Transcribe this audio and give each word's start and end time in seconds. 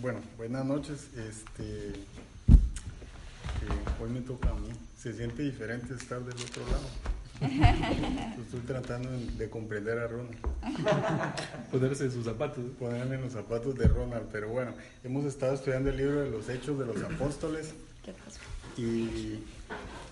Bueno, 0.00 0.18
buenas 0.36 0.64
noches. 0.64 1.08
Este, 1.16 1.88
eh, 1.90 2.02
hoy 4.02 4.10
me 4.10 4.20
toca 4.22 4.50
a 4.50 4.54
mí. 4.54 4.70
Se 4.98 5.12
siente 5.12 5.42
diferente 5.42 5.94
estar 5.94 6.20
del 6.20 6.34
otro 6.34 6.62
lado. 6.66 6.84
Estoy 8.42 8.60
tratando 8.60 9.08
de 9.38 9.48
comprender 9.48 9.98
a 9.98 10.08
Ronald. 10.08 10.36
Ponerse 11.70 12.06
en 12.06 12.12
sus 12.12 12.24
zapatos. 12.24 12.64
Ponerme 12.78 13.16
en 13.16 13.22
los 13.22 13.34
zapatos 13.34 13.76
de 13.76 13.86
Ronald. 13.86 14.26
Pero 14.32 14.48
bueno, 14.48 14.74
hemos 15.04 15.24
estado 15.26 15.54
estudiando 15.54 15.90
el 15.90 15.96
libro 15.96 16.22
de 16.22 16.30
los 16.30 16.48
Hechos 16.48 16.76
de 16.76 16.86
los 16.86 17.00
Apóstoles. 17.02 17.74
¿Qué 18.04 18.12
pasó? 18.12 18.40
Y 18.76 19.44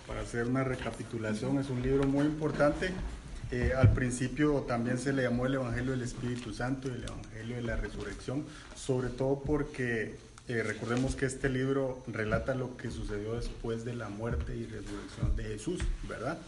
para 0.07 0.21
hacer 0.21 0.46
una 0.46 0.62
recapitulación, 0.62 1.59
es 1.59 1.71
un 1.71 1.83
libro 1.83 2.07
muy 2.07 2.27
importante. 2.27 2.93
Eh, 3.53 3.75
al 3.77 3.93
principio 3.93 4.62
también 4.62 4.96
se 4.96 5.12
le 5.12 5.25
llamó 5.25 5.45
el 5.45 5.57
Evangelio 5.57 5.91
del 5.91 6.01
Espíritu 6.01 6.55
Santo 6.55 6.89
y 6.89 6.93
el 6.93 7.05
Evangelio 7.05 7.57
de 7.57 7.62
la 7.62 7.77
Resurrección, 7.77 8.46
sobre 8.75 9.11
todo 9.11 9.43
porque 9.43 10.16
eh, 10.48 10.62
recordemos 10.62 11.16
que 11.16 11.27
este 11.27 11.51
libro 11.51 12.02
relata 12.06 12.55
lo 12.55 12.78
que 12.78 12.91
sucedió 12.91 13.34
después 13.34 13.84
de 13.84 13.95
la 13.95 14.09
muerte 14.09 14.56
y 14.56 14.65
resurrección 14.65 15.37
de 15.37 15.45
Jesús, 15.45 15.80
¿verdad? 16.09 16.38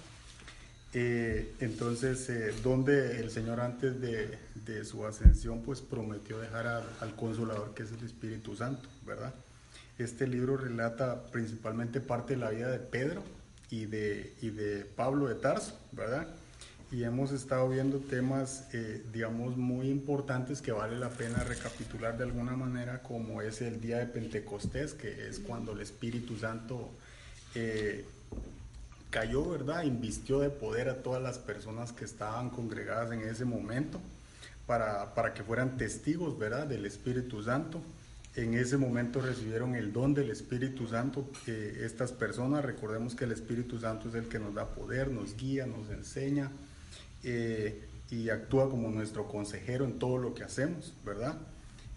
Eh, 0.94 1.52
entonces, 1.60 2.26
donde 2.62 3.20
el 3.20 3.30
Señor 3.30 3.60
antes 3.60 4.00
de, 4.00 4.38
de, 4.64 4.84
su 4.86 5.04
ascensión, 5.04 5.60
pues 5.60 5.82
prometió 5.82 6.38
dejar 6.38 6.66
al 6.66 7.16
consolador 7.16 7.74
que 7.74 7.82
es 7.82 7.92
el 7.92 8.02
Espíritu 8.02 8.56
Santo, 8.56 8.88
¿verdad? 9.04 9.34
Este 9.98 10.26
libro 10.26 10.56
relata 10.56 11.26
principalmente 11.26 12.00
parte 12.00 12.32
de 12.32 12.40
la 12.40 12.48
vida 12.48 12.70
de 12.70 12.78
Pedro 12.78 13.22
y 13.68 13.84
de, 13.84 14.32
y 14.40 14.48
de 14.48 14.86
Pablo 14.86 15.28
de 15.28 15.34
Tarso, 15.34 15.78
¿verdad? 15.92 16.28
Y 16.94 17.02
hemos 17.02 17.32
estado 17.32 17.68
viendo 17.68 17.98
temas, 17.98 18.68
eh, 18.72 19.02
digamos, 19.12 19.56
muy 19.56 19.88
importantes 19.88 20.62
que 20.62 20.70
vale 20.70 20.96
la 20.96 21.08
pena 21.08 21.42
recapitular 21.42 22.16
de 22.16 22.22
alguna 22.22 22.56
manera, 22.56 23.02
como 23.02 23.42
es 23.42 23.62
el 23.62 23.80
día 23.80 23.98
de 23.98 24.06
Pentecostés, 24.06 24.94
que 24.94 25.28
es 25.28 25.40
cuando 25.40 25.72
el 25.72 25.80
Espíritu 25.80 26.36
Santo 26.38 26.88
eh, 27.56 28.04
cayó, 29.10 29.50
¿verdad? 29.50 29.82
Invistió 29.82 30.38
de 30.38 30.50
poder 30.50 30.88
a 30.88 31.02
todas 31.02 31.20
las 31.20 31.38
personas 31.38 31.90
que 31.90 32.04
estaban 32.04 32.50
congregadas 32.50 33.10
en 33.10 33.22
ese 33.22 33.44
momento 33.44 34.00
para, 34.64 35.14
para 35.16 35.34
que 35.34 35.42
fueran 35.42 35.76
testigos, 35.76 36.38
¿verdad? 36.38 36.68
Del 36.68 36.86
Espíritu 36.86 37.42
Santo. 37.42 37.82
En 38.36 38.54
ese 38.54 38.76
momento 38.76 39.20
recibieron 39.20 39.74
el 39.74 39.92
don 39.92 40.14
del 40.14 40.30
Espíritu 40.30 40.86
Santo. 40.86 41.28
Eh, 41.48 41.80
estas 41.84 42.12
personas, 42.12 42.64
recordemos 42.64 43.16
que 43.16 43.24
el 43.24 43.32
Espíritu 43.32 43.80
Santo 43.80 44.10
es 44.10 44.14
el 44.14 44.28
que 44.28 44.38
nos 44.38 44.54
da 44.54 44.68
poder, 44.68 45.10
nos 45.10 45.36
guía, 45.36 45.66
nos 45.66 45.90
enseña, 45.90 46.52
eh, 47.24 47.88
y 48.10 48.28
actúa 48.28 48.68
como 48.68 48.90
nuestro 48.90 49.26
consejero 49.26 49.84
en 49.84 49.98
todo 49.98 50.18
lo 50.18 50.34
que 50.34 50.44
hacemos, 50.44 50.94
¿verdad? 51.04 51.36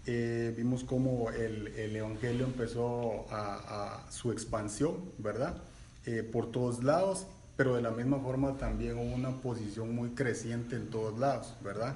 Eh, 0.06 0.54
vimos 0.56 0.84
cómo 0.84 1.30
el, 1.30 1.68
el, 1.68 1.94
Evangelio 1.94 2.46
empezó 2.46 3.26
a, 3.30 4.06
su 4.10 4.32
expansión, 4.32 4.96
¿verdad? 5.18 5.62
Eh, 6.06 6.22
por 6.22 6.50
todos 6.50 6.82
lados, 6.82 7.26
pero 7.56 7.76
de 7.76 7.82
la 7.82 7.90
misma 7.90 8.18
forma 8.18 8.56
también 8.56 8.96
hubo 8.96 9.14
una 9.14 9.36
posición 9.40 9.94
muy 9.94 10.10
creciente 10.10 10.76
en 10.76 10.88
todos 10.88 11.18
lados, 11.18 11.54
¿verdad? 11.62 11.94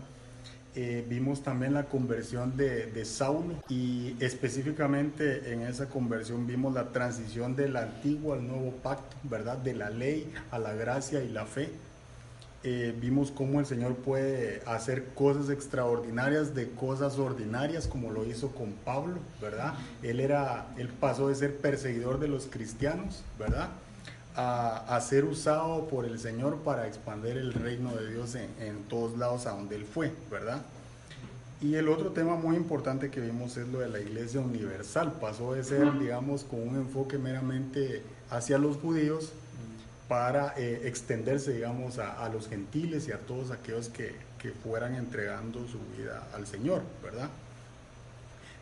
vimos 1.07 1.43
también 1.43 1.75
la 1.75 1.85
conversión 1.85 2.57
de, 2.57 2.87
de, 2.87 3.05
Saulo 3.05 3.57
y 3.69 4.17
específicamente 4.21 5.53
en 5.53 5.61
esa 5.61 5.91
conversión 5.91 6.47
vimos 6.47 6.73
la 6.73 6.93
transición 6.93 7.55
del 7.55 7.77
antiguo 7.77 8.33
al 8.33 8.49
nuevo 8.49 8.71
pacto, 8.83 9.15
¿verdad? 9.23 9.59
De 9.59 9.75
la 9.75 9.91
ley 9.91 10.33
a 10.51 10.59
la 10.59 10.73
gracia 10.73 11.23
y 11.23 11.29
la 11.29 11.45
fe, 11.45 11.69
eh, 12.65 12.95
vimos 13.01 13.33
cómo 13.33 13.59
el 13.59 13.67
Señor 13.67 13.97
puede 13.97 14.63
hacer 14.67 15.07
cosas 15.15 15.51
extraordinarias 15.51 16.55
de 16.55 16.71
cosas 16.71 17.19
ordinarias, 17.19 17.89
como 17.89 18.11
lo 18.11 18.25
hizo 18.25 18.53
con 18.53 18.73
Pablo, 18.85 19.19
¿verdad? 19.41 19.75
Él, 20.03 20.21
era, 20.21 20.67
él 20.79 20.89
pasó 20.89 21.29
de 21.29 21.35
ser 21.35 21.57
perseguidor 21.57 22.21
de 22.21 22.29
los 22.29 22.47
cristianos, 22.47 23.25
¿verdad? 23.39 23.71
A, 24.37 24.97
a 24.97 25.01
ser 25.01 25.25
usado 25.25 25.89
por 25.89 26.05
el 26.05 26.19
Señor 26.19 26.59
para 26.59 26.87
expandir 26.87 27.37
el 27.37 27.53
reino 27.53 27.95
de 27.97 28.11
Dios 28.13 28.35
en, 28.37 28.49
en 28.61 28.85
todos 28.85 29.19
lados 29.19 29.47
a 29.47 29.51
donde 29.51 29.77
él 29.77 29.85
fue, 29.85 30.13
¿verdad? 30.31 30.63
Y 31.61 31.77
el 31.77 31.89
otro 31.89 32.11
tema 32.11 32.35
muy 32.37 32.57
importante 32.57 33.11
que 33.11 33.21
vimos 33.21 33.57
es 33.57 33.69
lo 33.69 33.79
de 33.79 33.89
la 33.89 34.01
iglesia 34.01 34.41
universal. 34.41 35.13
Pasó 35.21 35.55
de 35.55 35.63
ser, 35.63 35.97
digamos, 35.99 36.43
con 36.43 36.61
un 36.61 36.75
enfoque 36.75 37.19
meramente 37.19 38.03
hacia 38.31 38.59
los 38.59 38.79
judíos 38.79 39.33
para 40.13 40.53
eh, 40.59 40.83
extenderse, 40.85 41.55
digamos, 41.55 41.99
a, 41.99 42.29
los 42.29 42.47
gentiles 42.47 43.09
y 43.09 43.13
a 43.13 43.17
todos 43.17 43.51
aquellos 43.51 43.89
que, 43.89 44.15
que, 44.39 44.51
fueran 44.51 44.95
entregando 44.95 45.67
su 45.67 45.79
vida 45.97 46.29
al 46.35 46.47
Señor, 46.47 46.83
¿verdad? 47.03 47.31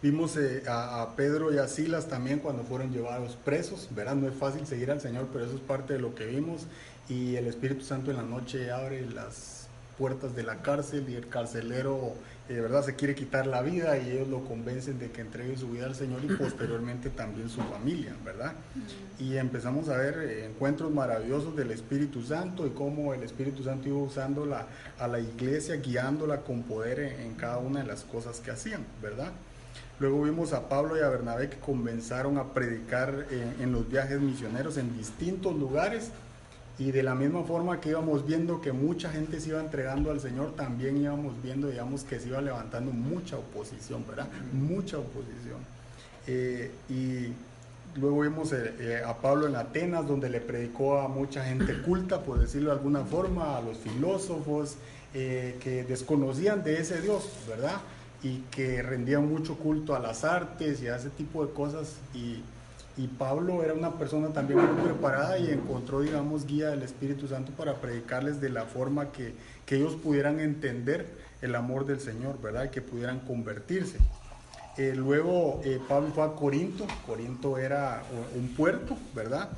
Vimos 0.00 0.36
eh, 0.36 0.62
a, 0.68 1.02
a, 1.02 1.16
Pedro 1.16 1.52
y 1.52 1.58
a 1.58 1.66
Silas 1.66 2.06
también 2.06 2.38
cuando 2.38 2.62
fueron 2.62 2.92
llevados 2.92 3.36
presos, 3.44 3.88
¿verdad? 3.90 4.14
No 4.14 4.28
es 4.28 4.34
fácil 4.34 4.64
seguir 4.64 4.92
al 4.92 5.00
Señor, 5.00 5.26
pero 5.32 5.44
eso 5.44 5.56
es 5.56 5.60
parte 5.60 5.94
de 5.94 5.98
lo 5.98 6.14
que 6.14 6.26
vimos. 6.26 6.68
Y 7.08 7.34
el 7.34 7.48
Espíritu 7.48 7.84
Santo 7.84 8.12
en 8.12 8.18
la 8.18 8.22
noche 8.22 8.70
abre 8.70 9.04
las 9.10 9.66
puertas 9.98 10.36
de 10.36 10.44
la 10.44 10.62
cárcel 10.62 11.08
y 11.08 11.16
el 11.16 11.28
carcelero 11.28 12.14
de 12.54 12.60
verdad 12.60 12.84
se 12.84 12.96
quiere 12.96 13.14
quitar 13.14 13.46
la 13.46 13.62
vida 13.62 13.96
y 13.96 14.10
ellos 14.10 14.26
lo 14.26 14.44
convencen 14.44 14.98
de 14.98 15.10
que 15.10 15.20
entregue 15.20 15.56
su 15.56 15.70
vida 15.70 15.86
al 15.86 15.94
Señor 15.94 16.24
y 16.24 16.28
posteriormente 16.36 17.10
también 17.10 17.48
su 17.48 17.60
familia, 17.62 18.14
¿verdad? 18.24 18.54
Y 19.18 19.36
empezamos 19.36 19.88
a 19.88 19.96
ver 19.96 20.18
eh, 20.18 20.46
encuentros 20.46 20.90
maravillosos 20.90 21.54
del 21.54 21.70
Espíritu 21.70 22.22
Santo 22.22 22.66
y 22.66 22.70
cómo 22.70 23.14
el 23.14 23.22
Espíritu 23.22 23.62
Santo 23.62 23.88
iba 23.88 23.98
usando 23.98 24.46
la, 24.46 24.66
a 24.98 25.06
la 25.06 25.20
iglesia, 25.20 25.76
guiándola 25.76 26.40
con 26.40 26.64
poder 26.64 26.98
en, 26.98 27.34
cada 27.34 27.58
una 27.58 27.80
de 27.80 27.86
las 27.86 28.02
cosas 28.02 28.40
que 28.40 28.50
hacían, 28.50 28.84
¿verdad? 29.00 29.30
Luego 30.00 30.22
vimos 30.22 30.52
a 30.52 30.68
Pablo 30.68 30.96
y 30.96 31.00
a 31.00 31.08
Bernabé 31.08 31.50
que 31.50 31.58
comenzaron 31.58 32.36
a 32.38 32.52
predicar 32.52 33.26
en, 33.30 33.62
en 33.62 33.72
los 33.72 33.88
viajes 33.88 34.20
misioneros 34.20 34.76
en 34.76 34.96
distintos 34.96 35.54
lugares 35.54 36.10
y 36.80 36.92
de 36.92 37.02
la 37.02 37.14
misma 37.14 37.44
forma 37.44 37.78
que 37.78 37.90
íbamos 37.90 38.26
viendo 38.26 38.62
que 38.62 38.72
mucha 38.72 39.10
gente 39.10 39.38
se 39.38 39.50
iba 39.50 39.60
entregando 39.60 40.10
al 40.10 40.18
Señor, 40.18 40.56
también 40.56 40.96
íbamos 40.96 41.34
viendo, 41.42 41.68
digamos, 41.68 42.04
que 42.04 42.18
se 42.18 42.28
iba 42.28 42.40
levantando 42.40 42.90
mucha 42.90 43.36
oposición, 43.36 44.02
¿verdad? 44.08 44.28
Mucha 44.54 44.96
oposición. 44.96 45.58
Eh, 46.26 46.70
y 46.88 47.34
luego 48.00 48.22
vimos 48.22 48.54
eh, 48.54 48.74
eh, 48.78 49.02
a 49.04 49.14
Pablo 49.14 49.46
en 49.46 49.56
Atenas, 49.56 50.08
donde 50.08 50.30
le 50.30 50.40
predicó 50.40 51.00
a 51.00 51.08
mucha 51.08 51.44
gente 51.44 51.82
culta, 51.84 52.22
por 52.22 52.38
decirlo 52.38 52.70
de 52.70 52.76
alguna 52.76 53.04
forma, 53.04 53.58
a 53.58 53.60
los 53.60 53.76
filósofos 53.76 54.76
que 55.12 55.84
desconocían 55.86 56.62
de 56.62 56.80
ese 56.80 57.02
Dios, 57.02 57.28
¿verdad? 57.46 57.78
Y 58.22 58.38
que 58.50 58.80
rendían 58.80 59.28
mucho 59.28 59.56
culto 59.58 59.94
a 59.94 59.98
las 59.98 60.24
artes 60.24 60.80
y 60.80 60.86
a 60.86 60.96
ese 60.96 61.10
tipo 61.10 61.44
de 61.44 61.52
cosas. 61.52 61.96
Y, 62.14 62.42
y 62.96 63.06
Pablo 63.06 63.62
era 63.62 63.74
una 63.74 63.92
persona 63.92 64.28
también 64.28 64.60
muy 64.60 64.84
preparada 64.84 65.38
y 65.38 65.50
encontró, 65.50 66.00
digamos, 66.00 66.46
guía 66.46 66.70
del 66.70 66.82
Espíritu 66.82 67.28
Santo 67.28 67.52
para 67.52 67.74
predicarles 67.74 68.40
de 68.40 68.50
la 68.50 68.64
forma 68.64 69.12
que, 69.12 69.34
que 69.66 69.76
ellos 69.76 69.94
pudieran 69.94 70.40
entender 70.40 71.06
el 71.42 71.54
amor 71.54 71.86
del 71.86 72.00
Señor, 72.00 72.40
¿verdad? 72.40 72.64
Y 72.64 72.68
que 72.68 72.82
pudieran 72.82 73.20
convertirse. 73.20 73.98
Eh, 74.76 74.94
luego 74.94 75.60
eh, 75.64 75.80
Pablo 75.88 76.10
fue 76.14 76.24
a 76.24 76.32
Corinto, 76.32 76.86
Corinto 77.06 77.58
era 77.58 78.02
un 78.34 78.48
puerto, 78.54 78.96
¿verdad? 79.14 79.48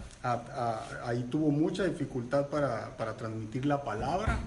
ahí 1.05 1.25
tuvo 1.31 1.51
mucha 1.51 1.83
dificultad 1.83 2.47
para, 2.47 2.97
para 2.97 3.17
transmitir 3.17 3.67
la 3.67 3.83
palabra. 3.83 4.39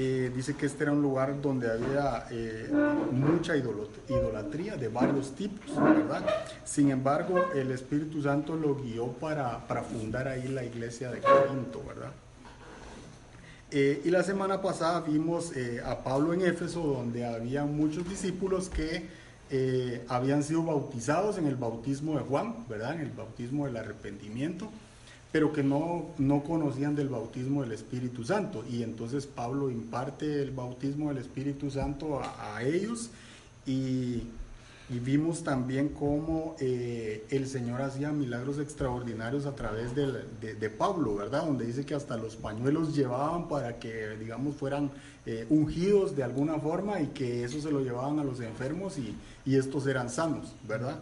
Eh, 0.00 0.30
dice 0.32 0.54
que 0.54 0.66
este 0.66 0.84
era 0.84 0.92
un 0.92 1.02
lugar 1.02 1.42
donde 1.42 1.68
había 1.68 2.28
eh, 2.30 2.70
mucha 3.10 3.56
idolatría 3.56 4.76
de 4.76 4.86
varios 4.86 5.34
tipos, 5.34 5.74
¿verdad? 5.74 6.24
Sin 6.64 6.92
embargo, 6.92 7.46
el 7.52 7.72
Espíritu 7.72 8.22
Santo 8.22 8.54
lo 8.54 8.76
guió 8.76 9.08
para, 9.08 9.58
fundar 9.82 10.28
ahí 10.28 10.46
la 10.46 10.62
iglesia 10.62 11.10
de 11.10 11.18
Corinto, 11.18 11.82
¿verdad? 11.84 12.12
Eh, 13.72 14.00
y 14.04 14.10
la 14.10 14.22
semana 14.22 14.62
pasada 14.62 15.00
vimos 15.00 15.52
a 15.84 16.04
Pablo 16.04 16.32
en 16.32 16.42
Éfeso, 16.42 16.80
donde 16.80 17.26
había 17.26 17.64
muchos 17.64 18.08
discípulos 18.08 18.68
que 18.68 19.08
habían 20.08 20.44
sido 20.44 20.62
bautizados 20.62 21.38
en 21.38 21.48
el 21.48 21.56
bautismo 21.56 22.16
de 22.16 22.22
Juan, 22.22 22.68
¿verdad? 22.68 22.94
En 22.94 23.00
el 23.00 23.10
bautismo 23.10 23.66
del 23.66 23.76
arrepentimiento 23.76 24.70
pero 25.32 25.52
que 25.52 25.62
no, 25.62 26.06
no 26.18 26.42
conocían 26.42 26.94
del 26.94 27.08
bautismo 27.08 27.62
del 27.62 27.72
Espíritu 27.72 28.24
Santo. 28.24 28.64
Y 28.68 28.82
entonces 28.82 29.26
Pablo 29.26 29.70
imparte 29.70 30.42
el 30.42 30.50
bautismo 30.52 31.08
del 31.08 31.18
Espíritu 31.18 31.70
Santo 31.70 32.20
a, 32.22 32.62
ellos 32.62 33.10
y, 33.66 34.22
vimos 34.88 35.44
también 35.44 35.90
cómo 35.90 36.56
eh, 36.60 37.26
el 37.28 37.46
Señor 37.46 37.82
hacía 37.82 38.10
milagros 38.10 38.58
extraordinarios 38.58 39.44
a 39.44 39.54
través 39.54 39.94
de, 39.94 40.06
de, 40.40 40.70
Pablo, 40.70 41.14
¿verdad? 41.14 41.44
Donde 41.44 41.66
dice 41.66 41.84
que 41.84 41.94
hasta 41.94 42.16
los 42.16 42.36
pañuelos 42.36 42.96
llevaban 42.96 43.48
para 43.48 43.78
que, 43.78 44.16
digamos, 44.16 44.56
fueran 44.56 44.90
eh, 45.26 45.44
ungidos 45.50 46.16
de 46.16 46.22
alguna 46.22 46.58
forma 46.58 47.02
y 47.02 47.08
que 47.08 47.44
eso 47.44 47.60
se 47.60 47.70
lo 47.70 47.80
llevaban 47.80 48.18
a 48.18 48.24
los 48.24 48.40
enfermos 48.40 48.96
y, 48.96 49.14
y 49.44 49.56
estos 49.56 49.86
eran 49.86 50.08
sanos, 50.08 50.54
¿verdad? 50.66 50.98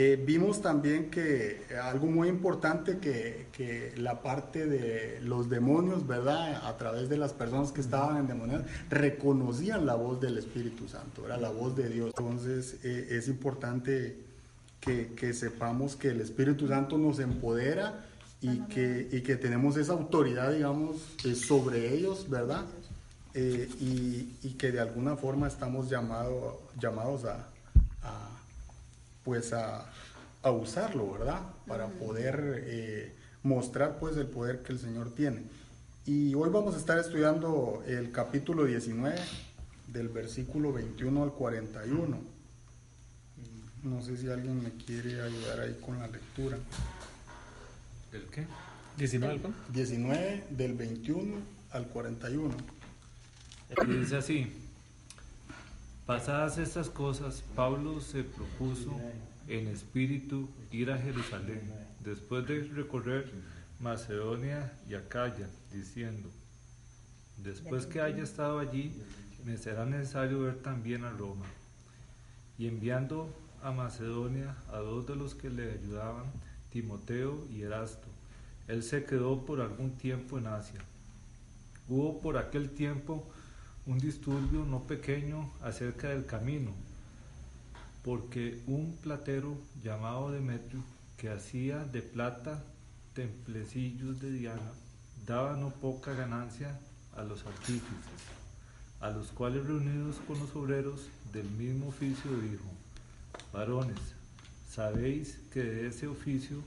Eh, 0.00 0.16
vimos 0.16 0.62
también 0.62 1.10
que 1.10 1.66
algo 1.82 2.06
muy 2.06 2.28
importante 2.28 2.98
que, 2.98 3.48
que, 3.50 3.92
la 3.96 4.22
parte 4.22 4.64
de 4.64 5.20
los 5.22 5.50
demonios, 5.50 6.06
¿verdad? 6.06 6.64
A 6.68 6.76
través 6.76 7.08
de 7.08 7.16
las 7.16 7.32
personas 7.32 7.72
que 7.72 7.80
estaban 7.80 8.16
en 8.16 8.28
demonios, 8.28 8.62
reconocían 8.90 9.86
la 9.86 9.96
voz 9.96 10.20
del 10.20 10.38
Espíritu 10.38 10.86
Santo, 10.86 11.26
era 11.26 11.36
la 11.36 11.50
voz 11.50 11.74
de 11.74 11.88
Dios. 11.88 12.12
Entonces 12.16 12.76
eh, 12.84 13.08
es 13.10 13.26
importante 13.26 14.16
que, 14.80 15.14
que 15.16 15.32
sepamos 15.32 15.96
que 15.96 16.10
el 16.10 16.20
Espíritu 16.20 16.68
Santo 16.68 16.96
nos 16.96 17.18
empodera 17.18 18.04
y 18.40 18.60
que, 18.66 19.08
y 19.10 19.22
que 19.22 19.34
tenemos 19.34 19.76
esa 19.76 19.94
autoridad, 19.94 20.52
digamos, 20.52 20.98
eh, 21.24 21.34
sobre 21.34 21.92
ellos, 21.92 22.30
¿verdad? 22.30 22.66
Y, 23.34 24.36
y, 24.42 24.54
que 24.56 24.70
de 24.70 24.78
alguna 24.78 25.16
forma 25.16 25.48
estamos 25.48 25.90
llamado, 25.90 26.62
llamados 26.80 27.24
a, 27.24 27.48
a 28.02 28.37
pues 29.28 29.52
a, 29.52 29.84
a, 30.42 30.50
usarlo, 30.50 31.12
¿verdad? 31.12 31.42
Para 31.66 31.88
poder 31.88 32.64
eh, 32.66 33.14
mostrar 33.42 33.98
pues 33.98 34.16
el 34.16 34.26
poder 34.26 34.62
que 34.62 34.72
el 34.72 34.78
Señor 34.78 35.14
tiene. 35.14 35.42
Y 36.06 36.34
hoy 36.34 36.48
vamos 36.48 36.74
a 36.74 36.78
estar 36.78 36.98
estudiando 36.98 37.82
el 37.86 38.10
capítulo 38.10 38.64
19 38.64 39.18
del 39.88 40.08
versículo 40.08 40.72
21 40.72 41.22
al 41.22 41.32
41. 41.34 42.18
No 43.82 44.00
sé 44.00 44.16
si 44.16 44.30
alguien 44.30 44.62
me 44.62 44.70
quiere 44.70 45.20
ayudar 45.20 45.60
ahí 45.60 45.78
con 45.84 45.98
la 45.98 46.06
lectura. 46.06 46.56
¿Del 48.10 48.22
qué? 48.28 48.46
19, 48.96 49.40
19 49.74 50.44
del 50.48 50.72
21 50.72 51.34
al 51.72 51.86
41. 51.88 52.54
Y 53.86 53.90
dice 53.90 54.16
así, 54.16 54.67
pasadas 56.08 56.56
estas 56.56 56.88
cosas, 56.88 57.44
Pablo 57.54 58.00
se 58.00 58.24
propuso 58.24 58.98
en 59.46 59.68
espíritu 59.68 60.48
ir 60.72 60.90
a 60.90 60.96
Jerusalén, 60.96 61.60
después 62.02 62.46
de 62.46 62.62
recorrer 62.62 63.30
Macedonia 63.78 64.72
y 64.88 64.94
Acaya, 64.94 65.50
diciendo, 65.70 66.30
después 67.36 67.84
que 67.84 68.00
haya 68.00 68.22
estado 68.22 68.58
allí, 68.58 68.90
me 69.44 69.58
será 69.58 69.84
necesario 69.84 70.40
ver 70.40 70.62
también 70.62 71.04
a 71.04 71.10
Roma. 71.10 71.44
Y 72.56 72.68
enviando 72.68 73.28
a 73.62 73.70
Macedonia 73.70 74.56
a 74.72 74.78
dos 74.78 75.06
de 75.06 75.14
los 75.14 75.34
que 75.34 75.50
le 75.50 75.72
ayudaban, 75.72 76.24
Timoteo 76.70 77.46
y 77.52 77.60
Erasto. 77.60 78.08
Él 78.66 78.82
se 78.82 79.04
quedó 79.04 79.44
por 79.44 79.60
algún 79.60 79.90
tiempo 79.98 80.38
en 80.38 80.46
Asia. 80.46 80.80
Hubo 81.86 82.22
por 82.22 82.38
aquel 82.38 82.70
tiempo 82.70 83.28
un 83.88 83.98
disturbio 83.98 84.66
no 84.66 84.82
pequeño 84.82 85.50
acerca 85.62 86.10
del 86.10 86.26
camino, 86.26 86.72
porque 88.04 88.62
un 88.66 88.94
platero 89.00 89.56
llamado 89.82 90.30
Demetrio, 90.30 90.82
que 91.16 91.30
hacía 91.30 91.78
de 91.84 92.02
plata 92.02 92.62
templecillos 93.14 94.20
de 94.20 94.30
Diana, 94.30 94.72
daba 95.26 95.56
no 95.56 95.70
poca 95.70 96.12
ganancia 96.12 96.78
a 97.16 97.22
los 97.22 97.46
artífices, 97.46 98.20
a 99.00 99.08
los 99.08 99.28
cuales 99.28 99.66
reunidos 99.66 100.16
con 100.26 100.38
los 100.38 100.54
obreros 100.54 101.08
del 101.32 101.48
mismo 101.52 101.88
oficio 101.88 102.30
dijo, 102.42 102.68
varones, 103.54 103.98
sabéis 104.68 105.38
que 105.50 105.62
de 105.62 105.88
ese 105.88 106.06
oficio 106.06 106.58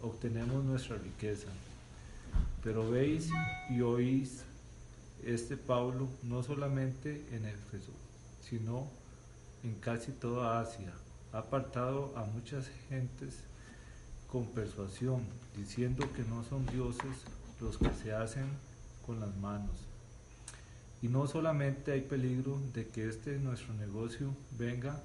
obtenemos 0.00 0.64
nuestra 0.64 0.96
riqueza. 0.96 1.48
Pero 2.62 2.88
veis 2.88 3.30
y 3.68 3.80
oís 3.80 4.44
este 5.24 5.56
Pablo 5.56 6.08
no 6.22 6.42
solamente 6.42 7.26
en 7.32 7.44
Éfeso, 7.46 7.92
sino 8.40 8.88
en 9.62 9.74
casi 9.74 10.12
toda 10.12 10.60
Asia. 10.60 10.92
Ha 11.32 11.38
apartado 11.38 12.16
a 12.16 12.24
muchas 12.24 12.70
gentes 12.88 13.40
con 14.30 14.46
persuasión, 14.46 15.22
diciendo 15.56 16.06
que 16.14 16.22
no 16.22 16.44
son 16.44 16.64
dioses 16.66 17.24
los 17.60 17.78
que 17.78 17.90
se 17.90 18.12
hacen 18.12 18.46
con 19.06 19.20
las 19.20 19.34
manos. 19.36 19.76
Y 21.00 21.08
no 21.08 21.26
solamente 21.26 21.92
hay 21.92 22.02
peligro 22.02 22.58
de 22.74 22.88
que 22.88 23.08
este 23.08 23.38
nuestro 23.38 23.74
negocio 23.74 24.34
venga 24.58 25.00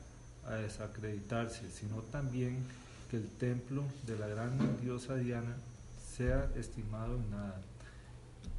a 0.45 0.55
desacreditarse, 0.55 1.69
sino 1.69 1.97
también 2.03 2.65
que 3.09 3.17
el 3.17 3.29
templo 3.29 3.83
de 4.05 4.17
la 4.17 4.27
gran 4.27 4.57
diosa 4.81 5.15
Diana 5.15 5.55
sea 5.97 6.49
estimado 6.55 7.15
en 7.15 7.31
nada 7.31 7.61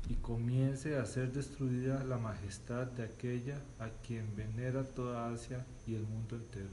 y 0.09 0.15
comience 0.17 0.97
a 0.99 1.07
ser 1.07 1.33
destruida 1.33 2.05
la 2.05 2.19
majestad 2.19 2.87
de 2.87 3.05
aquella 3.05 3.59
a 3.79 3.89
quien 4.07 4.37
venera 4.37 4.85
toda 4.85 5.33
Asia 5.33 5.65
y 5.87 5.95
el 5.95 6.03
mundo 6.03 6.37
entero. 6.37 6.69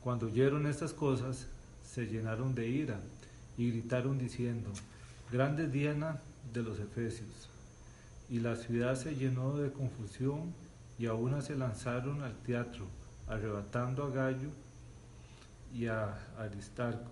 Cuando 0.00 0.26
oyeron 0.26 0.66
estas 0.66 0.92
cosas, 0.92 1.48
se 1.84 2.06
llenaron 2.06 2.54
de 2.54 2.68
ira 2.68 3.00
y 3.58 3.70
gritaron 3.70 4.18
diciendo, 4.18 4.70
Grande 5.32 5.66
Diana 5.66 6.20
de 6.52 6.62
los 6.62 6.78
Efesios. 6.78 7.48
Y 8.28 8.40
la 8.40 8.56
ciudad 8.56 8.94
se 8.94 9.14
llenó 9.14 9.56
de 9.56 9.72
confusión 9.72 10.54
y 10.98 11.06
aún 11.06 11.40
se 11.42 11.56
lanzaron 11.56 12.22
al 12.22 12.36
teatro, 12.38 12.86
arrebatando 13.26 14.04
a 14.04 14.10
Gallo 14.10 14.50
y 15.74 15.86
a 15.86 16.18
Aristarco, 16.38 17.10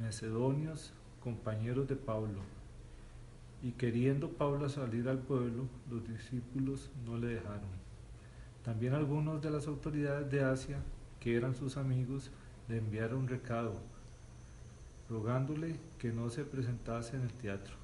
macedonios, 0.00 0.92
compañeros 1.22 1.86
de 1.88 1.96
Pablo. 1.96 2.55
Y 3.62 3.72
queriendo 3.72 4.30
Pablo 4.30 4.68
salir 4.68 5.08
al 5.08 5.18
pueblo, 5.18 5.64
los 5.90 6.06
discípulos 6.08 6.90
no 7.04 7.16
le 7.16 7.28
dejaron. 7.28 7.86
También 8.64 8.94
algunos 8.94 9.40
de 9.42 9.50
las 9.50 9.66
autoridades 9.66 10.30
de 10.30 10.44
Asia, 10.44 10.78
que 11.20 11.36
eran 11.36 11.54
sus 11.54 11.76
amigos, 11.76 12.30
le 12.68 12.78
enviaron 12.78 13.28
recado, 13.28 13.74
rogándole 15.08 15.76
que 15.98 16.12
no 16.12 16.30
se 16.30 16.44
presentase 16.44 17.16
en 17.16 17.22
el 17.22 17.32
teatro. 17.32 17.74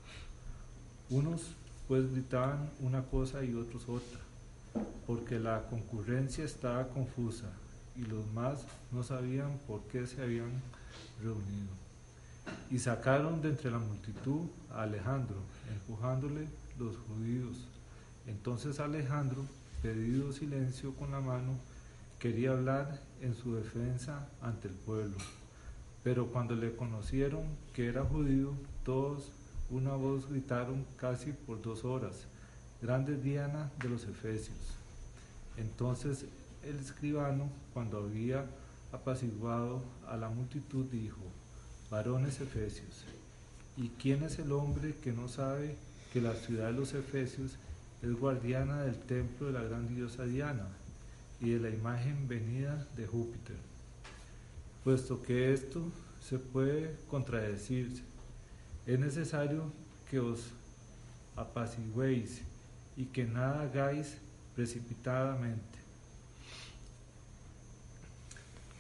Unos 1.11 1.55
pues 1.89 2.11
gritaban 2.13 2.71
una 2.81 3.03
cosa 3.03 3.45
y 3.45 3.55
otros 3.55 3.89
otra 3.89 4.21
porque 5.07 5.39
la 5.39 5.63
concurrencia 5.63 6.45
estaba 6.45 6.89
confusa 6.89 7.51
y 7.97 8.03
los 8.03 8.27
más 8.33 8.65
no 8.91 9.03
sabían 9.03 9.59
por 9.67 9.83
qué 9.83 10.07
se 10.07 10.23
habían 10.23 10.51
reunido. 11.23 11.73
Y 12.71 12.79
sacaron 12.79 13.43
de 13.43 13.51
entre 13.51 13.71
la 13.71 13.79
multitud 13.79 14.49
a 14.71 14.83
Alejandro, 14.83 15.37
empujándole 15.73 16.47
los 16.79 16.97
judíos. 16.97 17.69
Entonces 18.27 18.81
Alejandro, 18.81 19.45
pedido 19.83 20.33
silencio 20.33 20.95
con 20.95 21.11
la 21.11 21.21
mano, 21.21 21.55
quería 22.19 22.53
hablar 22.53 23.01
en 23.21 23.35
su 23.35 23.55
defensa 23.55 24.29
ante 24.41 24.69
el 24.69 24.75
pueblo. 24.75 25.17
Pero 26.05 26.27
cuando 26.29 26.55
le 26.55 26.75
conocieron 26.77 27.43
que 27.75 27.87
era 27.89 28.05
judío, 28.05 28.53
todos 28.85 29.33
una 29.71 29.95
voz 29.95 30.29
gritaron 30.29 30.85
casi 30.97 31.33
por 31.33 31.63
dos 31.63 31.85
horas 31.85 32.27
grande 32.83 33.17
Diana 33.17 33.71
de 33.81 33.89
los 33.89 34.05
Efesios. 34.05 34.59
Entonces 35.57 36.27
el 36.65 36.79
escribano, 36.81 37.49
cuando 37.73 37.99
había 37.99 38.45
apaciguado 38.93 39.83
a 40.09 40.17
la 40.17 40.29
multitud, 40.29 40.85
dijo, 40.87 41.21
varones 41.91 42.41
Efesios, 42.41 43.05
¿y 43.77 43.89
quién 44.01 44.23
es 44.23 44.39
el 44.39 44.53
hombre 44.53 44.97
que 45.03 45.13
no 45.13 45.29
sabe 45.29 45.77
que 46.13 46.21
la 46.21 46.35
ciudad 46.35 46.67
de 46.67 46.75
los 46.75 46.95
Efesios 46.95 47.57
es 48.03 48.13
guardiana 48.13 48.83
del 48.83 48.99
templo 48.99 49.47
de 49.47 49.53
la 49.53 49.63
gran 49.63 49.95
diosa 49.95 50.25
Diana 50.25 50.69
y 51.41 51.51
de 51.51 51.61
la 51.61 51.71
imagen 51.71 52.29
venida 52.29 52.87
de 52.97 53.07
Júpiter? 53.07 53.57
Puesto 54.85 55.23
que 55.23 55.53
esto 55.53 55.83
se 56.21 56.39
puede 56.39 56.97
contradecirse, 57.09 58.03
es 58.87 58.99
necesario 58.99 59.73
que 60.11 60.21
os 60.21 60.51
apaciguéis 61.37 62.43
y 62.97 63.07
que 63.07 63.25
nada 63.25 63.63
hagáis 63.63 64.19
precipitadamente. 64.55 65.79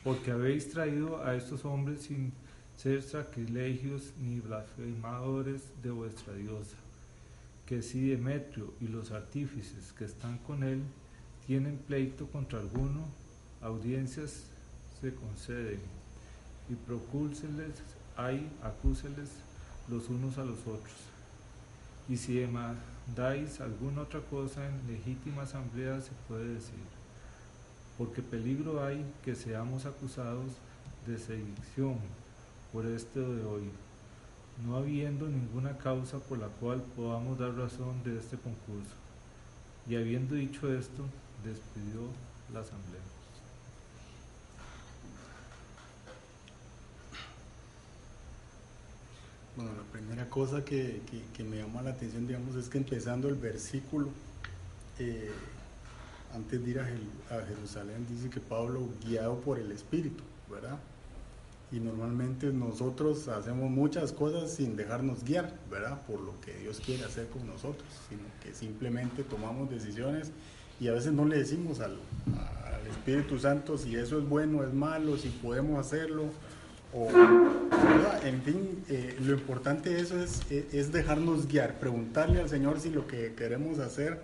Porque 0.04 0.32
habéis 0.32 0.68
traído 0.68 1.24
a 1.24 1.34
estos 1.36 1.64
hombres 1.64 2.02
sin 2.02 2.32
ser 2.82 3.00
sacrilegios 3.00 4.12
ni 4.20 4.40
blasfemadores 4.40 5.62
de 5.84 5.92
vuestra 5.92 6.34
diosa, 6.34 6.76
que 7.64 7.80
si 7.80 8.08
Demetrio 8.08 8.74
y 8.80 8.88
los 8.88 9.12
artífices 9.12 9.92
que 9.92 10.04
están 10.04 10.38
con 10.38 10.64
él 10.64 10.82
tienen 11.46 11.76
pleito 11.76 12.26
contra 12.26 12.58
alguno, 12.58 13.04
audiencias 13.60 14.46
se 15.00 15.14
conceden, 15.14 15.78
y 16.68 16.74
procúrseles 16.74 17.70
hay, 18.16 18.50
acúseles 18.64 19.30
los 19.88 20.08
unos 20.08 20.38
a 20.38 20.44
los 20.44 20.58
otros. 20.62 21.06
Y 22.08 22.16
si 22.16 22.44
dais 23.14 23.60
alguna 23.60 24.02
otra 24.02 24.22
cosa 24.22 24.68
en 24.68 24.88
legítima 24.88 25.42
asamblea 25.42 26.00
se 26.00 26.10
puede 26.26 26.54
decir, 26.54 26.74
porque 27.96 28.22
peligro 28.22 28.84
hay 28.84 29.04
que 29.24 29.36
seamos 29.36 29.86
acusados 29.86 30.50
de 31.06 31.16
sedición 31.16 32.21
por 32.72 32.86
este 32.86 33.20
de 33.20 33.44
hoy, 33.44 33.70
no 34.66 34.76
habiendo 34.76 35.26
ninguna 35.28 35.76
causa 35.78 36.18
por 36.18 36.38
la 36.38 36.48
cual 36.48 36.82
podamos 36.96 37.38
dar 37.38 37.54
razón 37.54 38.02
de 38.04 38.18
este 38.18 38.36
concurso. 38.36 38.94
Y 39.88 39.96
habiendo 39.96 40.34
dicho 40.34 40.72
esto, 40.72 41.04
despidió 41.44 42.08
la 42.52 42.60
asamblea. 42.60 43.00
Bueno, 49.54 49.72
la 49.76 49.82
primera 49.92 50.30
cosa 50.30 50.64
que, 50.64 51.02
que, 51.36 51.44
me 51.44 51.58
llama 51.58 51.82
la 51.82 51.90
atención, 51.90 52.26
digamos, 52.26 52.56
es 52.56 52.70
que 52.70 52.78
empezando 52.78 53.28
el 53.28 53.34
versículo, 53.34 54.08
eh, 54.98 55.30
antes 56.34 56.64
de 56.64 56.70
ir 56.70 56.80
a, 56.80 56.86
Jerusalén, 57.46 58.06
dice 58.08 58.30
que 58.30 58.40
Pablo 58.40 58.88
guiado 59.04 59.38
por 59.40 59.58
el 59.58 59.70
Espíritu, 59.72 60.22
¿verdad? 60.50 60.78
Y 61.72 61.80
normalmente 61.80 62.52
nosotros 62.52 63.28
hacemos 63.28 63.70
muchas 63.70 64.12
cosas 64.12 64.50
sin 64.50 64.76
dejarnos 64.76 65.24
guiar, 65.24 65.54
¿verdad? 65.70 66.02
Por 66.06 66.20
lo 66.20 66.38
que 66.40 66.54
Dios 66.58 66.80
quiere 66.84 67.04
hacer 67.04 67.28
con 67.28 67.46
nosotros, 67.46 67.88
sino 68.08 68.22
que 68.42 68.54
simplemente 68.54 69.24
tomamos 69.24 69.70
decisiones 69.70 70.32
y 70.80 70.88
a 70.88 70.92
veces 70.92 71.12
no 71.12 71.24
le 71.24 71.38
decimos 71.38 71.80
al, 71.80 71.98
Espíritu 72.90 73.38
Santo 73.38 73.78
si 73.78 73.96
eso 73.96 74.18
es 74.18 74.28
bueno, 74.28 74.62
es 74.64 74.74
malo, 74.74 75.16
si 75.16 75.28
podemos 75.28 75.78
hacerlo. 75.78 76.24
O, 76.92 77.08
en 78.22 78.42
fin, 78.42 78.84
eh, 78.88 79.16
lo 79.20 79.32
importante 79.32 79.90
de 79.90 80.00
eso 80.00 80.20
es, 80.20 80.42
es 80.50 80.92
dejarnos 80.92 81.48
guiar, 81.48 81.78
preguntarle 81.78 82.40
al 82.40 82.50
Señor 82.50 82.80
si 82.80 82.90
lo 82.90 83.06
que 83.06 83.34
queremos 83.34 83.78
hacer 83.78 84.20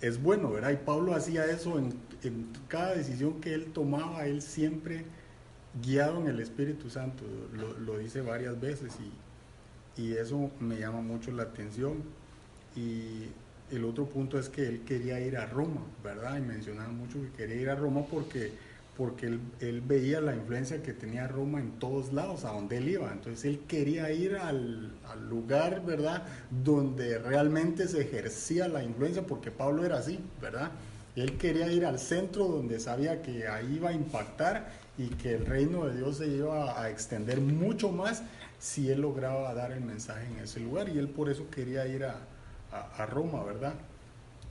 es 0.00 0.22
bueno, 0.22 0.50
¿verdad? 0.50 0.72
Y 0.72 0.76
Pablo 0.76 1.14
hacía 1.14 1.46
eso 1.46 1.78
en, 1.78 1.94
cada 2.68 2.94
decisión 2.94 3.40
que 3.40 3.54
él 3.54 3.66
tomaba, 3.72 4.26
él 4.26 4.42
siempre 4.42 5.04
guiado 5.82 6.20
en 6.20 6.28
el 6.28 6.40
Espíritu 6.40 6.90
Santo, 6.90 7.24
lo, 7.78 7.98
dice 7.98 8.20
varias 8.20 8.60
veces 8.60 8.92
y, 9.96 10.02
y, 10.02 10.12
eso 10.14 10.50
me 10.60 10.78
llama 10.78 11.00
mucho 11.00 11.30
la 11.32 11.44
atención. 11.44 12.02
Y 12.74 13.28
el 13.70 13.84
otro 13.84 14.06
punto 14.06 14.38
es 14.38 14.48
que 14.48 14.66
él 14.66 14.82
quería 14.84 15.20
ir 15.20 15.36
a 15.36 15.46
Roma, 15.46 15.82
¿verdad? 16.04 16.38
Y 16.38 16.42
mencionaba 16.42 16.90
mucho 16.90 17.20
que 17.20 17.30
quería 17.30 17.56
ir 17.56 17.70
a 17.70 17.74
Roma 17.74 18.02
porque 18.10 18.52
porque 18.96 19.26
él, 19.60 19.82
veía 19.82 20.20
la 20.20 20.34
influencia 20.34 20.82
que 20.82 20.92
tenía 20.92 21.28
Roma 21.28 21.60
en 21.60 21.72
todos 21.72 22.12
lados, 22.12 22.44
a 22.44 22.52
donde 22.52 22.78
él 22.78 22.88
iba. 22.88 23.12
Entonces 23.12 23.44
él 23.44 23.60
quería 23.68 24.10
ir 24.10 24.36
al, 24.36 24.92
lugar, 25.28 25.84
¿verdad?, 25.84 26.22
donde 26.64 27.18
realmente 27.18 27.88
se 27.88 28.00
ejercía 28.00 28.68
la 28.68 28.82
influencia, 28.82 29.26
porque 29.26 29.50
Pablo 29.50 29.84
era 29.84 29.98
así, 29.98 30.18
¿verdad? 30.40 30.70
Él 31.16 31.38
quería 31.38 31.66
ir 31.72 31.84
al 31.84 31.98
centro 31.98 32.46
donde 32.46 32.78
sabía 32.78 33.22
que 33.22 33.48
ahí 33.48 33.76
iba 33.76 33.90
a 33.90 33.92
impactar 33.92 34.68
y 34.98 35.08
que 35.08 35.34
el 35.34 35.46
reino 35.46 35.86
de 35.86 35.96
Dios 35.96 36.18
se 36.18 36.28
iba 36.28 36.80
a 36.80 36.90
extender 36.90 37.40
mucho 37.40 37.90
más 37.90 38.22
si 38.58 38.90
él 38.90 39.00
lograba 39.00 39.52
dar 39.54 39.72
el 39.72 39.80
mensaje 39.80 40.26
en 40.26 40.38
ese 40.38 40.60
lugar. 40.60 40.88
Y 40.88 40.98
él 40.98 41.08
por 41.08 41.30
eso 41.30 41.50
quería 41.50 41.86
ir 41.86 42.04
a, 42.04 42.20
a 42.70 43.06
Roma, 43.06 43.42
¿verdad? 43.42 43.74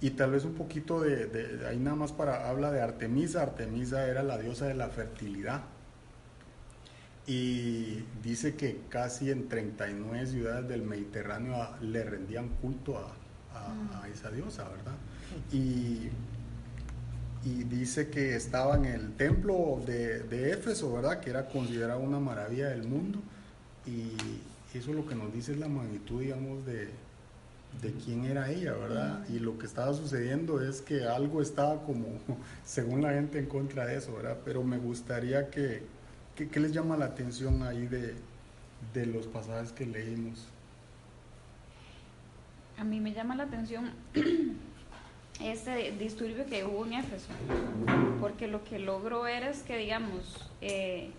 Y 0.01 0.12
tal 0.12 0.31
vez 0.31 0.43
un 0.43 0.53
poquito 0.53 1.01
de, 1.01 1.65
ahí 1.67 1.77
nada 1.79 1.95
más 1.95 2.12
para, 2.12 2.50
habla 2.50 2.72
de 2.72 2.81
Artemisa. 2.81 3.41
Artemisa 3.41 4.07
era 4.07 4.24
la 4.24 4.38
diosa 4.38 4.67
de 4.67 4.74
la 4.74 4.89
fertilidad. 4.89 5.63
Y 7.27 8.03
dice 8.22 8.55
que 8.55 8.81
casi 8.89 9.31
en 9.31 9.48
39 9.48 10.27
ciudades 10.27 10.67
del 10.67 10.84
Mediterráneo 10.84 11.55
le 11.81 12.03
rendían 12.03 12.50
culto 12.50 12.98
a, 12.98 13.07
mm. 13.69 14.12
esa 14.12 14.29
diosa, 14.29 14.67
¿verdad? 14.69 14.93
Y, 15.51 16.10
y, 17.46 17.64
dice 17.64 18.10
que 18.10 18.36
estaba 18.36 18.75
en 18.75 18.86
el 18.86 19.14
templo 19.14 19.82
de, 19.86 20.20
de 20.24 20.52
Éfeso, 20.52 20.94
¿verdad? 20.94 21.20
Que 21.20 21.30
era 21.30 21.48
considerado 21.48 22.00
una 22.00 22.20
maravilla 22.20 22.70
del 22.70 22.84
mundo. 22.84 23.20
Y 23.86 24.12
eso 24.78 24.92
lo 24.94 25.06
que 25.06 25.16
nos 25.16 25.32
dice 25.34 25.52
es 25.52 25.60
la 25.60 25.68
magnitud, 25.68 26.22
digamos, 26.22 26.66
de, 26.66 26.90
de 27.82 27.94
quién 28.04 28.25
era 28.25 28.52
ella, 28.52 28.74
¿verdad? 28.74 29.25
Y 29.30 29.40
lo 29.40 29.58
que 29.58 29.66
estaba 29.66 29.94
sucediendo 29.94 30.62
es 30.62 30.82
que 30.82 31.06
algo 31.06 31.42
estaba 31.42 31.84
como, 31.84 32.08
según 32.66 33.02
la 33.02 33.14
gente, 33.14 33.40
en 33.40 33.46
contra 33.46 33.86
de 33.86 33.98
eso, 33.98 34.16
¿verdad? 34.16 34.38
Pero 34.44 34.64
me 34.64 34.78
gustaría 34.78 35.50
que, 35.50 35.84
¿qué 36.36 36.60
les 36.60 36.72
llama 36.72 36.98
la 36.98 37.06
atención 37.06 37.64
ahí 37.64 37.86
de, 37.86 38.16
de 38.94 39.06
los 39.06 39.28
pasajes 39.28 39.72
que 39.72 39.86
leímos? 39.86 40.48
A 42.78 42.84
mí 42.84 43.00
me 43.00 43.14
llama 43.14 43.36
la 43.36 43.44
atención 43.44 43.92
ese 45.42 45.92
disturbio 45.92 46.46
que 46.46 46.63
hubo 46.63 46.86
en 46.86 46.94
Éfeso, 46.94 47.27
porque 48.20 48.48
lo 48.48 48.63
que 48.63 48.80
logro 48.80 49.22
ver 49.22 49.44
es 49.44 49.63
que, 49.63 49.77
digamos, 49.77 50.50
eh, 50.62 51.12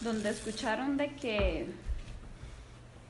donde 0.00 0.30
escucharon 0.30 0.96
de 0.96 1.14
que 1.14 1.66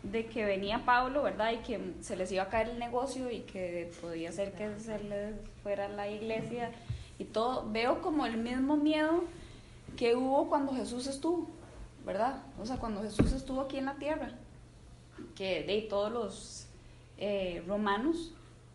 de 0.03 0.27
que 0.27 0.45
venía 0.45 0.85
Pablo, 0.85 1.23
¿verdad? 1.23 1.53
Y 1.53 1.59
que 1.59 1.95
se 2.01 2.17
les 2.17 2.33
iba 2.33 2.43
a 2.43 2.49
caer 2.49 2.71
el 2.71 2.79
negocio 2.79 3.31
y 3.31 3.41
que 3.41 3.93
podía 4.01 4.33
ser 4.33 4.53
que 4.53 4.79
se 4.79 4.99
les 4.99 5.37
fuera 5.63 5.89
la 5.89 6.09
iglesia 6.09 6.73
y 7.19 7.25
todo. 7.25 7.71
Veo 7.71 8.03
como 8.03 8.27
el 8.27 8.37
mismo 8.37 8.77
miedo 8.77 9.25
que 9.97 10.17
hubo 10.17 10.49
cuando 10.49 10.75
Jesús 10.75 11.07
estuvo, 11.07 11.49
¿verdad? 12.05 12.43
O 12.61 12.67
sea, 12.67 12.79
cuando 12.79 13.03
Jesús 13.03 13.33
estuvo 13.33 13.61
aquí 13.61 13.77
en 13.77 13.85
la 13.85 13.95
tierra, 13.95 14.33
que 15.37 15.63
de 15.63 15.83
todos 15.83 16.11
los 16.11 16.67
eh, 17.19 17.63
romanos, 17.69 18.33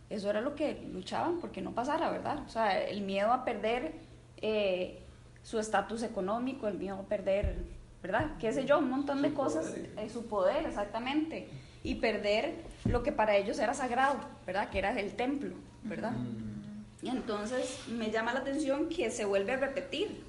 eso 0.09 0.29
era 0.29 0.41
lo 0.41 0.55
que 0.55 0.87
luchaban 0.91 1.39
porque 1.39 1.61
no 1.61 1.71
pasara, 1.71 2.09
¿verdad? 2.09 2.43
O 2.45 2.49
sea, 2.49 2.81
el 2.81 3.01
miedo 3.01 3.31
a 3.31 3.43
perder 3.43 3.93
eh, 4.41 5.01
su 5.43 5.59
estatus 5.59 6.03
económico, 6.03 6.67
el 6.67 6.77
miedo 6.77 6.97
a 6.97 7.03
perder 7.03 7.57
¿verdad? 8.01 8.31
Qué 8.39 8.53
sé 8.53 8.65
yo, 8.65 8.79
un 8.79 8.89
montón 8.89 9.21
de 9.21 9.33
cosas, 9.33 9.73
en 9.97 10.09
su 10.09 10.27
poder, 10.27 10.65
exactamente. 10.65 11.49
Y 11.83 11.95
perder 11.95 12.53
lo 12.85 13.03
que 13.03 13.11
para 13.11 13.35
ellos 13.35 13.59
era 13.59 13.73
sagrado, 13.73 14.19
¿verdad? 14.45 14.69
Que 14.69 14.79
era 14.79 14.97
el 14.99 15.13
templo, 15.13 15.55
¿verdad? 15.83 16.11
Mm. 16.11 17.05
Y 17.05 17.09
entonces 17.09 17.79
me 17.87 18.11
llama 18.11 18.33
la 18.33 18.39
atención 18.39 18.89
que 18.89 19.09
se 19.11 19.25
vuelve 19.25 19.53
a 19.53 19.57
repetir. 19.57 20.23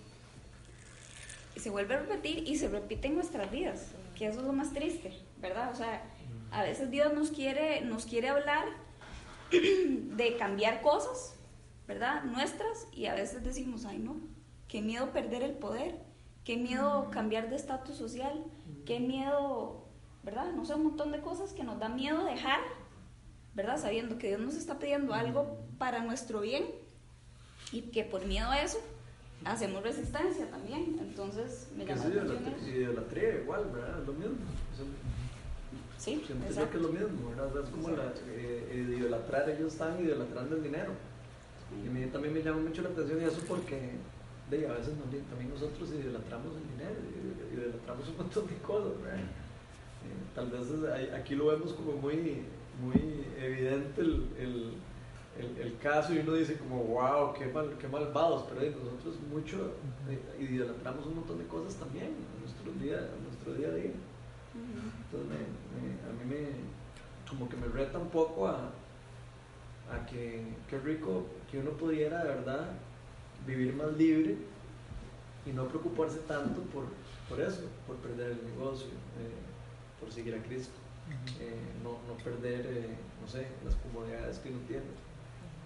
Y 1.56 1.60
se 1.60 1.70
vuelve 1.70 1.94
a 1.94 1.98
repetir 2.00 2.46
y 2.46 2.56
se 2.56 2.68
repite 2.68 3.08
en 3.08 3.16
nuestras 3.16 3.50
vidas, 3.50 3.92
que 4.16 4.26
eso 4.26 4.40
es 4.40 4.46
lo 4.46 4.52
más 4.52 4.72
triste, 4.72 5.12
¿verdad? 5.40 5.70
O 5.72 5.76
sea, 5.76 6.02
a 6.50 6.62
veces 6.62 6.90
Dios 6.90 7.12
nos 7.12 7.30
quiere, 7.30 7.80
nos 7.82 8.06
quiere 8.06 8.28
hablar 8.28 8.64
de 9.50 10.36
cambiar 10.38 10.82
cosas, 10.82 11.34
¿verdad? 11.86 12.24
Nuestras, 12.24 12.86
y 12.92 13.06
a 13.06 13.14
veces 13.14 13.44
decimos, 13.44 13.84
ay 13.84 13.98
no, 13.98 14.16
qué 14.68 14.82
miedo 14.82 15.12
perder 15.12 15.42
el 15.42 15.52
poder, 15.52 15.96
qué 16.44 16.56
miedo 16.56 17.08
cambiar 17.10 17.50
de 17.50 17.56
estatus 17.56 17.96
social, 17.96 18.44
qué 18.84 19.00
miedo, 19.00 19.84
¿verdad? 20.22 20.52
No 20.52 20.64
sé, 20.64 20.74
un 20.74 20.84
montón 20.84 21.12
de 21.12 21.20
cosas 21.20 21.52
que 21.52 21.64
nos 21.64 21.78
da 21.78 21.88
miedo 21.88 22.24
dejar, 22.24 22.60
¿verdad? 23.54 23.78
Sabiendo 23.78 24.18
que 24.18 24.28
Dios 24.28 24.40
nos 24.40 24.54
está 24.54 24.78
pidiendo 24.78 25.14
algo 25.14 25.58
para 25.78 26.02
nuestro 26.02 26.40
bien 26.40 26.64
y 27.72 27.82
que 27.82 28.04
por 28.04 28.24
miedo 28.26 28.50
a 28.50 28.60
eso 28.62 28.78
hacemos 29.44 29.82
resistencia 29.82 30.50
también. 30.50 30.96
Entonces, 31.00 31.68
me 31.76 31.84
llama 31.84 32.04
la 32.04 32.22
atención 32.22 32.74
idolatría 32.74 33.40
igual, 33.40 33.70
¿verdad? 33.72 34.00
Es 34.00 34.06
lo 34.06 34.12
mismo. 34.12 34.36
Sí, 35.98 36.24
exacto. 36.24 36.70
que 36.70 36.76
es 36.76 36.82
lo 36.82 36.88
mismo, 36.90 37.30
¿verdad? 37.30 37.50
Es 37.62 37.70
como 37.70 37.90
la, 37.90 38.14
eh, 38.28 38.96
idolatrar, 38.96 39.50
ellos 39.50 39.72
están 39.72 40.00
idolatrando 40.00 40.56
el 40.56 40.62
dinero. 40.62 40.92
Y 41.84 41.88
a 41.88 41.90
mí 41.90 42.06
también 42.06 42.32
me 42.32 42.42
llama 42.42 42.60
mucho 42.60 42.82
la 42.82 42.90
atención 42.90 43.20
eso 43.20 43.40
porque 43.46 43.98
de, 44.48 44.66
a 44.66 44.72
veces 44.72 44.94
también 45.28 45.50
nosotros 45.50 45.90
idolatramos 45.90 46.54
el 46.56 46.68
dinero, 46.70 46.94
idolatramos 47.52 48.08
un 48.08 48.16
montón 48.16 48.46
de 48.46 48.56
cosas, 48.58 48.92
eh, 48.92 49.24
tal 50.34 50.50
vez 50.50 51.12
aquí 51.12 51.34
lo 51.34 51.48
vemos 51.48 51.72
como 51.74 51.92
muy, 51.92 52.42
muy 52.80 53.26
evidente 53.38 54.00
el, 54.00 54.26
el, 54.38 54.72
el, 55.60 55.76
caso 55.78 56.14
y 56.14 56.18
uno 56.18 56.34
dice 56.34 56.56
como, 56.56 56.82
wow, 56.84 57.34
qué, 57.34 57.46
mal, 57.46 57.76
qué 57.78 57.88
malvados, 57.88 58.44
pero 58.48 58.60
nosotros 58.70 59.16
mucho 59.30 59.72
eh, 60.08 60.18
idolatramos 60.40 61.06
un 61.06 61.16
montón 61.16 61.38
de 61.38 61.46
cosas 61.46 61.74
también 61.74 62.06
en 62.06 62.40
nuestro 62.40 62.72
día, 62.80 63.10
en 63.14 63.24
nuestro 63.24 63.54
día 63.54 63.68
a 63.68 63.74
día. 63.74 63.92
Entonces 65.10 65.38
a 66.06 66.12
mí 66.12 66.30
me, 66.30 67.28
como 67.28 67.48
que 67.48 67.56
me 67.56 67.66
reta 67.68 67.98
un 67.98 68.08
poco 68.08 68.46
a, 68.46 68.70
a 69.90 70.06
que 70.06 70.44
qué 70.68 70.78
rico 70.78 71.26
que 71.50 71.58
uno 71.58 71.70
pudiera 71.72 72.22
de 72.22 72.28
verdad 72.28 72.66
vivir 73.46 73.74
más 73.74 73.92
libre 73.96 74.36
y 75.46 75.52
no 75.52 75.66
preocuparse 75.66 76.18
tanto 76.20 76.60
por, 76.62 76.84
por 77.28 77.40
eso, 77.40 77.62
por 77.86 77.96
perder 77.96 78.32
el 78.32 78.44
negocio, 78.44 78.88
eh, 78.88 80.00
por 80.00 80.12
seguir 80.12 80.34
a 80.34 80.42
Cristo, 80.42 80.74
eh, 81.40 81.54
no, 81.82 81.92
no, 82.06 82.22
perder, 82.22 82.66
eh, 82.66 82.96
no 83.20 83.28
sé, 83.28 83.46
las 83.64 83.74
comodidades 83.76 84.38
que 84.38 84.50
uno 84.50 84.58
tiene, 84.66 84.84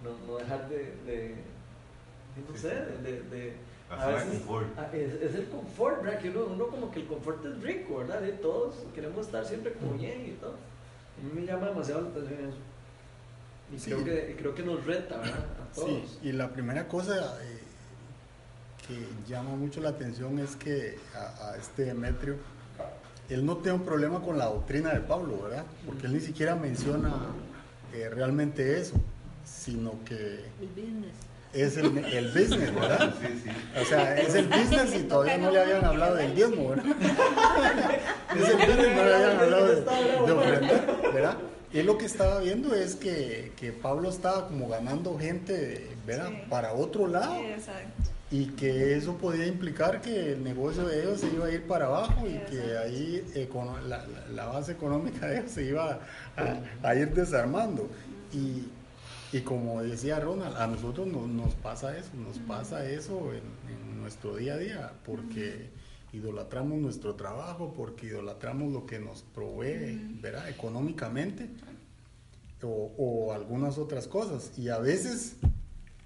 no, 0.03 0.11
no 0.25 0.37
dejar 0.37 0.69
de, 0.69 0.95
de, 1.05 1.35
no 2.49 2.57
sé, 2.57 2.69
de, 2.69 3.23
de 3.23 3.53
a 3.99 4.07
veces, 4.07 4.41
ah, 4.77 4.89
es, 4.93 5.13
es, 5.21 5.35
el 5.35 5.47
confort, 5.49 6.03
¿verdad? 6.03 6.19
Que 6.19 6.29
uno, 6.29 6.45
uno, 6.45 6.67
como 6.67 6.91
que 6.91 7.01
el 7.01 7.07
confort 7.07 7.45
es 7.45 7.61
rico, 7.61 7.97
¿verdad? 7.97 8.21
De 8.21 8.33
todos 8.33 8.75
queremos 8.93 9.25
estar 9.25 9.45
siempre 9.45 9.73
como 9.73 9.93
bien 9.93 10.25
y 10.27 10.31
todo. 10.31 10.53
A 10.53 11.23
mí 11.23 11.41
me 11.41 11.45
llama 11.45 11.67
demasiado 11.69 12.01
la 12.01 12.09
atención 12.09 12.39
eso. 12.49 12.57
Y 13.71 13.77
creo, 13.77 14.03
que, 14.03 14.35
creo 14.37 14.55
que 14.55 14.63
nos 14.63 14.85
reta, 14.85 15.17
¿verdad? 15.17 15.45
A 15.61 15.73
todos. 15.73 15.89
Sí, 15.89 16.19
y 16.23 16.31
la 16.31 16.49
primera 16.51 16.87
cosa, 16.87 17.37
que 18.87 19.07
llama 19.27 19.55
mucho 19.55 19.81
la 19.81 19.89
atención 19.89 20.39
es 20.39 20.55
que 20.55 20.97
a, 21.15 21.55
este 21.57 21.85
Demetrio, 21.85 22.37
él 23.29 23.45
no 23.45 23.57
tiene 23.57 23.77
un 23.77 23.85
problema 23.85 24.21
con 24.21 24.37
la 24.37 24.45
doctrina 24.45 24.93
de 24.93 24.99
Pablo, 24.99 25.41
¿verdad? 25.43 25.65
Porque 25.85 26.07
él 26.07 26.13
ni 26.13 26.19
siquiera 26.19 26.55
menciona 26.55 27.13
eh, 27.93 28.09
realmente 28.09 28.79
eso, 28.79 28.95
sino 29.45 30.03
que... 30.03 30.45
El 30.61 30.67
business. 30.75 31.32
Es 31.53 31.77
el, 31.77 31.97
el 31.97 32.27
business, 32.29 32.73
¿verdad? 32.73 33.13
O 33.81 33.85
sea, 33.85 34.17
es 34.17 34.33
el 34.35 34.47
business 34.47 34.95
y 34.95 35.03
todavía 35.03 35.37
no 35.37 35.51
le 35.51 35.59
habían 35.61 35.85
hablado 35.85 36.15
del 36.15 36.33
diezmo, 36.35 36.69
¿verdad? 36.69 36.85
Es 38.35 38.49
el 38.49 38.55
business, 38.57 38.95
no 38.95 39.03
le 39.05 39.13
habían 39.15 39.39
hablado 39.39 39.67
de, 39.67 39.75
de 40.25 40.31
ofrendar, 40.31 41.01
¿verdad? 41.13 41.37
Y 41.71 41.81
lo 41.83 41.97
que 41.97 42.05
estaba 42.05 42.39
viendo 42.39 42.73
es 42.75 42.95
que, 42.95 43.51
que 43.55 43.71
Pablo 43.71 44.09
estaba 44.09 44.47
como 44.47 44.67
ganando 44.69 45.17
gente, 45.17 45.87
¿verdad? 46.05 46.29
Sí. 46.29 46.37
Para 46.49 46.73
otro 46.73 47.07
lado. 47.07 47.35
Exacto. 47.39 48.09
Y 48.31 48.47
que 48.47 48.95
eso 48.97 49.15
podía 49.17 49.45
implicar 49.45 50.01
que 50.01 50.33
el 50.33 50.43
negocio 50.43 50.85
de 50.85 51.01
ellos 51.03 51.19
se 51.19 51.27
iba 51.27 51.45
a 51.45 51.51
ir 51.51 51.67
para 51.67 51.85
abajo 51.85 52.25
y 52.27 52.33
que 52.49 52.57
exacto. 52.57 52.79
ahí 52.83 53.23
econo- 53.35 53.79
la, 53.87 53.97
la- 54.07 54.27
la 54.33 54.45
base 54.47 54.71
económica 54.71 55.27
de 55.27 55.39
ellos 55.39 55.51
se 55.51 55.63
iba 55.65 55.99
a, 56.35 56.87
a 56.87 56.95
ir 56.95 57.13
desarmando. 57.13 57.87
Y, 58.31 58.63
y 59.33 59.41
como 59.41 59.81
decía 59.81 60.19
Ronald, 60.19 60.55
a 60.57 60.67
nosotros 60.67 61.07
nos, 61.07 61.27
nos 61.27 61.53
pasa 61.55 61.97
eso, 61.97 62.11
nos 62.15 62.37
pasa 62.39 62.89
eso 62.89 63.33
en, 63.33 63.41
en 63.69 63.99
nuestro 63.99 64.35
día 64.35 64.53
a 64.53 64.57
día, 64.57 64.93
porque 65.05 65.71
idolatramos 66.13 66.79
nuestro 66.79 67.15
trabajo, 67.15 67.73
porque 67.75 68.05
idolatramos 68.05 68.71
lo 68.71 68.85
que 68.85 68.99
nos 68.99 69.23
provee, 69.23 70.19
¿verdad? 70.21 70.47
Económicamente 70.47 71.49
o, 72.61 72.93
o 72.97 73.33
algunas 73.33 73.79
otras 73.79 74.07
cosas. 74.07 74.57
Y 74.57 74.69
a 74.69 74.77
veces 74.77 75.37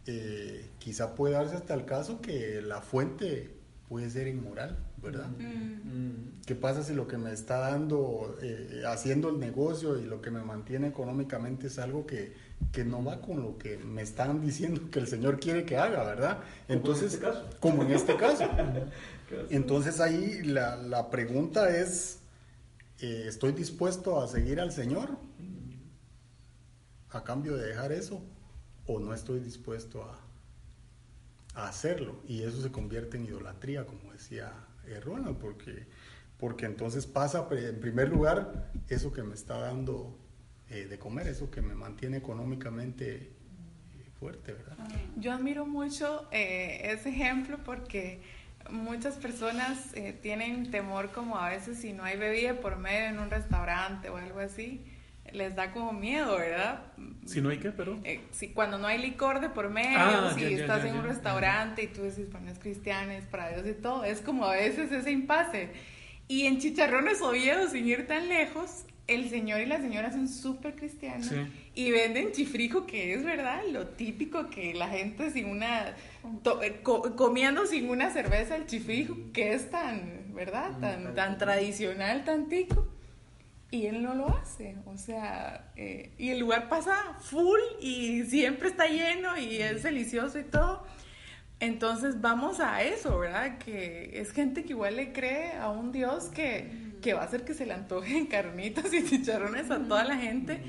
eh, 0.05 0.69
quizá 0.79 1.13
puede 1.13 1.33
darse 1.33 1.55
hasta 1.57 1.73
el 1.73 1.83
caso 1.83 2.21
que 2.21 2.61
la 2.61 2.81
fuente 2.81 3.57
puede 3.89 4.09
ser 4.09 4.27
inmoral, 4.27 4.77
¿verdad? 5.01 5.27
Mm. 5.27 6.41
¿Qué 6.45 6.55
pasa 6.55 6.83
si 6.83 6.93
lo 6.93 7.07
que 7.07 7.17
me 7.17 7.33
está 7.33 7.59
dando, 7.59 8.37
eh, 8.41 8.83
haciendo 8.87 9.29
el 9.29 9.39
negocio 9.39 9.99
y 9.99 10.05
lo 10.05 10.21
que 10.21 10.31
me 10.31 10.41
mantiene 10.41 10.87
económicamente 10.87 11.67
es 11.67 11.77
algo 11.79 12.05
que, 12.05 12.33
que 12.71 12.83
no 12.83 13.03
va 13.03 13.21
con 13.21 13.41
lo 13.41 13.57
que 13.57 13.77
me 13.77 14.01
están 14.01 14.41
diciendo 14.41 14.89
que 14.91 14.99
el 14.99 15.07
Señor 15.07 15.39
quiere 15.39 15.65
que 15.65 15.77
haga, 15.77 16.03
¿verdad? 16.03 16.39
Entonces, 16.67 17.13
este 17.13 17.25
caso. 17.25 17.49
como 17.59 17.83
en 17.83 17.91
este 17.91 18.15
caso. 18.15 18.43
Entonces 19.49 19.99
ahí 19.99 20.41
la, 20.43 20.75
la 20.75 21.09
pregunta 21.09 21.75
es, 21.75 22.19
eh, 22.99 23.25
¿estoy 23.27 23.51
dispuesto 23.51 24.21
a 24.21 24.27
seguir 24.27 24.59
al 24.59 24.71
Señor 24.71 25.17
a 27.09 27.23
cambio 27.23 27.55
de 27.55 27.67
dejar 27.67 27.91
eso? 27.91 28.21
¿O 28.85 28.99
no 28.99 29.13
estoy 29.13 29.39
dispuesto 29.39 30.03
a, 30.03 30.19
a 31.61 31.67
hacerlo? 31.67 32.21
Y 32.27 32.43
eso 32.43 32.61
se 32.61 32.71
convierte 32.71 33.17
en 33.17 33.25
idolatría, 33.25 33.85
como 33.85 34.13
decía 34.13 34.53
eh, 34.87 34.99
Ronald, 34.99 35.37
porque, 35.37 35.85
porque 36.37 36.65
entonces 36.65 37.05
pasa 37.05 37.47
en 37.51 37.79
primer 37.79 38.09
lugar 38.09 38.71
eso 38.87 39.11
que 39.11 39.23
me 39.23 39.35
está 39.35 39.57
dando 39.59 40.17
eh, 40.69 40.85
de 40.85 40.99
comer, 40.99 41.27
eso 41.27 41.49
que 41.51 41.61
me 41.61 41.75
mantiene 41.75 42.17
económicamente 42.17 43.15
eh, 43.15 43.29
fuerte, 44.19 44.53
¿verdad? 44.53 44.77
Yo 45.17 45.31
admiro 45.31 45.65
mucho 45.65 46.27
eh, 46.31 46.81
ese 46.91 47.09
ejemplo 47.09 47.59
porque 47.63 48.21
muchas 48.69 49.15
personas 49.15 49.93
eh, 49.95 50.13
tienen 50.21 50.69
temor 50.71 51.11
como 51.11 51.37
a 51.37 51.49
veces 51.49 51.79
si 51.79 51.93
no 51.93 52.03
hay 52.03 52.17
bebida 52.17 52.59
por 52.59 52.77
medio 52.77 53.05
en 53.07 53.19
un 53.19 53.29
restaurante 53.29 54.09
o 54.09 54.17
algo 54.17 54.39
así, 54.39 54.83
les 55.31 55.55
da 55.55 55.71
como 55.71 55.91
miedo, 55.93 56.37
¿verdad? 56.37 56.83
Si 57.25 57.41
no 57.41 57.49
hay 57.49 57.57
que, 57.59 57.71
pero. 57.71 57.99
Eh, 58.05 58.21
si 58.31 58.49
cuando 58.49 58.77
no 58.77 58.87
hay 58.87 58.97
licor 58.97 59.41
de 59.41 59.49
por 59.49 59.69
medio, 59.69 59.97
Ah, 59.99 60.31
si 60.33 60.41
ya, 60.41 60.49
ya, 60.49 60.57
estás 60.57 60.83
ya, 60.83 60.89
en 60.89 60.95
un 60.95 61.01
ya. 61.03 61.07
restaurante 61.09 61.83
y 61.83 61.87
tú 61.87 62.03
dices, 62.03 62.29
bueno, 62.31 62.49
es 62.49 62.59
cristiano, 62.59 63.11
es 63.11 63.25
para 63.25 63.49
Dios 63.49 63.67
y 63.67 63.73
todo, 63.81 64.03
es 64.05 64.21
como 64.21 64.45
a 64.45 64.53
veces 64.53 64.91
ese 64.91 65.11
impasse. 65.11 65.69
Y 66.29 66.45
en 66.45 66.59
Chicharrones 66.59 67.21
Oviedo, 67.21 67.67
sin 67.69 67.87
ir 67.87 68.07
tan 68.07 68.27
lejos, 68.29 68.85
el 69.07 69.29
señor 69.29 69.61
y 69.61 69.65
la 69.65 69.79
señora 69.79 70.11
son 70.11 70.27
súper 70.27 70.75
cristianos 70.75 71.27
Sí. 71.27 71.35
y 71.75 71.91
venden 71.91 72.31
chifrijo, 72.33 72.85
que 72.85 73.13
es 73.13 73.23
verdad, 73.23 73.61
lo 73.71 73.87
típico 73.87 74.49
que 74.49 74.73
la 74.73 74.89
gente 74.89 75.31
sin 75.31 75.45
una, 75.47 75.95
to- 76.43 76.61
eh, 76.61 76.81
co- 76.83 77.15
comiendo 77.15 77.65
sin 77.65 77.89
una 77.89 78.11
cerveza 78.11 78.55
el 78.57 78.65
chifrijo, 78.65 79.15
que 79.33 79.53
es 79.53 79.69
tan, 79.71 80.33
¿verdad? 80.33 80.77
Tan, 80.79 81.15
tan 81.15 81.37
tradicional, 81.37 82.25
tan 82.25 82.49
tico. 82.49 82.87
Y 83.71 83.85
él 83.87 84.01
no 84.01 84.13
lo 84.15 84.29
hace, 84.29 84.75
o 84.85 84.97
sea, 84.97 85.71
eh, 85.75 86.11
y 86.17 86.29
el 86.29 86.39
lugar 86.39 86.69
pasa 86.69 86.95
full 87.19 87.59
y 87.81 88.23
siempre 88.23 88.69
está 88.69 88.87
lleno 88.87 89.37
y 89.37 89.57
es 89.57 89.83
delicioso 89.83 90.39
y 90.39 90.43
todo. 90.43 90.85
Entonces 91.59 92.21
vamos 92.21 92.59
a 92.59 92.83
eso, 92.83 93.17
¿verdad? 93.17 93.57
Que 93.57 94.11
es 94.21 94.31
gente 94.31 94.63
que 94.63 94.69
igual 94.69 94.95
le 94.95 95.11
cree 95.11 95.53
a 95.53 95.69
un 95.69 95.91
Dios 95.91 96.25
que, 96.25 96.69
que 97.07 97.13
va 97.13 97.21
a 97.21 97.23
hacer 97.23 97.45
que 97.45 97.53
se 97.53 97.65
le 97.65 97.73
antojen 97.73 98.25
carnitas 98.35 98.93
y 98.93 99.01
chicharrones 99.01 99.71
a 99.71 99.79
toda 99.79 100.03
la 100.03 100.17
gente. 100.17 100.59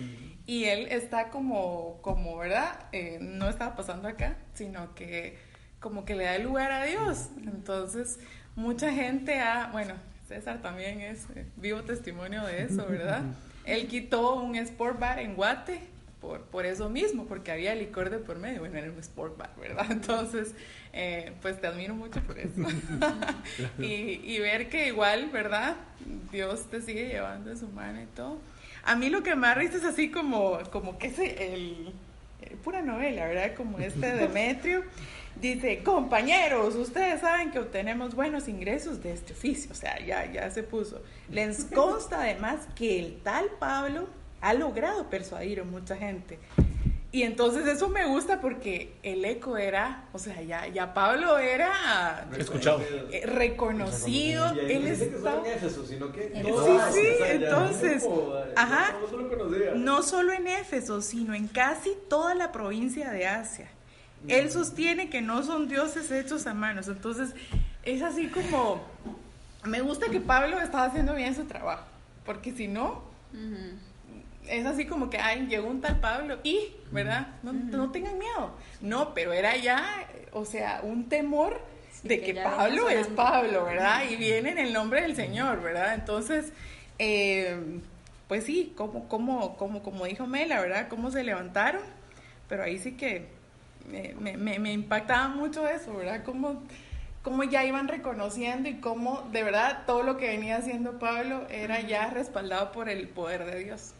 Y 0.46 0.66
él 0.66 0.86
está 0.88 1.30
como, 1.30 1.98
como 2.00 2.36
¿verdad? 2.36 2.78
Eh, 2.92 3.18
no 3.20 3.48
estaba 3.48 3.74
pasando 3.74 4.06
acá, 4.06 4.36
sino 4.54 4.94
que 4.94 5.36
como 5.80 6.04
que 6.04 6.14
le 6.14 6.26
da 6.26 6.36
el 6.36 6.44
lugar 6.44 6.70
a 6.70 6.84
Dios. 6.84 7.30
Entonces, 7.38 8.20
mucha 8.54 8.92
gente 8.92 9.40
ha, 9.40 9.70
bueno, 9.72 9.94
César 10.28 10.62
también 10.62 11.00
es 11.00 11.26
eh, 11.34 11.44
vivo 11.56 11.82
testimonio 11.82 12.44
de 12.44 12.62
eso, 12.62 12.86
¿verdad? 12.86 13.22
Él 13.64 13.88
quitó 13.88 14.36
un 14.36 14.54
sport 14.54 15.00
bar 15.00 15.18
en 15.18 15.34
Guate 15.34 15.80
por, 16.20 16.42
por 16.42 16.66
eso 16.66 16.88
mismo, 16.88 17.26
porque 17.26 17.52
había 17.52 17.74
licor 17.74 18.10
de 18.10 18.18
por 18.18 18.38
medio, 18.38 18.60
bueno, 18.60 18.76
era 18.78 18.90
un 18.90 18.98
sport 18.98 19.36
bar, 19.36 19.50
¿verdad? 19.58 19.86
Entonces, 19.90 20.54
eh, 20.92 21.32
pues 21.42 21.60
te 21.60 21.66
admiro 21.66 21.94
mucho 21.94 22.20
por 22.22 22.38
eso. 22.38 22.60
y, 23.78 24.20
y 24.24 24.38
ver 24.40 24.68
que 24.68 24.88
igual, 24.88 25.30
¿verdad? 25.30 25.76
Dios 26.32 26.68
te 26.70 26.80
sigue 26.80 27.08
llevando 27.08 27.50
en 27.50 27.58
su 27.58 27.68
mano 27.68 28.02
y 28.02 28.06
todo. 28.06 28.38
A 28.84 28.96
mí 28.96 29.10
lo 29.10 29.22
que 29.22 29.34
da 29.34 29.54
risa 29.54 29.76
es 29.76 29.84
así 29.84 30.10
como, 30.10 30.58
como 30.70 30.98
que 30.98 31.08
ese, 31.08 31.54
el, 31.54 31.92
eh, 32.42 32.56
pura 32.62 32.82
novela, 32.82 33.26
¿verdad? 33.26 33.54
Como 33.54 33.78
este 33.78 34.12
Demetrio. 34.14 34.82
Dice, 35.40 35.84
compañeros, 35.84 36.74
ustedes 36.74 37.20
saben 37.20 37.52
que 37.52 37.60
obtenemos 37.60 38.14
buenos 38.16 38.48
ingresos 38.48 39.02
de 39.02 39.12
este 39.12 39.34
oficio, 39.34 39.70
o 39.70 39.74
sea, 39.74 40.04
ya, 40.04 40.32
ya 40.32 40.50
se 40.50 40.64
puso. 40.64 41.00
Les 41.30 41.64
consta 41.66 42.22
además 42.22 42.66
que 42.74 42.98
el 42.98 43.20
tal 43.22 43.46
Pablo 43.60 44.08
ha 44.40 44.54
logrado 44.54 45.08
persuadir 45.10 45.60
a 45.60 45.64
mucha 45.64 45.96
gente. 45.96 46.38
Y 47.10 47.22
entonces 47.22 47.66
eso 47.66 47.88
me 47.88 48.04
gusta 48.06 48.38
porque 48.42 48.92
el 49.02 49.24
eco 49.24 49.56
era, 49.56 50.04
o 50.12 50.18
sea, 50.18 50.42
ya, 50.42 50.66
ya 50.68 50.92
Pablo 50.92 51.38
era 51.38 52.26
Escuchado. 52.36 52.82
eh, 53.10 53.22
reconocido, 53.24 54.54
Y 54.54 54.58
ahí 54.60 54.72
él 54.76 54.84
no 54.84 54.90
dice 54.90 55.04
que 55.10 55.16
solo 55.16 55.28
estaba... 55.30 55.46
en 55.48 55.52
Éfeso, 55.54 55.86
sino 55.86 56.12
que 56.12 56.28
Sí, 56.34 56.42
todas, 56.42 56.94
sí, 56.94 57.00
o 57.00 57.16
sea, 57.24 57.32
entonces, 57.32 58.02
como, 58.02 58.36
eh, 58.36 58.52
ajá. 58.56 58.96
No 59.00 59.08
solo 59.08 59.28
conocía. 59.30 59.74
No 59.74 60.02
solo 60.02 60.32
en 60.34 60.46
Éfeso, 60.48 61.00
sino 61.00 61.34
en 61.34 61.48
casi 61.48 61.92
toda 62.10 62.34
la 62.34 62.52
provincia 62.52 63.10
de 63.10 63.26
Asia. 63.26 63.68
Él 64.26 64.50
sostiene 64.50 65.08
que 65.08 65.22
no 65.22 65.42
son 65.42 65.66
dioses 65.68 66.10
hechos 66.10 66.46
a 66.46 66.52
manos. 66.52 66.88
Entonces, 66.88 67.30
es 67.84 68.02
así 68.02 68.28
como, 68.28 68.82
me 69.64 69.80
gusta 69.80 70.10
que 70.10 70.20
Pablo 70.20 70.60
estaba 70.60 70.84
haciendo 70.84 71.14
bien 71.14 71.34
su 71.34 71.44
trabajo, 71.44 71.86
porque 72.26 72.52
si 72.52 72.68
no, 72.68 73.02
Ujú. 73.32 73.78
Es 74.48 74.66
así 74.66 74.86
como 74.86 75.10
que, 75.10 75.18
ay, 75.18 75.46
llegó 75.46 75.68
un 75.68 75.80
tal 75.80 76.00
Pablo 76.00 76.38
y, 76.42 76.72
¿verdad? 76.90 77.28
No, 77.42 77.52
no 77.52 77.90
tengan 77.90 78.18
miedo. 78.18 78.50
No, 78.80 79.14
pero 79.14 79.32
era 79.32 79.56
ya, 79.56 79.84
o 80.32 80.44
sea, 80.44 80.80
un 80.82 81.08
temor 81.08 81.60
Sí, 81.92 82.08
de 82.08 82.20
que 82.20 82.34
Pablo 82.34 82.88
es. 82.88 83.06
Pablo, 83.08 83.64
¿verdad? 83.64 84.02
Y 84.08 84.16
viene 84.16 84.50
en 84.50 84.58
el 84.58 84.72
nombre 84.72 85.02
del 85.02 85.16
Señor, 85.16 85.60
¿verdad? 85.62 85.94
Entonces, 85.94 86.52
eh, 86.98 87.56
pues 88.28 88.44
sí, 88.44 88.72
como, 88.76 89.08
como, 89.08 89.56
como, 89.56 89.82
como 89.82 90.04
dijo 90.04 90.26
Mela, 90.26 90.60
¿verdad? 90.60 90.88
Cómo 90.88 91.10
se 91.10 91.24
levantaron, 91.24 91.82
pero 92.48 92.62
ahí 92.62 92.78
sí 92.78 92.92
que 92.92 93.26
me, 93.90 94.14
me, 94.20 94.36
me- 94.36 94.58
me 94.58 94.72
impactaba 94.72 95.28
mucho 95.28 95.66
eso, 95.68 95.94
¿verdad? 95.96 96.22
Cómo, 96.24 96.62
cómo 97.28 97.44
ya 97.44 97.62
iban 97.66 97.88
reconociendo 97.88 98.70
y 98.70 98.80
cómo 98.80 99.28
de 99.32 99.42
verdad 99.42 99.82
todo 99.86 100.02
lo 100.02 100.16
que 100.16 100.28
venía 100.28 100.56
haciendo 100.56 100.98
Pablo 100.98 101.42
era 101.50 101.82
ya 101.82 102.08
respaldado 102.08 102.72
por 102.72 102.88
el 102.88 103.06
poder 103.06 103.44
de 103.44 103.64
Dios. 103.64 103.92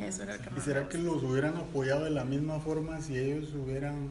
Eso 0.00 0.24
era 0.24 0.36
lo 0.36 0.42
que 0.42 0.50
¿Y 0.56 0.60
será 0.60 0.88
que 0.88 0.98
los 0.98 1.22
hubieran 1.22 1.56
apoyado 1.56 2.02
de 2.04 2.10
la 2.10 2.24
misma 2.24 2.58
forma 2.58 3.00
si 3.00 3.16
ellos 3.16 3.50
hubieran 3.54 4.08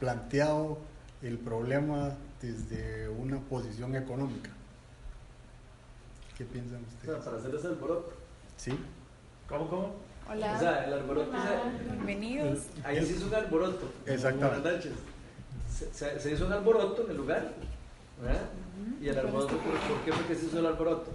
planteado 0.00 0.78
el 1.20 1.36
problema 1.38 2.12
desde 2.40 3.10
una 3.10 3.38
posición 3.40 3.94
económica? 3.94 4.48
¿Qué 6.38 6.46
piensan 6.46 6.80
O 6.82 6.88
sea, 6.88 6.96
ustedes? 7.12 7.24
para 7.26 7.36
hacer 7.36 7.54
ese 7.54 7.66
alboroto. 7.66 8.12
¿Sí? 8.56 8.72
¿Cómo, 9.50 9.68
cómo? 9.68 9.94
Hola, 10.30 10.54
O 10.56 10.58
sea, 10.58 10.84
el 10.86 10.94
alboroto, 10.94 11.30
sea, 11.30 11.62
bienvenidos. 11.90 12.60
ahí 12.84 13.04
se 13.04 13.12
hizo 13.12 13.26
un 13.26 13.34
alboroto. 13.34 13.92
Exactamente. 14.06 14.60
Buenas 14.62 14.76
noches. 14.86 14.92
Se, 15.92 16.18
se- 16.20 16.32
hizo 16.32 16.46
un 16.46 16.52
alboroto 16.52 17.04
en 17.04 17.10
el 17.10 17.16
lugar, 17.16 17.52
¿verdad? 18.22 18.40
Y 19.00 19.08
el 19.08 19.18
alboroto, 19.18 19.56
¿por, 19.58 19.72
por 19.72 20.04
qué 20.04 20.12
fue 20.12 20.26
que 20.26 20.34
se 20.34 20.46
hizo 20.46 20.58
el 20.58 20.66
alboroto? 20.66 21.10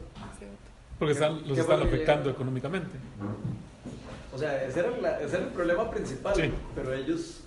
Porque 1.00 1.14
están, 1.14 1.36
los 1.48 1.54
¿Qué 1.56 1.62
están 1.62 1.80
lo 1.80 1.86
afectando 1.86 2.30
económicamente. 2.32 2.98
O 4.34 4.38
sea, 4.38 4.64
ese 4.66 4.80
era, 4.82 4.92
la- 4.98 5.20
ese 5.22 5.36
era 5.38 5.46
el 5.46 5.52
problema 5.52 5.90
principal, 5.90 6.36
Sí. 6.36 6.52
pero 6.76 6.94
ellos 6.94 7.42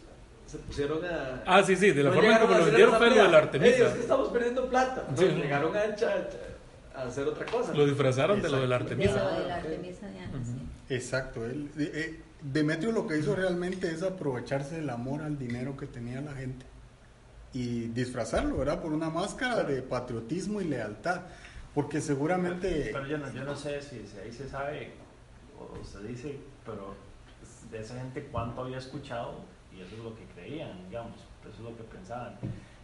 se 0.46 0.58
pusieron 0.58 1.04
a... 1.04 1.42
Ah, 1.46 1.62
sí, 1.62 1.76
sí, 1.76 1.92
de 1.92 2.02
la 2.02 2.10
No 2.10 2.16
forma 2.16 2.40
como 2.40 2.54
lo 2.58 2.64
vendieron 2.64 2.90
fue 2.96 3.00
lo 3.00 3.04
de 3.06 3.10
pelea. 3.20 3.30
la 3.32 3.38
Artemisa. 3.38 3.76
Ey, 3.76 3.82
es 3.82 3.88
que 3.92 4.00
estamos 4.00 4.28
perdiendo 4.30 4.68
plata. 4.68 5.06
Sí. 5.16 5.24
Llegaron 5.26 5.76
a, 5.76 5.80
a 6.98 7.02
hacer 7.02 7.26
otra 7.28 7.46
cosa. 7.46 7.72
Lo 7.74 7.86
disfrazaron 7.86 8.42
de 8.42 8.48
lo 8.48 8.60
de 8.60 8.66
la 8.66 8.76
Exacto. 8.76 8.96
De 8.96 9.04
lo 9.06 9.12
Artemisa. 9.12 9.40
de 9.40 9.48
la 9.48 9.56
Artemisa 9.56 10.06
de 10.08 10.18
Ana, 10.18 10.44
sí. 10.44 10.94
Exacto. 10.94 11.44
él- 11.46 11.70
eh, 11.78 11.90
eh, 11.94 12.20
Demetrio 12.42 12.90
lo 12.92 13.06
que 13.06 13.18
hizo 13.18 13.36
realmente 13.36 13.90
es 13.90 14.02
aprovecharse 14.02 14.76
del 14.76 14.88
amor 14.90 15.20
al 15.22 15.38
dinero 15.38 15.76
que 15.76 15.86
tenía 15.86 16.20
la 16.22 16.32
gente 16.34 16.64
y 17.52 17.88
disfrazarlo, 17.88 18.58
¿verdad? 18.58 18.80
Por 18.80 18.92
una 18.92 19.10
máscara 19.10 19.64
de 19.64 19.82
patriotismo 19.82 20.60
y 20.60 20.64
lealtad. 20.64 21.22
Porque 21.74 22.00
seguramente... 22.00 22.90
Pero 22.92 23.06
yo 23.06 23.18
no, 23.18 23.32
yo 23.32 23.44
no 23.44 23.56
sé 23.56 23.80
si, 23.80 24.06
si 24.06 24.18
ahí 24.18 24.32
se 24.32 24.48
sabe 24.48 24.92
o 25.58 25.84
se 25.84 26.02
dice, 26.06 26.38
pero 26.64 26.94
de 27.70 27.80
esa 27.80 27.94
gente 27.96 28.28
cuánto 28.32 28.62
había 28.62 28.78
escuchado 28.78 29.34
y 29.72 29.80
eso 29.80 29.94
es 29.94 30.02
lo 30.02 30.14
que 30.16 30.24
creían, 30.34 30.88
digamos, 30.88 31.16
eso 31.42 31.52
es 31.52 31.60
lo 31.60 31.76
que 31.76 31.84
pensaban. 31.84 32.36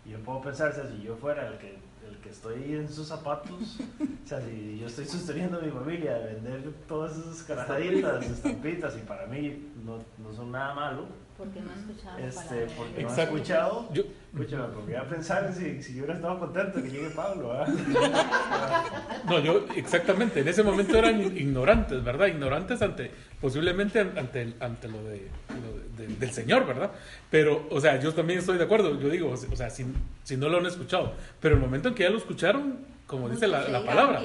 Y 0.05 0.11
yo 0.11 0.19
puedo 0.21 0.41
pensar, 0.41 0.73
si 0.73 1.03
yo 1.03 1.17
fuera 1.17 1.49
el 1.49 1.59
que, 1.59 1.77
el 2.11 2.17
que 2.19 2.31
estoy 2.31 2.75
en 2.75 2.89
sus 2.89 3.09
zapatos, 3.09 3.79
o 3.81 4.29
sea, 4.29 4.41
si 4.41 4.79
yo 4.81 4.87
estoy 4.87 5.05
sosteniendo 5.07 5.59
a 5.59 5.63
mi 5.63 5.71
familia 5.71 6.15
de 6.15 6.35
vender 6.35 6.63
todas 6.89 7.17
esas 7.17 7.43
carajaditas, 7.45 8.25
estampitas, 8.27 8.97
y 8.97 9.01
para 9.07 9.27
mí 9.27 9.71
no, 9.85 9.99
no 10.23 10.35
son 10.35 10.53
nada 10.53 10.75
malo, 10.75 11.07
Porque 11.37 11.61
no 11.61 11.71
he 11.71 11.79
escuchado 11.79 12.19
este, 12.19 12.67
porque 12.77 13.03
no 13.03 13.15
he 13.17 13.23
escuchado, 13.23 13.89
Yo, 13.93 14.03
escúchame, 14.33 14.65
porque 14.75 14.93
voy 14.93 14.95
a 14.95 15.09
pensar 15.09 15.53
si, 15.53 15.83
si 15.83 15.93
yo 15.95 15.99
hubiera 16.05 16.15
estado 16.15 16.39
contento 16.39 16.83
que 16.83 16.89
llegue 16.91 17.11
Pablo, 17.11 17.53
¿ah? 17.53 17.67
no, 19.29 19.39
yo 19.41 19.67
exactamente, 19.77 20.41
en 20.41 20.49
ese 20.49 20.63
momento 20.63 20.97
eran 20.97 21.21
ignorantes, 21.37 22.03
¿verdad? 22.03 22.27
Ignorantes 22.29 22.81
ante, 22.83 23.11
posiblemente 23.41 24.01
ante, 24.01 24.43
el- 24.43 24.57
ante 24.61 24.89
lo, 24.89 25.03
de, 25.05 25.29
lo 25.63 25.76
de- 26.07 26.15
del 26.17 26.31
Señor, 26.33 26.67
¿verdad? 26.67 26.93
Pero, 27.31 27.67
o 27.71 27.81
sea, 27.81 27.99
yo 28.01 28.13
también 28.15 28.39
estoy 28.39 28.59
de 28.59 28.65
acuerdo, 28.65 28.99
yo 29.01 29.09
digo, 29.09 29.31
o 29.31 29.57
sea, 29.57 29.71
si, 29.71 29.85
si 30.25 30.37
no 30.37 30.49
lo 30.49 30.59
han 30.59 30.67
escuchado, 30.67 31.15
pero 31.41 31.55
el 31.55 31.61
momento 31.61 31.89
en 31.89 31.95
que 31.95 32.03
ya 32.05 32.11
lo 32.11 32.19
escucharon, 32.19 32.79
como 33.07 33.29
dice 33.29 33.47
la, 33.47 33.69
la 33.69 33.85
palabra, 33.87 34.21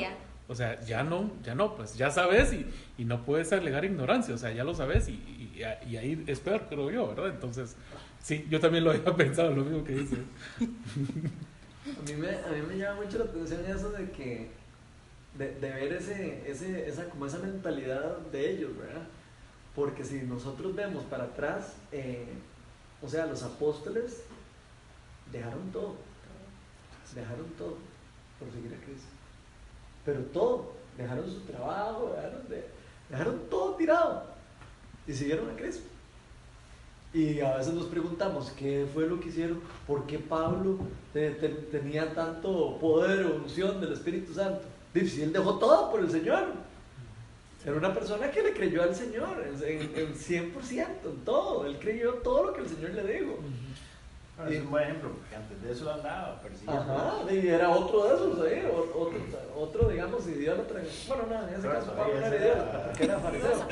o 0.47 0.55
sea, 0.55 0.79
ya 0.81 1.03
no, 1.03 1.31
ya 1.43 1.55
no, 1.55 1.75
pues 1.75 1.95
ya 1.95 2.11
sabes 2.11 2.51
y, 2.53 2.65
y 2.97 3.05
no 3.05 3.23
puedes 3.23 3.51
alegar 3.53 3.85
ignorancia, 3.85 4.33
o 4.35 4.37
sea, 4.37 4.51
ya 4.51 4.63
lo 4.63 4.73
sabes 4.73 5.07
y, 5.07 5.11
y, 5.13 5.61
y 5.89 5.97
ahí 5.97 6.23
es 6.27 6.39
peor, 6.39 6.63
creo 6.67 6.89
yo, 6.91 7.07
¿verdad? 7.07 7.27
Entonces, 7.29 7.75
sí, 8.21 8.45
yo 8.49 8.59
también 8.59 8.83
lo 8.83 8.91
había 8.91 9.05
pensado, 9.15 9.51
lo 9.51 9.63
mismo 9.63 9.83
que 9.83 9.93
dice. 9.93 10.17
A 11.81 12.03
mí 12.07 12.13
me, 12.15 12.29
a 12.29 12.51
mí 12.51 12.61
me 12.67 12.77
llama 12.77 13.01
mucho 13.01 13.17
la 13.17 13.25
atención 13.25 13.61
eso 13.65 13.89
de 13.91 14.11
que, 14.11 14.49
de, 15.37 15.55
de 15.55 15.69
ver 15.71 15.93
ese, 15.93 16.43
ese, 16.45 16.87
esa, 16.87 17.05
como 17.05 17.25
esa 17.25 17.39
mentalidad 17.39 18.17
de 18.31 18.51
ellos, 18.51 18.77
¿verdad? 18.77 19.01
Porque 19.75 20.03
si 20.03 20.21
nosotros 20.23 20.75
vemos 20.75 21.03
para 21.05 21.25
atrás, 21.25 21.75
eh, 21.91 22.27
o 23.01 23.07
sea, 23.07 23.25
los 23.25 23.41
apóstoles 23.43 24.23
dejaron 25.31 25.71
todo, 25.71 25.95
dejaron 27.15 27.45
todo 27.57 27.77
por 28.39 28.51
seguir 28.51 28.73
a 28.73 28.84
Cristo. 28.86 29.07
Pero 30.05 30.19
todo, 30.34 30.73
dejaron 30.97 31.25
su 31.29 31.39
trabajo, 31.41 32.13
dejaron, 32.15 32.49
de- 32.49 32.67
dejaron 33.10 33.39
todo 33.49 33.75
tirado 33.75 34.23
y 35.07 35.13
siguieron 35.13 35.49
a 35.49 35.55
Cristo. 35.55 35.84
Y 37.13 37.39
a 37.41 37.57
veces 37.57 37.73
nos 37.73 37.86
preguntamos 37.88 38.51
qué 38.51 38.88
fue 38.93 39.05
lo 39.07 39.19
que 39.19 39.29
hicieron, 39.29 39.62
por 39.86 40.05
qué 40.05 40.17
Pablo 40.19 40.77
te- 41.13 41.31
te- 41.31 41.49
tenía 41.49 42.13
tanto 42.13 42.77
poder 42.79 43.25
o 43.25 43.36
unción 43.36 43.81
del 43.81 43.93
Espíritu 43.93 44.34
Santo. 44.34 44.62
Dice, 44.93 45.15
si 45.15 45.21
él 45.23 45.34
dejó 45.34 45.57
todo 45.60 45.91
por 45.91 45.99
el 46.01 46.10
Señor. 46.12 46.70
Era 47.63 47.74
una 47.76 47.93
persona 47.93 48.32
que 48.32 48.41
le 48.41 48.54
creyó 48.54 48.82
al 48.84 48.95
Señor 48.95 49.43
en, 49.45 49.56
en- 49.63 49.95
en 49.95 50.15
100%, 50.15 50.88
en 51.06 51.26
todo. 51.26 51.65
Él 51.67 51.78
creyó 51.80 52.13
todo 52.15 52.45
lo 52.47 52.54
que 52.54 52.62
el 52.62 52.67
Señor 52.69 52.91
le 52.91 53.04
dijo. 53.04 53.38
Bueno, 54.38 54.52
es 54.52 54.62
un 54.63 54.71
buen 54.71 54.84
ejemplo, 54.86 55.10
porque 55.12 55.36
antes 55.36 55.62
de 55.62 55.71
eso 55.71 55.91
andaba 55.93 56.41
persiguiendo. 56.41 56.82
Ajá, 56.82 57.32
y 57.32 57.47
era 57.47 57.69
otro 57.69 58.04
de 58.08 58.15
esos, 58.15 58.47
¿eh? 58.52 58.65
O- 58.74 59.00
otro, 59.02 59.19
otro, 59.56 59.89
digamos, 59.89 60.28
idiota. 60.28 60.63
Bueno, 61.08 61.24
no, 61.30 61.47
en 61.47 61.54
ese 61.54 61.62
Pero 61.62 61.74
caso 61.74 61.93
Pablo 61.93 62.19
no 62.19 62.26
era 62.26 62.36
idiota, 62.36 62.69
era- 62.71 62.84
porque 62.86 63.04
era 63.04 63.19
fariseo. 63.19 63.67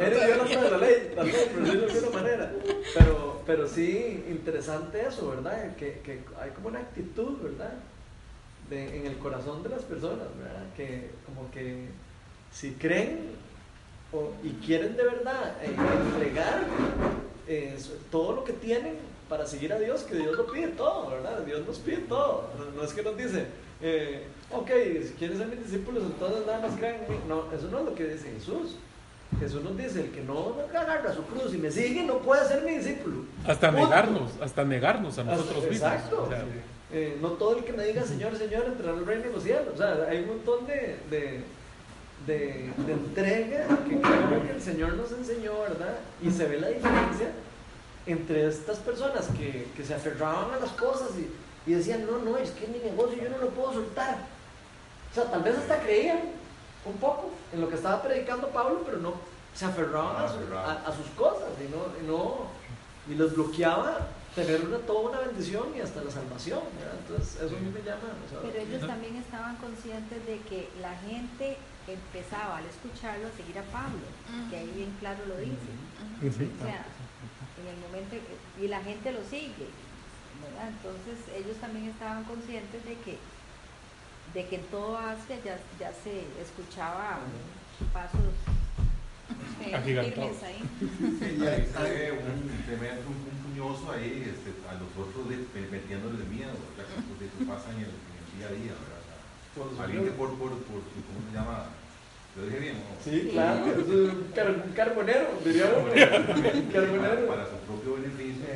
Era 0.00 0.28
idiota 0.28 0.62
de 0.62 0.70
la 0.70 0.76
ley, 0.78 1.12
tal 1.14 1.26
vez, 1.26 1.56
decirlo 1.56 1.86
de 1.86 1.92
alguna 1.92 2.22
manera. 2.22 2.52
Pero, 2.94 3.42
pero 3.46 3.66
sí, 3.68 4.24
interesante 4.28 5.06
eso, 5.06 5.30
¿verdad? 5.30 5.74
Que, 5.76 6.00
que 6.04 6.20
hay 6.38 6.50
como 6.50 6.68
una 6.68 6.80
actitud, 6.80 7.38
¿verdad? 7.42 7.72
De, 8.68 8.98
en 8.98 9.06
el 9.06 9.16
corazón 9.18 9.62
de 9.62 9.70
las 9.70 9.82
personas, 9.82 10.26
¿verdad? 10.38 10.66
Que 10.76 11.10
como 11.24 11.50
que 11.50 11.86
si 12.52 12.72
creen 12.72 13.30
o- 14.12 14.32
y 14.42 14.50
quieren 14.64 14.96
de 14.96 15.04
verdad 15.04 15.54
eh, 15.62 15.70
entregar 16.14 16.64
eh, 17.46 17.76
todo 18.10 18.32
lo 18.36 18.44
que 18.44 18.52
tienen 18.52 18.94
para 19.28 19.46
seguir 19.46 19.72
a 19.72 19.78
Dios, 19.78 20.02
que 20.02 20.16
Dios 20.16 20.36
lo 20.36 20.46
pide 20.50 20.68
todo, 20.68 21.10
¿verdad? 21.10 21.38
Dios 21.40 21.64
nos 21.66 21.78
pide 21.78 21.98
todo. 21.98 22.48
No, 22.58 22.64
no 22.76 22.82
es 22.84 22.92
que 22.92 23.02
nos 23.02 23.16
dice, 23.16 23.46
eh, 23.80 24.24
ok, 24.50 24.70
si 25.06 25.14
quieren 25.18 25.38
ser 25.38 25.46
mis 25.46 25.62
discípulos, 25.64 26.02
entonces 26.04 26.44
nada 26.46 26.60
más 26.66 26.76
crean 26.76 26.96
en 27.04 27.10
mí. 27.12 27.16
No, 27.28 27.44
eso 27.56 27.68
no 27.70 27.78
es 27.80 27.84
lo 27.84 27.94
que 27.94 28.08
dice 28.08 28.30
Jesús. 28.32 28.76
Jesús 29.38 29.62
nos 29.62 29.76
dice, 29.76 30.00
el 30.00 30.10
que 30.10 30.22
no 30.22 30.56
agarra 30.74 31.12
su 31.14 31.22
cruz 31.24 31.54
y 31.54 31.58
me 31.58 31.70
sigue 31.70 32.02
no 32.02 32.18
puede 32.18 32.44
ser 32.48 32.64
mi 32.64 32.72
discípulo. 32.78 33.18
Hasta 33.46 33.70
Punto. 33.70 33.86
negarnos, 33.86 34.30
hasta 34.40 34.64
negarnos 34.64 35.18
a 35.18 35.20
Hasta- 35.22 35.36
nosotros 35.36 35.70
mismos. 35.70 35.92
Exacto. 35.92 36.24
o 36.24 36.28
sea, 36.28 36.44
Eh, 36.92 37.16
no 37.22 37.28
todo 37.34 37.56
el 37.56 37.62
que 37.62 37.72
me 37.72 37.84
diga 37.84 38.02
Señor, 38.02 38.36
Señor 38.36 38.64
entrará 38.66 38.98
al 38.98 39.06
reino 39.06 39.22
de 39.26 39.32
los 39.32 39.44
cielos. 39.44 39.68
O 39.74 39.76
sea, 39.76 40.06
hay 40.08 40.18
un 40.22 40.26
montón 40.26 40.66
de, 40.66 40.96
de, 41.08 41.40
de, 42.26 42.70
de 42.86 42.92
entrega 42.92 43.66
que 43.88 44.00
creo 44.00 44.42
que 44.42 44.50
el 44.52 44.62
Señor 44.62 44.94
nos 44.94 45.10
enseñó, 45.12 45.58
¿verdad? 45.60 45.98
Y 46.22 46.30
se 46.30 46.46
ve 46.46 46.60
la 46.60 46.68
diferencia 46.68 47.30
entre 48.06 48.46
estas 48.48 48.78
personas 48.78 49.26
que, 49.36 49.68
que 49.76 49.84
se 49.84 49.94
aferraban 49.94 50.52
a 50.54 50.58
las 50.60 50.70
cosas 50.72 51.10
y, 51.18 51.70
y 51.70 51.74
decían, 51.74 52.06
no, 52.06 52.18
no, 52.18 52.36
es 52.36 52.50
que 52.50 52.64
es 52.64 52.70
mi 52.70 52.78
negocio, 52.78 53.22
yo 53.22 53.28
no 53.30 53.38
lo 53.38 53.48
puedo 53.50 53.72
soltar. 53.74 54.18
O 55.10 55.14
sea, 55.14 55.24
tal 55.24 55.42
vez 55.42 55.56
hasta 55.58 55.80
creían 55.80 56.20
un 56.84 56.94
poco 56.98 57.30
en 57.52 57.60
lo 57.60 57.68
que 57.68 57.74
estaba 57.76 58.02
predicando 58.02 58.48
Pablo, 58.48 58.82
pero 58.84 58.98
no 58.98 59.14
se 59.54 59.64
aferraban 59.64 60.24
a, 60.24 60.28
su- 60.28 60.54
a- 60.56 60.88
a 60.88 60.96
sus 60.96 61.06
cosas 61.16 61.48
y 61.60 61.70
no, 61.70 61.78
y 62.02 62.06
no 62.06 62.46
y 63.10 63.14
los 63.16 63.34
bloqueaba 63.34 64.06
tener 64.34 64.60
una, 64.64 64.78
toda 64.78 65.10
una 65.10 65.20
bendición 65.20 65.64
y 65.76 65.80
hasta 65.80 66.02
la 66.04 66.10
salvación. 66.10 66.60
¿verdad? 66.78 66.94
Entonces, 67.06 67.36
eso 67.42 67.56
a 67.56 67.60
mí 67.60 67.70
me 67.74 67.80
llama. 67.82 68.02
o 68.24 68.30
sea, 68.30 68.38
Pero 68.42 68.62
ellos 68.64 68.86
también 68.86 69.16
estaban 69.16 69.56
conscientes 69.56 70.24
de 70.26 70.38
que 70.48 70.68
la 70.80 70.94
gente 70.98 71.56
empezaba 71.92 72.58
al 72.58 72.66
escucharlo 72.66 73.28
a 73.28 73.36
seguir 73.36 73.58
a 73.58 73.64
Pablo, 73.72 74.04
que 74.50 74.56
ahí 74.56 74.70
bien 74.76 74.92
claro 75.00 75.24
lo 75.26 75.36
dice. 75.36 75.70
O 76.20 76.64
sea, 76.64 76.84
en 77.60 77.66
el 77.66 77.76
momento 77.80 78.16
que- 78.16 78.64
y 78.64 78.68
la 78.68 78.80
gente 78.82 79.12
lo 79.12 79.22
sigue, 79.24 79.68
¿verdad? 80.42 80.68
Entonces 80.68 81.18
ellos 81.36 81.56
también 81.60 81.88
estaban 81.90 82.24
conscientes 82.24 82.84
de 82.84 82.94
que 83.04 83.18
de 84.34 84.46
que 84.46 84.56
en 84.56 84.66
todo 84.70 84.96
Asia 84.96 85.36
ya, 85.44 85.58
ya 85.80 85.90
se 85.92 86.22
escuchaba 86.40 87.18
pasos 87.92 88.30
Agigantados. 89.74 90.42
ahí. 90.44 90.62
Sí, 91.18 91.46
ahí 91.46 91.66
sale 91.72 92.12
un, 92.12 92.46
un 92.46 93.36
puñoso 93.42 93.90
ahí 93.92 94.22
este, 94.30 94.54
a 94.68 94.74
los 94.74 94.88
otros 94.96 95.28
de, 95.28 95.36
metiéndoles 95.70 96.26
miedo, 96.28 96.52
¿verdad? 96.76 96.94
Pues 97.18 97.28
eso 97.28 97.50
pasa 97.50 97.70
en 97.72 97.78
el, 97.78 97.90
en 97.90 98.14
el 98.22 98.38
día 98.38 98.46
a 98.46 98.52
día, 98.52 98.72
¿verdad? 98.78 98.99
Por 99.68 99.90
Dios. 99.90 100.14
por, 100.16 100.28
por, 100.38 100.50
por 100.64 100.80
¿cómo 100.80 101.20
se 101.28 101.36
llama? 101.36 101.64
¿Lo 102.36 102.46
dije 102.46 102.58
bien? 102.60 102.74
no? 102.78 102.94
Sí, 103.04 103.28
claro, 103.32 103.66
es 103.66 103.88
un, 103.88 104.26
car- 104.34 104.50
un 104.64 104.72
carbonero, 104.72 105.26
diría 105.44 105.66
uno. 105.76 105.90
Un 105.90 106.62
Para, 106.70 106.72
carbonero. 106.72 107.26
para 107.26 107.44
su 107.50 107.56
propio 107.66 107.94
beneficio 107.98 108.46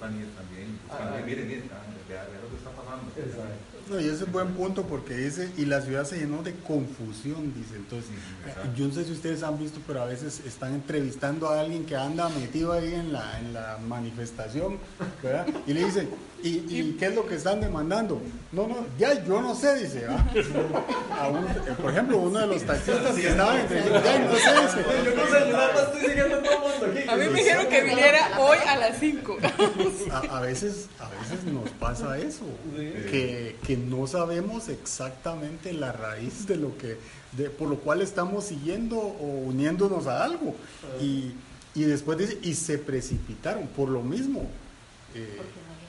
también, 0.00 0.28
también, 0.40 0.68
también 0.88 1.14
Ajá. 1.20 1.26
miren, 1.26 1.46
miren, 1.46 1.70
ah, 1.72 1.84
vea, 2.08 2.24
vea 2.24 2.40
lo 2.40 2.48
que 2.50 2.56
está 2.56 2.70
pasando. 2.72 3.06
Exacto. 3.14 3.75
No, 3.88 4.00
y 4.00 4.04
ese 4.08 4.24
es 4.24 4.32
buen 4.32 4.48
punto 4.54 4.82
porque 4.82 5.14
dice, 5.14 5.48
y 5.56 5.64
la 5.64 5.80
ciudad 5.80 6.04
se 6.04 6.18
llenó 6.18 6.42
de 6.42 6.52
confusión, 6.54 7.54
dice. 7.54 7.76
Entonces, 7.76 8.10
exacto. 8.46 8.68
yo 8.76 8.88
no 8.88 8.92
sé 8.94 9.04
si 9.04 9.12
ustedes 9.12 9.42
han 9.44 9.58
visto, 9.58 9.78
pero 9.86 10.02
a 10.02 10.06
veces 10.06 10.40
están 10.44 10.74
entrevistando 10.74 11.48
a 11.48 11.60
alguien 11.60 11.84
que 11.86 11.94
anda 11.96 12.28
metido 12.30 12.72
ahí 12.72 12.92
en 12.94 13.12
la, 13.12 13.38
en 13.38 13.52
la 13.54 13.78
manifestación, 13.88 14.78
¿verdad? 15.22 15.46
Y 15.68 15.72
le 15.72 15.84
dicen, 15.84 16.08
¿y, 16.42 16.48
y 16.68 16.96
qué 16.98 17.06
es 17.06 17.14
lo 17.14 17.26
que 17.26 17.36
están 17.36 17.60
demandando? 17.60 18.20
No, 18.50 18.66
no, 18.66 18.86
ya 18.98 19.24
yo 19.24 19.40
no 19.40 19.54
sé, 19.54 19.76
dice. 19.76 20.06
¿va? 20.08 20.24
A 21.20 21.28
un- 21.28 21.46
por 21.80 21.92
ejemplo, 21.92 22.18
uno 22.18 22.40
de 22.40 22.46
los 22.48 22.62
taxistas 22.64 23.14
que 23.14 23.28
estaban 23.28 23.60
entrevistando, 23.60 24.02
ya 24.02 24.18
no 24.18 24.32
sé, 24.36 24.78
dice. 24.80 24.84
Yo 25.04 25.14
no 25.14 25.26
sé, 25.26 25.40
yo 25.46 25.52
nada 25.52 25.72
más 25.74 25.82
estoy 25.84 26.00
siguiendo 26.08 26.36
a 26.36 26.42
todo 26.42 26.52
el 26.54 26.60
mundo 26.60 26.86
aquí. 27.00 27.08
A 27.08 27.16
mí 27.16 27.24
me 27.32 27.38
dijeron 27.38 27.66
que 27.68 27.82
viniera 27.82 28.40
hoy 28.40 28.58
a 28.66 28.76
las 28.78 28.98
5. 28.98 29.36
A, 30.10 30.18
a 30.38 30.40
veces, 30.40 30.88
a 30.98 31.08
veces 31.08 31.44
nos 31.52 31.70
pasa 31.70 32.18
eso, 32.18 32.44
Sí. 32.76 32.92
que, 33.10 33.56
no 33.76 34.06
sabemos 34.06 34.68
exactamente 34.68 35.72
la 35.72 35.92
raíz 35.92 36.46
de 36.46 36.56
lo 36.56 36.76
que, 36.78 36.98
de, 37.32 37.50
por 37.50 37.68
lo 37.68 37.76
cual 37.76 38.02
estamos 38.02 38.44
siguiendo 38.44 38.98
o 38.98 39.26
uniéndonos 39.46 40.06
a 40.06 40.24
algo. 40.24 40.54
Y, 41.00 41.32
y 41.74 41.84
después 41.84 42.18
dice, 42.18 42.38
y 42.42 42.54
se 42.54 42.78
precipitaron 42.78 43.66
por 43.68 43.88
lo 43.88 44.02
mismo. 44.02 44.48
Eh, 45.14 45.38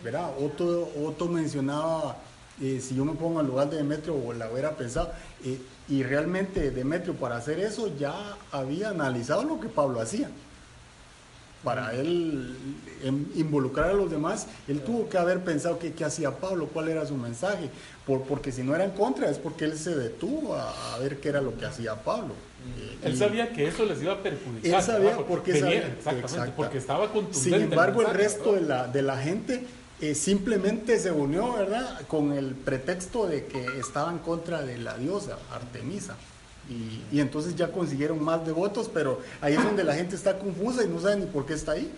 ¿verdad? 0.03 0.31
Otto, 0.39 0.89
Otto 1.03 1.27
mencionaba, 1.27 2.17
eh, 2.61 2.79
si 2.81 2.95
yo 2.95 3.05
me 3.05 3.13
pongo 3.13 3.39
al 3.39 3.47
lugar 3.47 3.69
de 3.69 3.77
Demetrio 3.77 4.15
o 4.15 4.33
la 4.33 4.49
hubiera 4.51 4.71
pensado, 4.71 5.11
eh, 5.43 5.59
y 5.89 6.03
realmente 6.03 6.71
Demetrio 6.71 7.15
para 7.15 7.37
hacer 7.37 7.59
eso 7.59 7.95
ya 7.97 8.37
había 8.51 8.89
analizado 8.89 9.43
lo 9.43 9.59
que 9.59 9.69
Pablo 9.69 9.99
hacía. 10.01 10.29
Para 11.63 11.93
él 11.93 12.55
em, 13.03 13.25
involucrar 13.35 13.89
a 13.89 13.93
los 13.93 14.09
demás, 14.11 14.47
él 14.67 14.81
tuvo 14.81 15.09
que 15.09 15.17
haber 15.17 15.43
pensado 15.43 15.79
qué, 15.79 15.93
hacía 16.05 16.31
Pablo, 16.31 16.67
cuál 16.71 16.87
era 16.89 17.05
su 17.05 17.15
mensaje, 17.15 17.69
por, 18.05 18.23
porque 18.23 18.51
si 18.51 18.63
no 18.63 18.73
era 18.75 18.85
en 18.85 18.91
contra 18.91 19.29
es 19.29 19.37
porque 19.37 19.65
él 19.65 19.77
se 19.77 19.95
detuvo 19.95 20.55
a, 20.55 20.95
a 20.95 20.99
ver 20.99 21.19
qué 21.19 21.29
era 21.29 21.41
lo 21.41 21.57
que 21.57 21.65
hacía 21.65 21.95
Pablo. 21.95 22.33
Eh, 22.79 22.97
Él 23.03 23.17
sabía 23.17 23.53
que 23.53 23.67
eso 23.67 23.85
les 23.85 24.01
iba 24.01 24.13
a 24.13 24.21
perjudicar. 24.23 24.79
Él 24.79 24.85
sabía 24.85 25.09
¿verdad? 25.11 25.25
por 25.25 25.43
qué 25.43 25.53
Venía- 25.53 25.65
sabía. 25.65 25.87
Exactamente, 25.87 26.25
exacta. 26.33 26.55
porque 26.55 26.77
estaba 26.77 27.03
contundente. 27.11 27.39
Sin 27.39 27.53
embargo, 27.53 28.01
el 28.01 28.07
mensaje, 28.07 28.23
resto 28.23 28.53
de 28.53 28.61
la, 28.61 28.87
de 28.87 29.01
la 29.01 29.17
gente 29.17 29.63
eh, 30.01 30.15
simplemente 30.15 30.99
se 30.99 31.11
unió, 31.11 31.53
¿verdad? 31.53 32.01
Con 32.07 32.33
el 32.33 32.55
pretexto 32.55 33.25
de 33.27 33.45
que 33.45 33.65
estaba 33.79 34.11
en 34.11 34.19
contra 34.19 34.61
de 34.63 34.77
la 34.77 34.97
diosa 34.97 35.37
Artemisa. 35.51 36.15
Y, 36.69 37.15
y 37.15 37.19
entonces 37.21 37.55
ya 37.55 37.71
consiguieron 37.71 38.21
más 38.21 38.45
devotos, 38.45 38.89
pero 38.93 39.21
ahí 39.39 39.53
es 39.53 39.63
donde 39.63 39.83
la 39.83 39.95
gente 39.95 40.15
está 40.15 40.37
confusa 40.37 40.83
y 40.83 40.87
no 40.87 40.99
sabe 40.99 41.17
ni 41.17 41.25
por 41.25 41.45
qué 41.45 41.53
está 41.53 41.73
ahí. 41.73 41.91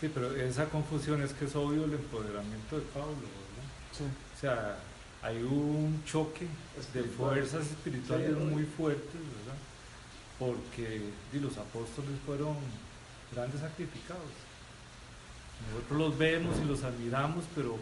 Sí, 0.00 0.10
pero 0.12 0.34
esa 0.34 0.64
confusión 0.66 1.22
es 1.22 1.32
que 1.32 1.44
es 1.44 1.54
obvio 1.54 1.84
el 1.84 1.92
empoderamiento 1.92 2.76
de 2.76 2.82
Pablo, 2.94 3.14
¿verdad? 3.14 4.12
O 4.34 4.40
sea, 4.40 4.78
hay 5.22 5.36
un 5.42 6.02
choque 6.04 6.46
de 6.92 7.04
fuerzas 7.04 7.66
espirituales 7.66 8.30
Sí, 8.30 8.34
muy 8.34 8.64
fuertes, 8.64 9.12
¿verdad? 9.12 9.58
Porque 10.38 11.02
di, 11.32 11.38
los 11.38 11.56
apóstoles 11.56 12.10
fueron 12.26 12.56
grandes 13.32 13.60
sacrificados. 13.60 14.22
Nosotros 15.70 15.98
los 15.98 16.18
vemos 16.18 16.56
y 16.60 16.64
los 16.64 16.82
admiramos, 16.82 17.44
pero 17.54 17.76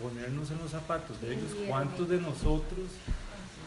ponernos 0.00 0.50
en 0.50 0.58
los 0.58 0.70
zapatos 0.70 1.20
de 1.20 1.34
ellos, 1.34 1.50
¿cuántos 1.68 2.08
de 2.08 2.18
nosotros 2.18 2.88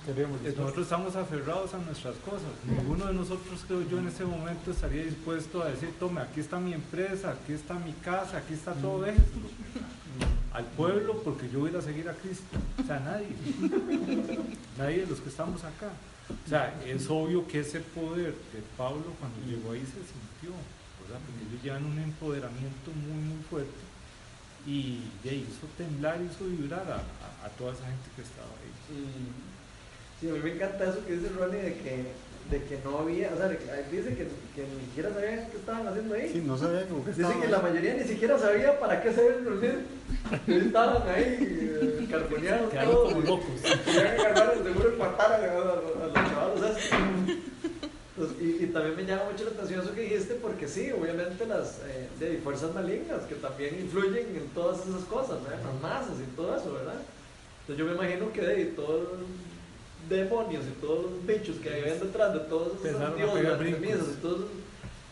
Queremos 0.05 0.39
eh, 0.43 0.53
nosotros 0.57 0.83
estamos 0.85 1.15
aferrados 1.15 1.73
a 1.73 1.77
nuestras 1.79 2.15
cosas. 2.17 2.49
Ninguno 2.65 3.05
de 3.05 3.13
nosotros, 3.13 3.61
creo 3.67 3.87
yo, 3.87 3.99
en 3.99 4.07
este 4.07 4.25
momento 4.25 4.71
estaría 4.71 5.03
dispuesto 5.03 5.61
a 5.61 5.69
decir, 5.69 5.93
tome, 5.99 6.21
aquí 6.21 6.39
está 6.39 6.59
mi 6.59 6.73
empresa, 6.73 7.31
aquí 7.31 7.53
está 7.53 7.75
mi 7.75 7.93
casa, 7.93 8.37
aquí 8.37 8.53
está 8.53 8.73
todo 8.73 9.05
esto. 9.05 9.21
Al 10.53 10.65
pueblo, 10.65 11.21
porque 11.23 11.47
yo 11.49 11.59
voy 11.59 11.69
a 11.69 11.71
ir 11.73 11.77
a 11.77 11.81
seguir 11.81 12.09
a 12.09 12.13
Cristo. 12.13 12.57
O 12.81 12.87
sea, 12.87 12.99
nadie. 13.01 13.27
Nadie 14.77 15.01
de 15.01 15.07
los 15.07 15.19
que 15.21 15.29
estamos 15.29 15.63
acá. 15.63 15.89
O 16.45 16.49
sea, 16.49 16.73
es 16.85 17.07
obvio 17.09 17.47
que 17.47 17.59
ese 17.59 17.79
poder 17.81 18.33
de 18.53 18.61
Pablo 18.77 19.05
cuando 19.19 19.37
llegó 19.45 19.71
ahí 19.73 19.81
se 19.81 20.01
sintió, 20.01 20.57
¿verdad? 21.05 21.21
Porque 21.25 21.43
ellos 21.49 21.63
llevan 21.63 21.85
un 21.85 21.99
empoderamiento 21.99 22.89
muy, 22.91 23.21
muy 23.33 23.43
fuerte. 23.49 23.81
Y 24.65 25.03
de 25.23 25.29
ahí 25.29 25.47
hizo 25.47 25.67
temblar, 25.77 26.19
hizo 26.21 26.45
vibrar 26.45 26.81
a, 26.89 26.95
a- 26.97 27.45
a 27.45 27.49
toda 27.57 27.73
esa 27.73 27.85
gente 27.85 28.09
que 28.15 28.21
estaba 28.23 28.49
ahí. 28.49 29.29
Sí, 30.19 30.29
a 30.29 30.33
mí 30.33 30.39
me 30.43 30.51
encanta 30.53 30.83
eso 30.85 31.05
que 31.05 31.13
dice 31.13 31.29
Ronnie 31.37 31.61
de 31.61 31.73
que, 31.75 32.03
de 32.51 32.63
que 32.65 32.79
no 32.83 32.99
había, 32.99 33.31
o 33.33 33.37
sea, 33.37 33.47
dice 33.47 34.09
que, 34.09 34.25
que 34.55 34.63
ni 34.67 34.85
siquiera 34.87 35.13
sabían 35.13 35.47
qué 35.49 35.57
estaban 35.57 35.87
haciendo 35.87 36.15
ahí. 36.15 36.29
Sí, 36.33 36.43
no 36.45 36.57
sabía 36.57 36.85
como 36.87 37.03
que 37.05 37.11
Dice 37.11 37.21
estaban 37.21 37.39
que 37.41 37.45
ahí. 37.47 37.51
la 37.51 37.59
mayoría 37.59 37.93
ni 37.93 38.03
siquiera 38.03 38.37
sabía 38.37 38.79
para 38.79 39.01
qué 39.01 39.13
se 39.13 39.21
habían 39.21 39.45
reunido. 39.45 39.73
Ellos 40.47 40.65
estaban 40.65 41.07
ahí 41.09 41.37
eh, 41.41 42.07
carboneados 42.11 42.69
Quedaron 42.69 42.91
todos. 42.91 43.13
como 43.13 43.25
locos. 43.25 43.47
El 43.65 44.63
seguro 44.63 44.93
y 44.93 44.97
matar 44.99 45.31
a, 45.31 45.35
a- 45.35 45.39
a- 45.39 46.03
a 46.03 46.07
los 46.07 46.13
chavales. 46.13 46.59
¿sabes? 46.59 47.37
Pues, 48.17 48.29
y, 48.41 48.63
y 48.65 48.67
también 48.73 48.97
me 48.97 49.05
llama 49.05 49.23
mucho 49.31 49.45
la 49.45 49.51
atención 49.51 49.79
eso 49.79 49.93
que 49.95 50.01
dijiste, 50.01 50.33
porque 50.35 50.67
sí, 50.67 50.91
obviamente 50.91 51.45
las 51.45 51.79
eh, 51.87 52.09
de 52.19 52.37
fuerzas 52.39 52.73
malignas 52.75 53.21
que 53.29 53.35
también 53.35 53.79
influyen 53.79 54.35
en 54.35 54.47
todas 54.53 54.85
esas 54.85 55.03
cosas, 55.05 55.41
¿verdad? 55.43 55.59
las 55.63 55.81
masas 55.81 56.15
y 56.19 56.35
todo 56.35 56.57
eso, 56.57 56.73
¿verdad? 56.73 56.99
Entonces 57.61 57.77
yo 57.77 57.85
me 57.85 57.93
imagino 57.93 58.33
que 58.33 58.41
de 58.41 58.65
todos 58.65 59.03
los 59.03 59.29
demonios 60.07 60.63
y 60.65 60.79
todos 60.81 61.11
los 61.11 61.25
bichos 61.25 61.57
que 61.57 61.69
habían 61.69 61.99
detrás 61.99 62.33
de 62.33 62.39
todos 62.41 62.73
esos 62.83 63.15
dioses, 63.15 63.43
las 63.43 63.59
brincos. 63.59 63.79
premisas 63.81 64.07
y 64.17 64.21
todas 64.21 64.37
esas 64.39 64.49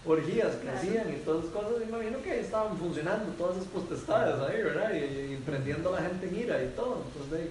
orgías 0.05 0.55
que 0.55 0.61
Claro. 0.61 0.77
hacían 0.77 1.09
y 1.13 1.17
todas 1.25 1.43
esas 1.43 1.53
cosas, 1.53 1.79
me 1.79 1.85
imagino 1.85 2.21
que 2.23 2.31
ahí 2.31 2.39
estaban 2.39 2.77
funcionando 2.77 3.31
todas 3.37 3.57
esas 3.57 3.67
potestades 3.69 4.35
ahí, 4.41 4.63
¿verdad? 4.63 4.93
Y, 4.93 5.33
y 5.33 5.41
prendiendo 5.45 5.89
a 5.93 5.99
la 5.99 6.07
gente 6.07 6.27
en 6.29 6.35
ira 6.35 6.63
y 6.63 6.67
todo. 6.75 7.03
Entonces, 7.11 7.49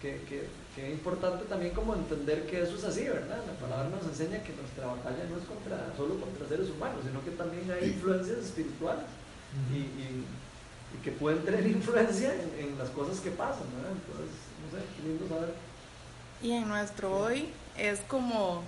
que, 0.00 0.16
que, 0.28 0.48
que 0.74 0.86
es 0.86 0.92
importante 0.92 1.44
también 1.44 1.74
como 1.74 1.94
entender 1.94 2.46
que 2.46 2.62
eso 2.62 2.76
es 2.76 2.84
así, 2.84 3.04
¿verdad? 3.04 3.42
La 3.44 3.52
palabra 3.66 3.90
nos 3.90 4.06
enseña 4.08 4.42
que 4.42 4.54
nuestra 4.54 4.86
batalla 4.86 5.26
no 5.28 5.36
es 5.36 5.44
contra, 5.44 5.76
solo 5.96 6.16
contra 6.20 6.46
seres 6.48 6.70
humanos, 6.70 7.02
sino 7.04 7.20
que 7.24 7.32
también 7.32 7.68
hay 7.70 7.88
influencias 7.90 8.38
espirituales 8.38 9.04
y, 9.74 9.76
y, 9.76 10.24
y 10.94 10.96
que 11.04 11.10
pueden 11.10 11.40
tener 11.44 11.66
influencia 11.76 12.32
en, 12.32 12.70
en 12.70 12.78
las 12.78 12.88
cosas 12.90 13.18
que 13.20 13.30
pasan, 13.34 13.66
¿verdad? 13.76 13.92
Entonces, 13.98 14.30
no 14.62 14.66
sé, 14.72 14.78
qué 14.96 15.00
lindo 15.08 15.26
saber. 15.28 15.52
Y 16.42 16.52
en 16.52 16.68
nuestro 16.68 17.14
hoy 17.16 17.48
es 17.76 18.00
como 18.00 18.62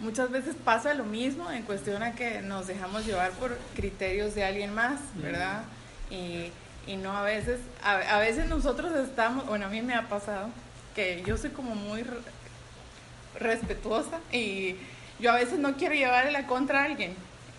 muchas 0.00 0.30
veces 0.30 0.54
pasa 0.64 0.94
lo 0.94 1.04
mismo 1.04 1.50
en 1.50 1.62
cuestión 1.62 2.02
a 2.02 2.12
que 2.14 2.40
nos 2.42 2.66
dejamos 2.66 3.06
llevar 3.06 3.30
por 3.32 3.56
criterios 3.74 4.34
de 4.34 4.44
alguien 4.44 4.74
más, 4.74 4.98
¿verdad? 5.16 5.62
Y, 6.10 6.50
y 6.86 6.96
no 6.96 7.16
a 7.16 7.22
veces, 7.22 7.60
a, 7.82 7.92
a 8.16 8.18
veces 8.18 8.48
nosotros 8.48 8.92
estamos, 8.96 9.46
bueno, 9.46 9.66
a 9.66 9.68
mí 9.68 9.82
me 9.82 9.94
ha 9.94 10.08
pasado 10.08 10.48
que 10.94 11.22
yo 11.26 11.36
soy 11.36 11.50
como 11.50 11.74
muy 11.74 12.02
re- 12.02 12.16
respetuosa 13.38 14.18
y 14.32 14.76
yo 15.18 15.30
a 15.30 15.34
veces 15.36 15.58
no 15.58 15.76
quiero 15.76 15.94
llevarle 15.94 16.32
la 16.32 16.46
contra 16.46 16.82
a 16.82 16.84
alguien 16.84 17.14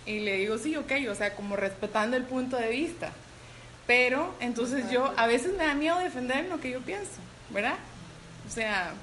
y 0.05 0.19
le 0.19 0.37
digo 0.37 0.57
sí, 0.57 0.75
ok, 0.75 0.91
o 1.09 1.15
sea, 1.15 1.35
como 1.35 1.55
respetando 1.55 2.17
el 2.17 2.23
punto 2.23 2.57
de 2.57 2.69
vista. 2.69 3.11
Pero 3.87 4.33
entonces 4.39 4.89
yo 4.91 5.13
a 5.17 5.27
veces 5.27 5.53
me 5.57 5.65
da 5.65 5.73
miedo 5.73 5.99
defender 5.99 6.45
lo 6.45 6.59
que 6.59 6.71
yo 6.71 6.81
pienso, 6.81 7.19
¿verdad? 7.49 7.75
O 8.47 8.49
sea, 8.49 8.93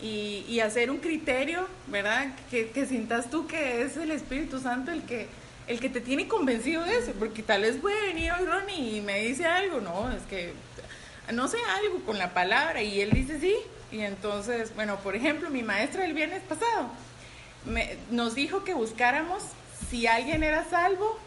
y, 0.00 0.44
y 0.48 0.60
hacer 0.60 0.90
un 0.90 0.98
criterio, 0.98 1.66
¿verdad? 1.88 2.28
Que, 2.50 2.70
que 2.70 2.86
sientas 2.86 3.30
tú 3.30 3.46
que 3.46 3.82
es 3.82 3.96
el 3.96 4.10
Espíritu 4.12 4.60
Santo 4.60 4.90
el 4.92 5.02
que, 5.02 5.26
el 5.66 5.80
que 5.80 5.88
te 5.88 6.00
tiene 6.00 6.28
convencido 6.28 6.84
de 6.84 6.98
eso, 6.98 7.12
porque 7.18 7.42
tal 7.42 7.62
vez 7.62 7.76
puede 7.76 8.00
venir 8.06 8.30
hoy 8.32 8.46
Ronnie 8.46 8.96
y 8.96 9.00
me 9.00 9.20
dice 9.20 9.44
algo, 9.46 9.80
no, 9.80 10.10
es 10.12 10.22
que 10.30 10.52
no 11.32 11.48
sé 11.48 11.58
algo 11.82 12.00
con 12.06 12.18
la 12.18 12.32
palabra 12.32 12.82
y 12.82 13.00
él 13.00 13.10
dice 13.10 13.38
sí, 13.40 13.54
y 13.90 14.00
entonces, 14.00 14.74
bueno, 14.74 14.96
por 15.00 15.16
ejemplo, 15.16 15.50
mi 15.50 15.62
maestra 15.62 16.04
el 16.04 16.12
viernes 16.14 16.42
pasado 16.42 16.90
me- 17.64 17.96
nos 18.10 18.34
dijo 18.34 18.64
que 18.64 18.74
buscáramos 18.74 19.42
si 19.90 20.06
alguien 20.06 20.42
era 20.42 20.64
salvo, 20.68 21.18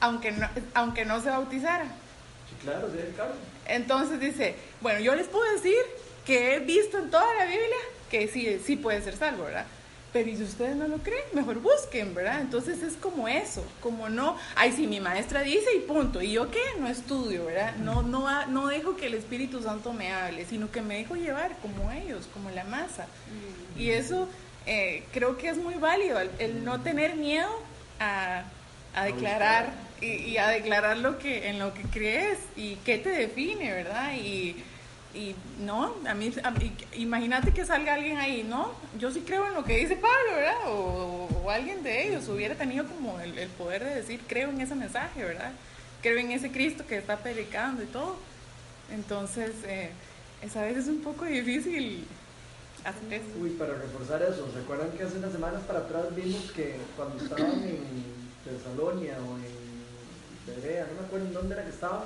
aunque 0.00 0.30
no, 0.32 0.48
aunque 0.74 1.04
no 1.04 1.20
se 1.22 1.30
bautizara. 1.30 1.84
Sí, 1.84 2.56
claro, 2.62 2.88
sí, 2.92 2.98
claro. 3.14 3.32
Entonces 3.66 4.20
dice, 4.20 4.54
bueno, 4.80 5.00
yo 5.00 5.14
les 5.14 5.26
puedo 5.26 5.50
decir 5.54 5.74
que 6.26 6.54
he 6.54 6.58
visto 6.58 6.98
en 6.98 7.10
toda 7.10 7.32
la 7.34 7.44
Biblia 7.44 7.76
que 8.10 8.28
sí, 8.28 8.60
sí 8.64 8.76
puede 8.76 9.02
ser 9.02 9.16
salvo, 9.16 9.44
¿verdad? 9.44 9.66
Pero 10.12 10.30
y 10.30 10.36
si 10.36 10.44
ustedes 10.44 10.76
no 10.76 10.88
lo 10.88 10.98
creen, 10.98 11.24
mejor 11.32 11.60
busquen, 11.60 12.14
¿verdad? 12.14 12.40
Entonces 12.40 12.82
es 12.82 12.94
como 12.94 13.28
eso, 13.28 13.64
como 13.82 14.08
no, 14.08 14.36
ay, 14.54 14.72
si 14.72 14.86
mi 14.86 15.00
maestra 15.00 15.42
dice 15.42 15.66
y 15.76 15.80
punto, 15.80 16.22
y 16.22 16.32
yo 16.32 16.50
qué, 16.50 16.62
no 16.80 16.88
estudio, 16.88 17.46
¿verdad? 17.46 17.76
No, 17.76 18.02
no, 18.02 18.46
no 18.46 18.68
dejo 18.68 18.96
que 18.96 19.06
el 19.06 19.14
Espíritu 19.14 19.62
Santo 19.62 19.92
me 19.92 20.12
hable, 20.12 20.46
sino 20.46 20.70
que 20.70 20.80
me 20.80 20.98
dejo 20.98 21.16
llevar 21.16 21.56
como 21.60 21.90
ellos, 21.92 22.28
como 22.32 22.50
la 22.50 22.64
masa. 22.64 23.06
Y 23.76 23.90
eso 23.90 24.28
eh, 24.64 25.04
creo 25.12 25.36
que 25.36 25.48
es 25.48 25.58
muy 25.58 25.74
válido, 25.74 26.18
el, 26.18 26.30
el 26.38 26.64
no 26.64 26.80
tener 26.80 27.16
miedo 27.16 27.50
a, 28.00 28.44
a 28.94 29.04
declarar 29.04 29.70
y, 30.00 30.06
y 30.06 30.38
a 30.38 30.48
declarar 30.48 30.96
lo 30.96 31.18
que 31.18 31.48
en 31.48 31.58
lo 31.58 31.74
que 31.74 31.82
crees 31.82 32.38
y 32.56 32.76
qué 32.76 32.96
te 32.96 33.10
define, 33.10 33.70
¿verdad? 33.72 34.14
Y, 34.14 34.56
y 35.16 35.34
no, 35.64 35.94
a 36.06 36.14
mí, 36.14 36.32
imagínate 36.94 37.52
que 37.52 37.64
salga 37.64 37.94
alguien 37.94 38.18
ahí, 38.18 38.42
no, 38.42 38.72
yo 38.98 39.10
sí 39.10 39.22
creo 39.26 39.46
en 39.46 39.54
lo 39.54 39.64
que 39.64 39.78
dice 39.78 39.96
Pablo, 39.96 40.32
¿verdad? 40.34 40.58
O, 40.66 41.50
alguien 41.50 41.82
de 41.82 42.08
ellos 42.08 42.28
hubiera 42.28 42.54
tenido 42.54 42.84
como 42.86 43.18
el, 43.20 43.48
poder 43.50 43.82
de 43.84 43.94
decir, 43.94 44.20
creo 44.26 44.50
en 44.50 44.60
ese 44.60 44.74
mensaje, 44.74 45.24
¿verdad? 45.24 45.52
Creo 46.02 46.18
en 46.18 46.32
ese 46.32 46.50
Cristo 46.50 46.84
que 46.86 46.98
está 46.98 47.16
predicando 47.18 47.82
y 47.82 47.86
todo. 47.86 48.16
Entonces, 48.92 49.52
eh, 49.64 49.90
es 50.42 50.56
a 50.56 50.62
veces 50.62 50.88
un 50.88 51.00
poco 51.02 51.24
difícil 51.24 52.04
hacer 52.84 53.14
eso. 53.14 53.26
Uy, 53.40 53.50
para 53.50 53.74
reforzar 53.74 54.22
eso, 54.22 54.50
¿se 54.52 54.58
acuerdan 54.58 54.90
que 54.90 55.04
hace 55.04 55.18
unas 55.18 55.32
semanas 55.32 55.62
para 55.62 55.80
atrás 55.80 56.14
vimos 56.14 56.50
que 56.50 56.76
cuando 56.96 57.22
estaban 57.22 57.62
en 57.62 57.80
Tesalonia 58.44 59.16
o 59.18 59.36
en 59.38 60.62
Berea, 60.62 60.86
no 60.88 61.00
me 61.00 61.06
acuerdo 61.06 61.26
en 61.26 61.32
dónde 61.32 61.54
era 61.54 61.64
que 61.64 61.70
estaban, 61.70 62.02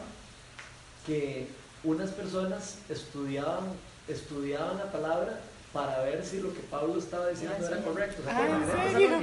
que 1.06 1.48
unas 1.84 2.10
personas 2.10 2.76
estudiaban, 2.88 3.64
estudiaban 4.08 4.78
la 4.78 4.90
palabra 4.92 5.40
para 5.72 6.00
ver 6.02 6.24
si 6.24 6.40
lo 6.40 6.52
que 6.52 6.60
Pablo 6.60 6.98
estaba 6.98 7.28
diciendo 7.28 7.56
Ah, 7.60 7.66
era 7.66 7.76
sí. 7.76 7.82
correcto. 7.84 8.22
¿Se 8.24 8.30
Ah, 8.30 8.34
acuerdan? 8.36 8.62
¿en 8.62 8.86
en 8.86 8.92
serio? 8.92 9.18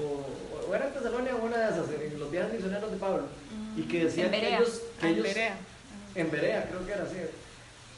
O, 0.00 0.70
o 0.70 0.74
era 0.74 0.86
en 0.86 0.92
Tesalonia 0.94 1.36
o 1.36 1.44
una 1.44 1.58
de 1.58 1.64
esas, 1.74 1.90
en 1.90 2.18
los 2.20 2.30
viajes 2.30 2.54
misioneros 2.54 2.90
de 2.90 2.96
Pablo. 2.96 3.24
Y 3.76 3.82
que 3.82 4.04
decían 4.04 4.26
En 4.26 4.32
que 4.32 4.40
Berea. 4.40 4.58
ellos, 4.58 4.80
que 5.00 5.06
Ah, 5.06 5.08
en 5.08 5.14
ellos 5.14 5.26
Berea. 5.26 5.56
en 6.14 6.30
Berea, 6.30 6.68
creo 6.68 6.86
que 6.86 6.92
era 6.92 7.02
así. 7.04 7.16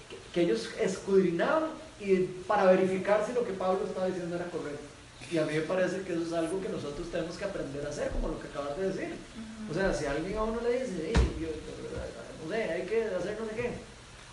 Que, 0.09 0.17
que 0.33 0.41
ellos 0.43 0.71
escudriñaban 0.81 1.65
y 2.01 2.17
para 2.49 2.65
verificar 2.65 3.25
si 3.27 3.33
lo 3.33 3.45
que 3.45 3.53
Pablo 3.53 3.81
estaba 3.87 4.07
diciendo 4.07 4.35
era 4.37 4.47
correcto. 4.47 4.83
Y 5.31 5.39
a 5.39 5.45
mí 5.47 5.55
me 5.55 5.61
parece 5.61 6.03
que 6.03 6.13
eso 6.15 6.23
es 6.23 6.33
algo 6.33 6.61
que 6.61 6.69
nosotros 6.69 7.09
tenemos 7.11 7.37
que 7.37 7.45
aprender 7.45 7.87
a 7.87 7.91
hacer, 7.91 8.09
como 8.11 8.29
lo 8.29 8.41
que 8.41 8.49
acabas 8.49 8.77
de 8.77 8.89
decir. 8.89 9.15
O 9.71 9.75
sea, 9.75 9.93
si 9.95 10.07
alguien 10.07 10.37
a 10.37 10.43
uno 10.43 10.61
le 10.61 10.73
dice, 10.81 11.09
"Ey, 11.09 11.15
yo- 11.41 11.49
no 12.45 12.51
sé, 12.51 12.63
hay 12.65 12.83
que 12.87 13.05
hacer 13.05 13.37
no 13.41 13.47
sé 13.49 13.55
qué. 13.57 13.71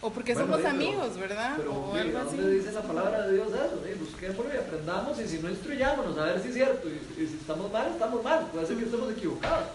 O 0.04 0.12
porque 0.12 0.34
Bueno, 0.34 0.48
somos 0.48 0.62
pero- 0.62 0.70
amigos, 0.76 1.18
¿verdad? 1.20 1.54
Pero, 1.58 1.74
o 1.74 1.94
algo 1.96 2.18
así. 2.20 2.38
¿dónde 2.38 2.54
dice 2.58 2.72
la 2.72 2.82
palabra 2.82 3.28
de 3.28 3.34
Dios 3.34 3.48
eso? 3.50 3.86
Eh, 3.86 3.96
busquémoslo 4.00 4.54
y 4.54 4.58
aprendamos, 4.58 5.20
y 5.20 5.28
si 5.28 5.38
no 5.40 5.50
instruyámonos 5.50 6.18
a 6.18 6.24
ver 6.26 6.42
si 6.42 6.48
es 6.50 6.54
cierto. 6.56 6.90
Y, 6.90 7.22
y 7.22 7.28
si 7.28 7.36
estamos 7.40 7.72
mal, 7.72 7.92
estamos 7.92 8.24
mal. 8.24 8.48
Puede 8.52 8.66
ser 8.66 8.78
que 8.78 8.86
estemos 8.86 9.12
equivocados. 9.12 9.66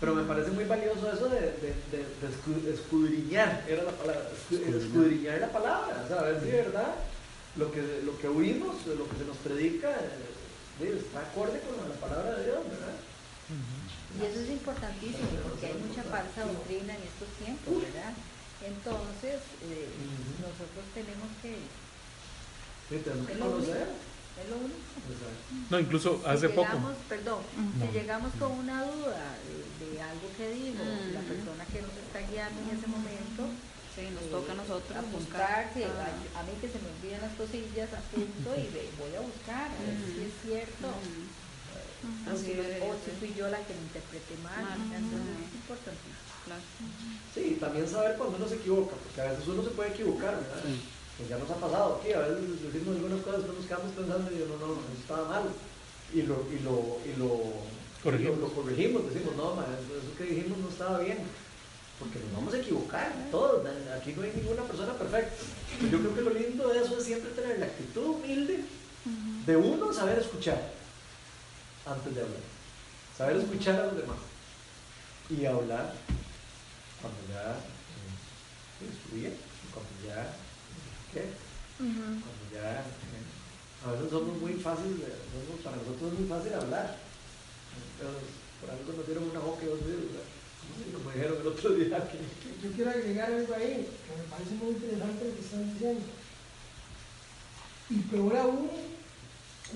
Pero 0.00 0.14
me 0.14 0.22
parece 0.24 0.50
muy 0.52 0.64
valioso 0.64 1.10
eso 1.12 1.28
de, 1.28 1.40
de, 1.40 1.74
de, 1.90 1.98
de 1.98 2.28
escu- 2.30 2.72
escudriñar, 2.72 3.64
era 3.68 3.82
la 3.84 3.90
palabra, 3.92 4.22
escu- 4.30 4.54
Escudriñar. 4.58 4.82
escudriñar 4.82 5.40
la 5.40 5.48
palabra, 5.52 6.02
o 6.04 6.08
sea, 6.08 6.20
a 6.20 6.22
ver 6.22 6.40
si 6.40 6.50
verdad 6.50 6.94
lo 7.56 7.72
que, 7.72 7.82
lo 8.04 8.16
que 8.18 8.28
oímos, 8.28 8.86
lo 8.86 9.08
que 9.08 9.16
se 9.18 9.24
nos 9.24 9.36
predica, 9.38 9.90
eh, 9.90 10.94
está 11.04 11.20
acorde 11.20 11.58
con 11.66 11.88
la 11.88 11.94
palabra 11.96 12.36
de 12.38 12.44
Dios, 12.44 12.58
¿verdad? 12.70 12.94
Y 14.16 14.24
eso 14.24 14.40
es 14.40 14.50
importantísimo 14.50 15.28
porque 15.44 15.66
hay 15.66 15.74
mucha 15.74 16.02
falsa 16.04 16.44
doctrina 16.46 16.94
en 16.96 17.02
estos 17.02 17.28
tiempos, 17.36 17.82
¿verdad? 17.82 18.14
Entonces, 18.60 19.42
eh, 19.60 19.94
nosotros 20.40 20.84
tenemos 20.94 21.28
que... 21.42 21.70
Es 22.90 23.06
lo 23.06 23.12
único. 23.14 23.38
conocer. 23.50 23.88
Es 24.36 24.48
lo 24.48 24.56
único. 24.56 25.00
Exacto. 25.10 25.44
No, 25.70 25.78
incluso 25.78 26.22
hace 26.26 26.48
si 26.48 26.54
poco. 26.54 26.68
llegamos, 26.68 26.96
perdón, 27.08 27.42
No. 27.78 27.86
si 27.86 27.92
llegamos 27.92 28.32
con 28.34 28.52
una 28.52 28.84
duda 28.84 29.38
de, 29.44 29.86
de 29.86 30.00
algo 30.00 30.32
que 30.36 30.50
digo, 30.50 30.78
la 31.12 31.20
Ujú. 31.20 31.28
persona 31.28 31.66
que 31.66 31.82
nos 31.82 31.96
está 31.96 32.20
guiando 32.20 32.60
en 32.62 32.78
ese 32.78 32.86
momento, 32.86 33.48
Sí, 33.94 34.02
nos 34.14 34.22
eh, 34.22 34.28
toca 34.30 34.52
a 34.52 34.54
nosotros 34.54 34.96
apuntar, 34.96 35.12
buscar. 35.12 35.70
sí, 35.74 35.82
Ah. 35.84 36.14
a, 36.34 36.40
a 36.40 36.42
mí 36.44 36.52
que 36.60 36.68
se 36.68 36.78
me 36.78 36.88
olvidan 36.88 37.20
las 37.22 37.32
cosillas, 37.34 37.92
apunto 37.92 38.54
y 38.56 38.68
ve- 38.70 38.94
voy 38.96 39.14
a 39.16 39.20
buscar, 39.20 39.72
a 39.72 39.82
ver 39.82 39.96
si 40.14 40.22
es 40.22 40.40
cierto. 40.40 40.86
O 40.88 41.37
Así 42.30 42.54
o 42.54 42.94
si 43.02 43.10
fui 43.18 43.34
yo 43.34 43.48
la 43.48 43.58
que 43.66 43.74
me 43.74 43.82
interpreté 43.90 44.34
mal, 44.42 44.62
Mal. 44.62 44.78
entonces 44.78 45.18
Ujú. 45.18 45.74
es. 45.74 45.78
Claro. 46.46 46.62
Sí, 47.34 47.56
también 47.60 47.88
saber 47.88 48.16
cuando 48.16 48.36
uno 48.36 48.48
se 48.48 48.54
equivoca, 48.56 48.94
porque 48.96 49.20
a 49.20 49.30
veces 49.32 49.46
uno 49.48 49.62
se 49.62 49.70
puede 49.70 49.90
equivocar, 49.90 50.36
¿verdad? 50.36 50.62
Pues 51.18 51.28
ya 51.28 51.36
nos 51.38 51.50
ha 51.50 51.56
pasado 51.56 51.98
aquí, 51.98 52.12
a 52.12 52.20
veces 52.20 52.62
decimos 52.72 52.96
algunas 52.96 53.20
cosas 53.26 53.42
que 53.42 53.52
nos 53.52 53.66
quedamos 53.66 53.90
pensando 53.92 54.30
y 54.30 54.38
yo, 54.38 54.46
no, 54.46 54.56
no, 54.62 54.72
eso 54.78 55.00
estaba 55.02 55.28
mal. 55.28 55.44
Y 56.14 56.22
lo, 56.22 56.46
y 56.48 56.58
lo, 56.64 56.74
y 57.04 57.12
lo, 57.18 57.28
Corregimos. 58.02 58.38
y 58.38 58.40
lo, 58.40 58.48
lo 58.48 58.54
corregimos, 58.54 59.12
decimos, 59.12 59.36
no, 59.36 59.54
ma, 59.58 59.66
eso, 59.66 59.92
eso 59.98 60.14
que 60.16 60.24
dijimos 60.24 60.56
no 60.58 60.68
estaba 60.70 61.00
bien. 61.00 61.18
Porque 61.98 62.20
nos 62.20 62.32
vamos 62.32 62.54
a 62.54 62.58
equivocar, 62.58 63.12
todos, 63.32 63.66
aquí 63.98 64.14
no 64.16 64.22
hay 64.22 64.32
ninguna 64.36 64.62
persona 64.62 64.92
perfecta. 64.94 65.34
Yo 65.90 65.98
creo 65.98 66.14
que 66.14 66.22
lo 66.22 66.30
lindo 66.30 66.68
de 66.68 66.78
eso 66.78 66.96
es 66.96 67.04
siempre 67.04 67.32
tener 67.32 67.58
la 67.58 67.66
actitud 67.66 68.06
humilde 68.22 68.62
de 69.44 69.56
uno 69.56 69.92
saber 69.92 70.20
escuchar 70.20 70.77
antes 71.88 72.14
de 72.14 72.20
hablar. 72.22 72.40
Saber 73.16 73.36
escuchar 73.36 73.80
a 73.80 73.86
los 73.86 73.96
demás. 73.96 74.18
Y 75.30 75.44
hablar 75.44 75.92
cuando 77.00 77.20
ya 77.28 77.52
eh, 77.52 78.88
estudié, 78.88 79.32
cuando 79.72 79.92
ya, 80.06 80.32
¿qué? 81.12 81.24
Cuando 81.78 82.44
ya, 82.52 82.80
eh, 82.80 83.84
a 83.86 83.92
veces 83.92 84.10
somos 84.10 84.36
muy 84.40 84.54
fáciles, 84.54 85.12
para 85.62 85.76
nosotros 85.76 86.12
es 86.12 86.18
muy 86.18 86.28
fácil 86.28 86.54
hablar. 86.54 86.96
Entonces, 87.98 88.28
por 88.60 88.70
algo 88.70 88.92
nos 88.92 89.06
dieron 89.06 89.30
una 89.30 89.40
boca 89.40 89.62
y 89.64 89.66
dos. 89.68 89.78
Como- 89.78 90.98
como 90.98 91.10
dijeron 91.12 91.38
el 91.40 91.46
otro 91.46 91.70
día 91.74 91.98
que 92.10 92.18
Yo 92.62 92.72
quiero 92.74 92.90
agregar 92.90 93.32
algo 93.32 93.54
ahí, 93.54 93.86
que 93.86 94.16
me 94.16 94.24
parece 94.30 94.54
muy 94.54 94.70
interesante 94.74 95.24
lo 95.28 95.34
que 95.34 95.40
están 95.40 95.72
diciendo. 95.72 96.04
Y 97.90 97.98
peor 98.00 98.36
aún, 98.36 98.70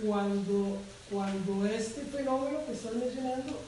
cuando, 0.04 0.82
cuando 1.12 1.66
este 1.66 2.00
fenómeno 2.02 2.64
que 2.66 2.72
estás 2.72 2.94
mencionando 2.94 3.60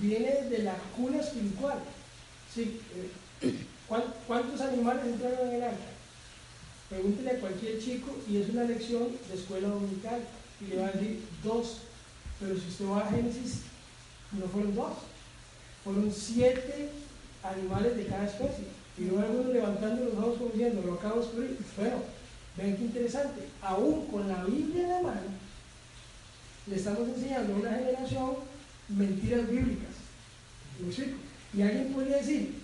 viene 0.00 0.42
de 0.48 0.58
la 0.62 0.74
cuna 0.96 1.18
espiritual. 1.20 1.78
Sí, 2.54 2.80
eh, 3.42 3.54
¿cuán- 3.88 4.14
¿Cuántos 4.26 4.60
animales 4.60 5.04
entraron 5.06 5.48
en 5.48 5.54
el 5.56 5.62
arca? 5.64 5.76
Pregúntele 6.88 7.30
a 7.32 7.40
cualquier 7.40 7.78
chico 7.82 8.16
y 8.28 8.38
es 8.38 8.48
una 8.50 8.64
lección 8.64 9.08
de 9.28 9.34
escuela 9.34 9.68
dominical 9.68 10.20
y 10.60 10.64
le 10.66 10.76
va 10.80 10.86
a 10.86 10.92
decir 10.92 11.22
dos. 11.42 11.78
Pero 12.40 12.54
si 12.54 12.68
usted 12.68 12.86
va 12.88 13.00
a 13.00 13.10
Génesis, 13.10 13.62
no 14.32 14.46
fueron 14.46 14.74
dos, 14.76 14.92
fueron 15.82 16.12
siete 16.12 16.90
animales 17.42 17.96
de 17.96 18.06
cada 18.06 18.26
especie. 18.26 18.64
Y 18.96 19.02
luego 19.02 19.20
algunos 19.20 19.52
levantando 19.52 20.04
los 20.04 20.14
ojos 20.14 20.38
como 20.38 20.50
diciendo, 20.50 20.82
lo 20.86 20.94
acabo 20.94 21.16
de 21.16 21.20
descubrir. 21.22 21.58
Bueno, 21.76 21.96
ven 22.56 22.76
qué 22.76 22.82
interesante. 22.84 23.42
Aún 23.62 24.06
con 24.06 24.28
la 24.28 24.44
Biblia 24.44 24.82
en 24.84 24.88
la 24.90 25.00
mano, 25.02 25.20
le 26.68 26.76
estamos 26.76 27.08
enseñando 27.08 27.54
a 27.54 27.56
una 27.58 27.70
generación 27.70 28.30
mentiras 28.88 29.48
bíblicas. 29.48 29.94
¿Me 30.80 30.86
explico? 30.88 31.16
Y 31.54 31.62
alguien 31.62 31.92
podría 31.92 32.16
decir, 32.18 32.54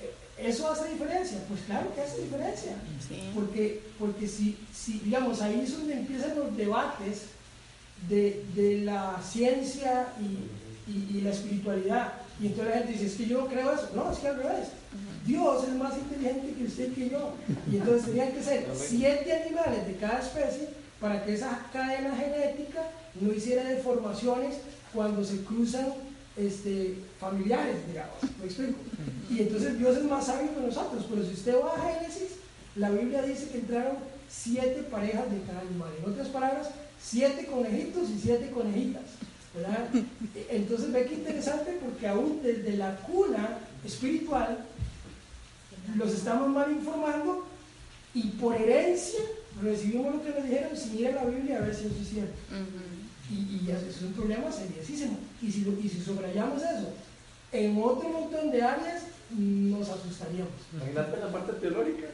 "Eh, 0.00 0.48
¿eso 0.48 0.70
hace 0.70 0.88
diferencia? 0.92 1.38
Pues 1.48 1.60
claro 1.62 1.94
que 1.94 2.00
hace 2.00 2.22
diferencia. 2.22 2.72
Sí. 3.08 3.30
Porque, 3.34 3.80
porque 3.98 4.26
si, 4.28 4.58
si, 4.74 4.98
digamos, 5.00 5.40
ahí 5.40 5.60
es 5.64 5.72
donde 5.76 5.94
empiezan 5.94 6.36
los 6.36 6.56
debates 6.56 7.22
de, 8.08 8.44
de 8.54 8.78
la 8.78 9.20
ciencia 9.22 10.08
y, 10.20 10.90
y- 10.90 11.18
y 11.18 11.20
la 11.20 11.30
espiritualidad. 11.30 12.12
Y 12.40 12.46
entonces 12.46 12.74
la 12.74 12.78
gente 12.80 12.92
dice, 12.94 13.06
es 13.06 13.14
que 13.14 13.26
yo 13.26 13.40
no 13.42 13.46
creo 13.48 13.72
eso. 13.72 13.90
No, 13.94 14.10
es 14.10 14.18
que 14.18 14.28
al 14.28 14.36
revés. 14.36 14.68
Dios 15.24 15.64
es 15.68 15.74
más 15.74 15.94
inteligente 15.96 16.54
que 16.58 16.64
usted 16.64 16.92
que 16.94 17.08
yo. 17.10 17.34
Y 17.70 17.76
entonces 17.76 18.06
tenían 18.06 18.32
que 18.32 18.42
ser 18.42 18.66
siete 18.74 19.32
animales 19.32 19.86
de 19.86 19.96
cada 19.96 20.18
especie 20.18 20.68
para 21.00 21.24
que 21.24 21.34
esa 21.34 21.66
cadena 21.72 22.14
genética 22.16 22.82
no 23.20 23.32
hiciera 23.32 23.64
deformaciones 23.64 24.56
cuando 24.92 25.24
se 25.24 25.42
cruzan 25.44 25.92
este, 26.36 26.96
familiares, 27.20 27.86
digamos. 27.86 28.16
¿Me 28.38 28.46
explico? 28.46 28.78
Y 29.30 29.40
entonces 29.40 29.78
Dios 29.78 29.96
es 29.96 30.04
más 30.04 30.26
sabio 30.26 30.54
que 30.54 30.66
nosotros. 30.66 31.06
Pero 31.08 31.24
si 31.24 31.34
usted 31.34 31.54
va 31.56 31.74
a 31.74 31.94
Génesis, 31.94 32.36
la 32.76 32.90
Biblia 32.90 33.22
dice 33.22 33.48
que 33.48 33.58
entraron 33.58 33.96
siete 34.28 34.82
parejas 34.90 35.30
de 35.30 35.40
cada 35.42 35.60
animal. 35.60 35.90
En 35.98 36.10
otras 36.10 36.28
palabras, 36.28 36.70
siete 37.00 37.46
conejitos 37.46 38.10
y 38.10 38.18
siete 38.18 38.50
conejitas. 38.50 39.02
¿verdad? 39.54 39.88
Entonces 40.48 40.92
ve 40.92 41.06
que 41.06 41.14
interesante 41.14 41.78
porque 41.82 42.08
aún 42.08 42.40
desde 42.42 42.76
la 42.76 42.96
cuna 42.96 43.58
espiritual 43.84 44.64
los 45.96 46.12
estamos 46.12 46.48
mal 46.48 46.70
informando 46.72 47.46
y 48.14 48.28
por 48.28 48.54
herencia 48.54 49.20
recibimos 49.60 50.14
lo 50.14 50.22
que 50.22 50.30
nos 50.30 50.44
dijeron 50.44 50.76
sin 50.76 50.98
ir 50.98 51.08
a 51.08 51.12
la 51.12 51.24
Biblia 51.24 51.58
a 51.58 51.60
ver 51.60 51.74
si 51.74 51.86
eso 51.86 51.96
es 52.00 52.08
cierto. 52.08 52.34
Y, 53.32 53.64
y 53.66 53.70
eso 53.70 53.86
es 53.88 54.02
un 54.02 54.12
problema 54.12 54.50
seriosísimo. 54.52 55.18
Y 55.40 55.50
si, 55.50 55.62
lo- 55.64 55.78
y 55.80 55.88
si 55.88 56.00
subrayamos 56.00 56.60
eso 56.62 56.88
en 57.52 57.80
otro 57.82 58.08
montón 58.08 58.50
de 58.50 58.62
áreas, 58.62 59.02
nos 59.30 59.88
asustaríamos. 59.88 60.52
Imagínate 60.74 61.16
la 61.20 61.32
parte 61.32 61.52
teológica, 61.54 62.08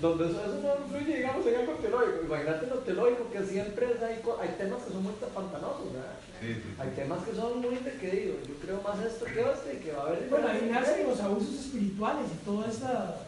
donde 0.00 0.26
eso, 0.26 0.40
eso 0.44 0.60
no 0.62 0.84
influye, 0.84 1.16
digamos, 1.18 1.46
en 1.46 1.54
algo 1.56 1.72
teológico. 1.74 2.24
Imagínate 2.26 2.66
lo 2.66 2.76
teológico, 2.78 3.30
que 3.32 3.44
siempre 3.46 3.86
es- 3.92 4.02
hay, 4.02 4.54
temas 4.58 4.82
que 4.82 4.92
son 4.92 5.02
muy 5.04 5.12
pantanosos, 5.34 5.92
¿verdad? 5.92 6.14
Sí, 6.40 6.46
sí, 6.54 6.60
sí. 6.62 6.68
Hay 6.78 6.90
temas 6.90 7.24
que 7.24 7.34
son 7.34 7.60
muy 7.60 7.76
de 7.76 7.92
que 8.00 8.10
digo, 8.10 8.34
yo 8.48 8.54
creo 8.62 8.82
más 8.82 8.98
esto 9.04 9.24
que 9.24 9.40
esto 9.40 9.66
y 9.72 9.76
que 9.84 9.92
va 9.92 10.02
a 10.02 10.06
haber... 10.08 10.28
Bueno, 10.28 10.48
imaginarse 10.50 11.04
los 11.04 11.20
abusos 11.20 11.54
espirituales 11.54 12.26
y 12.34 12.44
toda 12.44 12.68
esta 12.68 13.20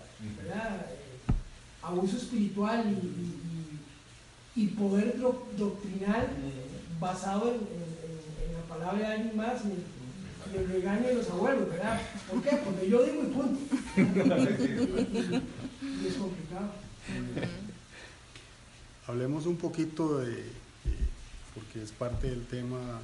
¿verdad? 0.42 0.86
Eh, 0.90 1.32
abuso 1.82 2.16
espiritual 2.16 2.84
y, 2.86 3.06
y- 3.06 3.38
y- 4.56 4.62
y 4.64 4.66
poder 4.68 5.16
do- 5.20 5.46
doctrinal 5.56 6.26
basado 7.00 7.48
en, 7.50 7.56
en- 7.56 8.48
en 8.48 8.52
la 8.54 8.62
palabra 8.68 9.08
de 9.08 9.14
alguien 9.14 9.36
más 9.36 9.62
y, 9.64 10.56
el- 10.56 10.68
regaño 10.68 11.06
de 11.08 11.14
los 11.14 11.28
abuelos, 11.30 11.68
¿verdad? 11.68 12.00
¿Por 12.30 12.42
qué? 12.42 12.56
Porque 12.64 12.88
yo 12.88 13.02
digo 13.04 13.22
y 13.22 13.26
punto. 13.26 13.60
y, 13.98 14.00
es 16.06 16.14
complicado. 16.14 16.70
Hablemos 19.06 19.46
un 19.46 19.56
poquito 19.56 20.18
de, 20.18 20.44
porque 21.54 21.82
es 21.82 21.92
parte 21.92 22.28
del 22.30 22.44
tema 22.46 23.00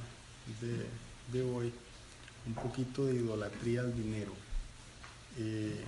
de, 0.61 0.85
de 1.37 1.43
hoy, 1.51 1.73
un 2.47 2.53
poquito 2.53 3.05
de 3.05 3.15
idolatría 3.15 3.81
al 3.81 3.95
dinero. 3.95 4.31
Eh, 5.39 5.81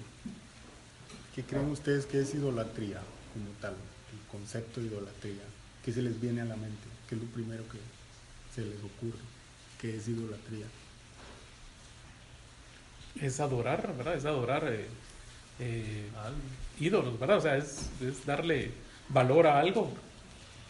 ¿Qué 1.36 1.44
creen 1.44 1.70
ustedes 1.70 2.06
que 2.08 2.20
es 2.22 2.34
idolatría 2.34 3.00
como 3.34 3.46
tal? 3.62 3.74
El 3.74 4.32
concepto 4.32 4.82
de 4.82 4.88
idolatría. 4.88 5.44
¿Qué 5.86 5.94
se 5.94 6.02
les 6.02 6.20
viene 6.20 6.42
a 6.42 6.46
la 6.46 6.56
mente? 6.56 6.88
¿Qué 7.08 7.16
es 7.16 7.22
lo 7.22 7.28
primero 7.28 7.64
que 7.70 7.78
se 8.58 8.66
les 8.66 8.78
ocurre? 8.80 9.20
¿Qué 9.80 9.96
es 9.98 10.08
idolatría? 10.08 10.66
es 13.22 13.40
adorar, 13.40 13.96
¿verdad? 13.98 14.16
Es 14.16 14.26
adorar 14.26 14.64
eh, 14.72 14.86
eh, 15.60 16.06
ídolos, 16.80 17.20
¿verdad? 17.20 17.38
O 17.38 17.42
sea, 17.42 17.58
es, 17.58 17.90
es 18.00 18.24
darle 18.28 18.72
valor 19.10 19.48
a 19.48 19.60
algo, 19.60 19.92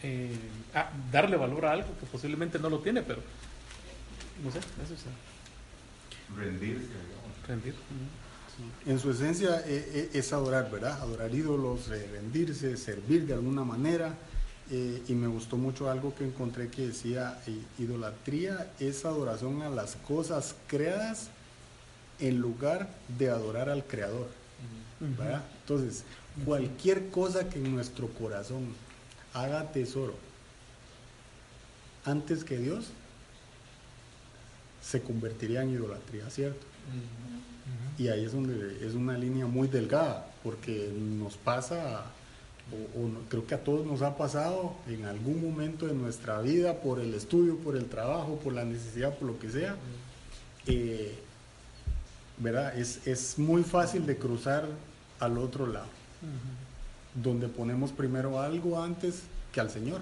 eh, 0.02 0.34
a- 0.74 0.90
darle 1.12 1.36
valor 1.36 1.66
a 1.66 1.72
algo 1.72 1.88
que 2.00 2.06
posiblemente 2.06 2.58
no 2.58 2.70
lo 2.70 2.78
tiene, 2.78 3.02
pero 3.02 3.20
no 4.42 4.50
sé, 4.50 4.58
eso 4.60 4.94
es 4.94 5.04
Rendirse, 6.34 6.84
digamos. 6.84 7.46
rendir. 7.46 7.74
En 8.86 8.98
su 8.98 9.10
esencia 9.10 9.60
eh, 9.66 9.90
eh, 9.92 10.10
es 10.14 10.32
adorar, 10.32 10.70
¿verdad? 10.70 11.00
Adorar 11.02 11.34
ídolos, 11.34 11.88
eh, 11.90 12.08
rendirse, 12.12 12.78
servir 12.78 13.26
de 13.26 13.34
alguna 13.34 13.62
manera. 13.62 14.14
Eh, 14.70 15.02
y 15.08 15.12
me 15.14 15.26
gustó 15.26 15.56
mucho 15.56 15.90
algo 15.90 16.14
que 16.14 16.24
encontré 16.24 16.68
que 16.68 16.88
decía, 16.88 17.40
eh, 17.46 17.60
idolatría 17.78 18.72
es 18.78 19.04
adoración 19.04 19.62
a 19.62 19.70
las 19.70 19.96
cosas 19.96 20.54
creadas 20.66 21.28
en 22.20 22.38
lugar 22.38 22.88
de 23.16 23.30
adorar 23.30 23.68
al 23.68 23.84
Creador. 23.84 24.28
¿verdad? 25.00 25.44
Entonces, 25.60 26.04
cualquier 26.44 27.10
cosa 27.10 27.48
que 27.48 27.58
en 27.58 27.72
nuestro 27.72 28.08
corazón 28.08 28.74
haga 29.32 29.70
tesoro 29.70 30.14
antes 32.08 32.44
que 32.44 32.58
Dios, 32.58 32.86
se 34.82 35.02
convertiría 35.02 35.62
en 35.62 35.70
idolatría, 35.70 36.30
¿cierto? 36.30 36.66
Y 37.98 38.08
ahí 38.08 38.24
es 38.24 38.32
donde 38.32 38.86
es 38.86 38.94
una 38.94 39.18
línea 39.18 39.46
muy 39.46 39.68
delgada, 39.68 40.26
porque 40.42 40.90
nos 40.94 41.36
pasa, 41.36 42.04
o, 42.72 43.00
o 43.04 43.08
no- 43.08 43.20
creo 43.28 43.46
que 43.46 43.54
a 43.54 43.64
todos 43.64 43.86
nos 43.86 44.02
ha 44.02 44.16
pasado 44.16 44.74
en 44.88 45.04
algún 45.06 45.42
momento 45.42 45.86
de 45.86 45.94
nuestra 45.94 46.40
vida, 46.40 46.80
por 46.80 47.00
el 47.00 47.14
estudio, 47.14 47.56
por 47.56 47.76
el 47.76 47.86
trabajo, 47.86 48.36
por 48.42 48.52
la 48.52 48.64
necesidad, 48.64 49.14
por 49.14 49.28
lo 49.28 49.38
que 49.38 49.50
sea, 49.50 49.76
eh, 50.66 51.14
¿verdad? 52.38 52.76
Es, 52.78 53.06
es 53.06 53.38
muy 53.38 53.62
fácil 53.62 54.06
de 54.06 54.16
cruzar 54.16 54.66
al 55.20 55.38
otro 55.38 55.66
lado, 55.66 55.86
donde 57.14 57.48
ponemos 57.48 57.90
primero 57.92 58.40
algo 58.40 58.82
antes 58.82 59.22
que 59.52 59.60
al 59.60 59.70
Señor. 59.70 60.00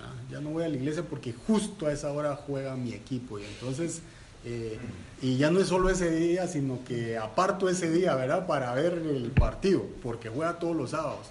Ah, 0.00 0.14
ya 0.30 0.40
no 0.40 0.50
voy 0.50 0.62
a 0.64 0.68
la 0.68 0.76
iglesia 0.76 1.02
porque 1.02 1.32
justo 1.32 1.86
a 1.86 1.92
esa 1.92 2.12
hora 2.12 2.36
juega 2.36 2.76
mi 2.76 2.92
equipo 2.92 3.40
y 3.40 3.44
entonces 3.44 4.00
eh, 4.44 4.78
y 5.20 5.36
ya 5.36 5.50
no 5.50 5.58
es 5.58 5.66
solo 5.66 5.90
ese 5.90 6.08
día 6.12 6.46
sino 6.46 6.84
que 6.84 7.18
aparto 7.18 7.68
ese 7.68 7.90
día 7.90 8.14
verdad 8.14 8.46
para 8.46 8.72
ver 8.74 8.92
el 8.92 9.32
partido 9.32 9.84
porque 10.00 10.28
juega 10.28 10.60
todos 10.60 10.76
los 10.76 10.90
sábados 10.90 11.26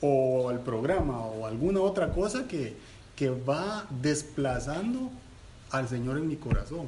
o 0.00 0.50
el 0.50 0.58
programa 0.60 1.20
o 1.20 1.46
alguna 1.46 1.80
otra 1.80 2.10
cosa 2.12 2.46
que, 2.46 2.76
que 3.16 3.30
va 3.30 3.86
desplazando 4.02 5.10
al 5.70 5.88
Señor 5.88 6.18
en 6.18 6.28
mi 6.28 6.36
corazón. 6.36 6.86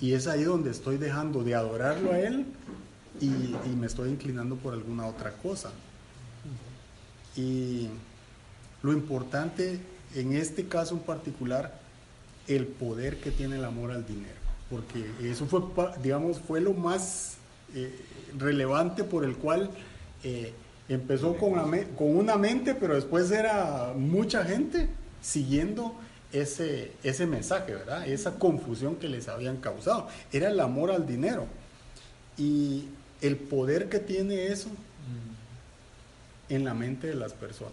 Y 0.00 0.12
es 0.12 0.26
ahí 0.26 0.44
donde 0.44 0.70
estoy 0.70 0.96
dejando 0.96 1.42
de 1.42 1.54
adorarlo 1.54 2.12
a 2.12 2.20
Él 2.20 2.46
y, 3.20 3.26
me 3.74 3.86
estoy 3.86 4.10
inclinando 4.10 4.56
por 4.56 4.74
alguna 4.74 5.06
otra 5.06 5.32
cosa. 5.32 5.70
Y 7.36 7.88
lo 8.82 8.92
importante 8.92 9.80
en 10.14 10.34
este 10.34 10.66
caso 10.66 10.94
en 10.94 11.00
particular, 11.00 11.78
el 12.46 12.66
poder 12.66 13.20
que 13.20 13.30
tiene 13.30 13.56
el 13.56 13.64
amor 13.64 13.90
al 13.90 14.06
dinero, 14.06 14.38
porque 14.70 15.10
eso 15.22 15.46
fue, 15.46 15.60
digamos, 16.02 16.40
fue 16.40 16.60
lo 16.60 16.72
más 16.72 17.36
eh, 17.74 17.94
relevante 18.38 19.04
por 19.04 19.24
el 19.24 19.36
cual 19.36 19.70
eh, 20.24 20.52
empezó 20.88 21.36
con, 21.36 21.54
con 21.96 22.16
una 22.16 22.36
mente, 22.36 22.74
pero 22.74 22.94
después 22.94 23.30
era 23.30 23.92
mucha 23.96 24.44
gente 24.44 24.88
siguiendo 25.20 25.94
ese, 26.32 26.92
ese 27.02 27.26
mensaje, 27.26 27.74
¿verdad? 27.74 28.06
Esa 28.06 28.38
confusión 28.38 28.96
que 28.96 29.08
les 29.08 29.28
habían 29.28 29.58
causado. 29.58 30.08
Era 30.32 30.48
el 30.48 30.60
amor 30.60 30.90
al 30.90 31.06
dinero. 31.06 31.46
Y 32.36 32.88
el 33.20 33.36
poder 33.36 33.88
que 33.88 33.98
tiene 33.98 34.46
eso 34.46 34.68
en 36.48 36.64
la 36.64 36.74
mente 36.74 37.08
de 37.08 37.14
las 37.14 37.32
personas. 37.32 37.72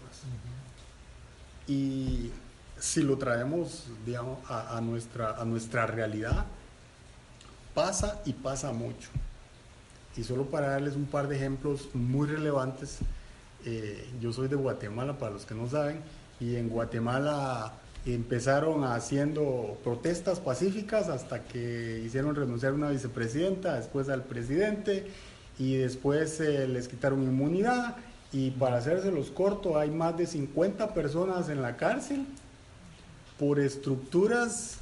Y 1.66 2.30
si 2.78 3.02
lo 3.02 3.16
traemos 3.16 3.84
digamos, 4.04 4.38
a, 4.48 4.76
a 4.76 4.80
nuestra, 4.80 5.40
a 5.40 5.44
nuestra 5.44 5.86
realidad, 5.86 6.44
pasa 7.74 8.20
y 8.24 8.32
pasa 8.32 8.72
mucho. 8.72 9.08
Y 10.16 10.24
solo 10.24 10.46
para 10.46 10.68
darles 10.68 10.96
un 10.96 11.06
par 11.06 11.28
de 11.28 11.36
ejemplos 11.36 11.88
muy 11.94 12.26
relevantes, 12.26 12.98
eh, 13.64 14.08
yo 14.20 14.32
soy 14.32 14.48
de 14.48 14.56
Guatemala, 14.56 15.18
para 15.18 15.32
los 15.32 15.44
que 15.44 15.54
no 15.54 15.68
saben, 15.68 16.00
y 16.40 16.56
en 16.56 16.68
Guatemala 16.68 17.74
empezaron 18.06 18.84
haciendo 18.84 19.78
protestas 19.82 20.38
pacíficas 20.38 21.08
hasta 21.08 21.42
que 21.44 22.02
hicieron 22.04 22.34
renunciar 22.34 22.72
a 22.72 22.74
una 22.76 22.90
vicepresidenta, 22.90 23.74
después 23.74 24.08
al 24.08 24.22
presidente, 24.22 25.06
y 25.58 25.76
después 25.76 26.40
eh, 26.40 26.68
les 26.68 26.88
quitaron 26.88 27.22
inmunidad, 27.22 27.96
y 28.32 28.50
para 28.52 28.78
hacérselos 28.78 29.30
corto, 29.30 29.78
hay 29.78 29.90
más 29.90 30.16
de 30.16 30.26
50 30.26 30.94
personas 30.94 31.48
en 31.48 31.62
la 31.62 31.76
cárcel 31.76 32.26
por 33.38 33.60
estructuras 33.60 34.78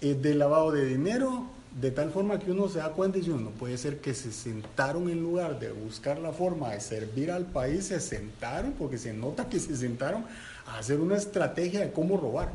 eh, 0.00 0.14
de 0.14 0.34
lavado 0.34 0.72
de 0.72 0.84
dinero, 0.86 1.46
de 1.80 1.90
tal 1.90 2.10
forma 2.10 2.38
que 2.38 2.50
uno 2.50 2.68
se 2.68 2.78
da 2.78 2.90
cuenta 2.90 3.18
y 3.18 3.22
dice, 3.22 3.32
no 3.34 3.50
puede 3.50 3.78
ser 3.78 3.98
que 4.00 4.14
se 4.14 4.30
sentaron 4.30 5.08
en 5.08 5.22
lugar 5.22 5.58
de 5.58 5.72
buscar 5.72 6.18
la 6.18 6.32
forma 6.32 6.70
de 6.70 6.80
servir 6.80 7.30
al 7.30 7.46
país, 7.46 7.86
se 7.86 8.00
sentaron, 8.00 8.72
porque 8.72 8.98
se 8.98 9.12
nota 9.12 9.48
que 9.48 9.58
se 9.58 9.76
sentaron 9.76 10.24
a 10.66 10.78
hacer 10.78 11.00
una 11.00 11.16
estrategia 11.16 11.80
de 11.80 11.92
cómo 11.92 12.18
robar, 12.18 12.52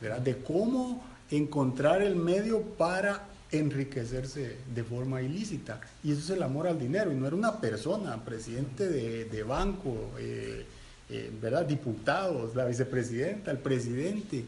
¿verdad? 0.00 0.18
de 0.18 0.36
cómo 0.38 1.02
encontrar 1.30 2.02
el 2.02 2.16
medio 2.16 2.62
para 2.62 3.24
enriquecerse 3.52 4.56
de 4.74 4.84
forma 4.84 5.22
ilícita. 5.22 5.80
Y 6.02 6.12
eso 6.12 6.20
es 6.20 6.30
el 6.30 6.42
amor 6.42 6.66
al 6.66 6.78
dinero, 6.78 7.12
y 7.12 7.14
no 7.14 7.26
era 7.26 7.36
una 7.36 7.60
persona, 7.60 8.24
presidente 8.24 8.88
de, 8.88 9.26
de 9.26 9.42
banco, 9.44 10.10
eh, 10.18 10.66
eh, 11.08 11.32
¿verdad? 11.40 11.66
diputados, 11.66 12.54
la 12.54 12.64
vicepresidenta, 12.64 13.50
el 13.50 13.58
presidente. 13.58 14.44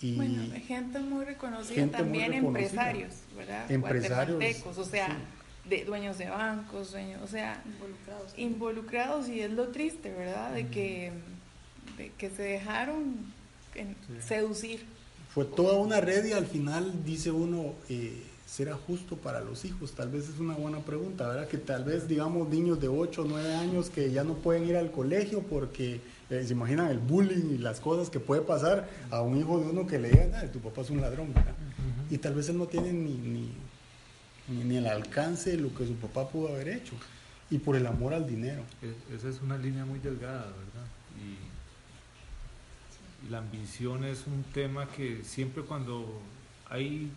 Y 0.00 0.14
Bueno, 0.14 0.42
gente 0.66 0.98
muy 1.00 1.24
reconocida, 1.24 1.74
Gente 1.74 1.96
muy 1.98 2.04
también 2.20 2.32
reconocida. 2.32 2.68
empresarios, 2.68 3.14
¿verdad? 3.36 3.70
Empresarios, 3.70 4.66
o 4.78 4.84
sea, 4.84 5.16
de 5.68 5.84
dueños 5.84 6.18
de 6.18 6.30
bancos, 6.30 6.92
dueños, 6.92 7.20
o 7.22 7.26
sea, 7.26 7.62
Involucrados. 7.66 8.32
involucrados 8.38 9.28
y 9.28 9.40
es 9.40 9.50
lo 9.50 9.68
triste, 9.68 10.12
¿verdad? 10.12 10.52
De 10.54 10.68
que, 10.68 11.10
de 11.96 12.10
que 12.16 12.30
se 12.30 12.42
dejaron 12.42 13.16
en- 13.74 13.96
seducir. 14.22 14.84
fue 15.34 15.44
toda 15.44 15.74
una 15.78 16.00
red 16.00 16.24
y 16.26 16.32
al 16.32 16.46
final 16.46 17.04
dice 17.04 17.30
uno, 17.30 17.74
eh, 17.88 18.22
¿será 18.46 18.74
justo 18.76 19.16
para 19.16 19.40
los 19.40 19.64
hijos? 19.64 19.92
Tal 19.92 20.10
vez 20.10 20.28
es 20.28 20.38
una 20.38 20.54
buena 20.54 20.78
pregunta, 20.78 21.28
¿verdad? 21.28 21.48
Que 21.48 21.58
tal 21.58 21.84
vez, 21.84 22.08
digamos, 22.08 22.48
niños 22.48 22.80
de 22.80 22.88
8 22.88 23.22
o 23.22 23.24
9 23.24 23.54
años 23.54 23.90
que 23.90 24.10
ya 24.10 24.24
no 24.24 24.34
pueden 24.34 24.66
ir 24.66 24.76
al 24.76 24.90
colegio 24.90 25.42
porque 25.42 26.00
eh, 26.30 26.44
se 26.46 26.52
imaginan 26.52 26.88
el 26.90 26.98
bullying 26.98 27.54
y 27.54 27.58
las 27.58 27.80
cosas 27.80 28.10
que 28.10 28.20
puede 28.20 28.42
pasar 28.42 28.88
a 29.10 29.22
un 29.22 29.38
hijo 29.38 29.58
de 29.60 29.66
uno 29.70 29.86
que 29.86 29.98
le 29.98 30.10
digan, 30.10 30.34
"Ay, 30.34 30.48
tu 30.52 30.58
papá 30.60 30.82
es 30.82 30.90
un 30.90 31.00
ladrón, 31.00 31.32
¿verdad? 31.32 31.54
Y 32.10 32.18
tal 32.18 32.34
vez 32.34 32.48
él 32.48 32.58
no 32.58 32.66
tiene 32.66 32.92
ni, 32.92 33.14
ni, 33.14 33.50
ni, 34.48 34.64
ni 34.64 34.76
el 34.76 34.86
alcance 34.86 35.50
de 35.50 35.56
lo 35.58 35.74
que 35.74 35.86
su 35.86 35.94
papá 35.94 36.28
pudo 36.28 36.48
haber 36.48 36.68
hecho. 36.68 36.94
Y 37.50 37.58
por 37.58 37.76
el 37.76 37.86
amor 37.86 38.12
al 38.12 38.26
dinero. 38.26 38.62
Es- 38.82 39.14
esa 39.18 39.28
es 39.30 39.40
una 39.40 39.56
línea 39.56 39.84
muy 39.86 39.98
delgada, 40.00 40.44
¿verdad? 40.46 40.86
Y, 43.22 43.26
y 43.26 43.30
la 43.30 43.38
ambición 43.38 44.04
es 44.04 44.26
un 44.26 44.42
tema 44.52 44.86
que 44.88 45.22
siempre 45.24 45.62
cuando 45.62 46.20
hay, 46.70 47.10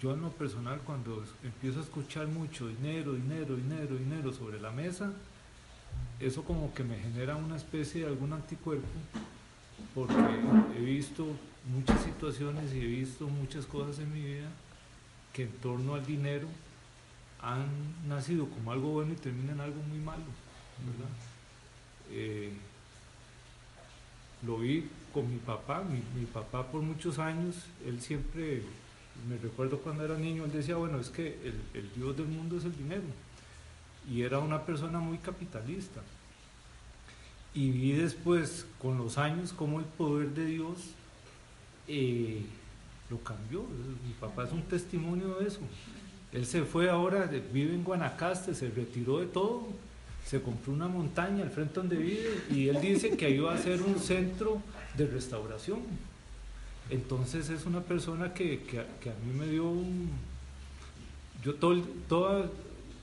yo 0.00 0.12
en 0.14 0.20
lo 0.22 0.30
personal, 0.32 0.80
cuando 0.84 1.24
empiezo 1.42 1.80
a 1.80 1.82
escuchar 1.82 2.26
mucho 2.28 2.68
dinero, 2.68 3.14
dinero, 3.14 3.56
dinero, 3.56 3.96
dinero 3.96 4.32
sobre 4.32 4.60
la 4.60 4.70
mesa, 4.70 5.12
eso 6.22 6.44
como 6.44 6.72
que 6.72 6.84
me 6.84 6.96
genera 6.96 7.36
una 7.36 7.56
especie 7.56 8.02
de 8.02 8.06
algún 8.06 8.32
anticuerpo, 8.32 8.86
porque 9.94 10.14
he 10.76 10.80
visto 10.80 11.26
muchas 11.66 12.02
situaciones 12.02 12.72
y 12.72 12.80
he 12.80 12.86
visto 12.86 13.26
muchas 13.26 13.66
cosas 13.66 13.98
en 13.98 14.12
mi 14.12 14.20
vida 14.20 14.48
que 15.32 15.44
en 15.44 15.52
torno 15.58 15.94
al 15.94 16.06
dinero 16.06 16.46
han 17.40 17.66
nacido 18.08 18.48
como 18.48 18.70
algo 18.70 18.90
bueno 18.90 19.12
y 19.12 19.16
terminan 19.16 19.60
algo 19.60 19.82
muy 19.82 19.98
malo, 19.98 20.22
¿verdad? 20.86 21.10
Eh, 22.12 22.52
lo 24.46 24.58
vi 24.58 24.88
con 25.12 25.28
mi 25.28 25.38
papá, 25.38 25.82
mi, 25.82 26.24
papá 26.26 26.70
por 26.70 26.82
muchos 26.82 27.18
años, 27.18 27.56
él 27.84 28.00
siempre, 28.00 28.62
me 29.28 29.36
recuerdo 29.38 29.78
cuando 29.78 30.04
era 30.04 30.16
niño, 30.16 30.44
él 30.44 30.52
decía, 30.52 30.76
bueno, 30.76 31.00
es 31.00 31.08
que 31.08 31.36
el 31.74 31.92
Dios 31.96 32.16
del 32.16 32.26
mundo 32.28 32.58
es 32.58 32.64
el 32.64 32.76
dinero. 32.76 33.02
Y 34.10 34.22
era 34.22 34.38
una 34.40 34.62
persona 34.64 34.98
muy 34.98 35.18
capitalista. 35.18 36.00
Y 37.54 37.70
vi 37.70 37.92
después, 37.92 38.66
con 38.80 38.98
los 38.98 39.18
años, 39.18 39.52
cómo 39.52 39.78
el 39.78 39.84
poder 39.84 40.30
de 40.30 40.46
Dios 40.46 40.78
eh, 41.88 42.42
lo 43.10 43.18
cambió. 43.22 43.62
Mi 44.06 44.12
papá 44.18 44.44
es 44.44 44.52
un 44.52 44.62
testimonio 44.62 45.34
de 45.38 45.48
eso. 45.48 45.60
Él 46.32 46.46
se 46.46 46.62
fue 46.62 46.88
ahora, 46.88 47.26
vive 47.52 47.74
en 47.74 47.84
Guanacaste, 47.84 48.54
se 48.54 48.70
retiró 48.70 49.18
de 49.20 49.26
todo, 49.26 49.66
se 50.24 50.40
compró 50.40 50.72
una 50.72 50.88
montaña 50.88 51.42
al 51.42 51.50
frente 51.50 51.74
donde 51.74 51.96
vive 51.96 52.40
y 52.50 52.68
él 52.68 52.80
dice 52.80 53.16
que 53.18 53.28
iba 53.28 53.52
a 53.52 53.58
ser 53.58 53.82
un 53.82 53.98
centro 53.98 54.62
de 54.96 55.06
restauración. 55.06 55.80
Entonces 56.88 57.50
es 57.50 57.66
una 57.66 57.80
persona 57.82 58.32
que, 58.32 58.62
que 58.62 58.78
a- 58.80 59.14
mí 59.26 59.32
me 59.38 59.46
dio 59.46 59.64
un... 59.68 60.10
Yo 61.44 61.54
todo, 61.56 61.82
toda, 62.08 62.48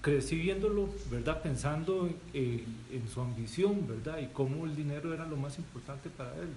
crecí 0.02 0.36
viéndolo, 0.38 0.90
¿verdad? 1.12 1.42
Pensando 1.42 2.10
eh, 2.34 2.64
en 2.92 3.08
su 3.10 3.22
ambición, 3.22 3.88
¿verdad? 3.88 4.20
Y 4.20 4.28
cómo 4.28 4.66
el 4.66 4.76
dinero 4.76 5.14
era 5.14 5.26
lo 5.28 5.36
más 5.36 5.58
importante 5.58 6.10
para 6.10 6.34
él. 6.38 6.50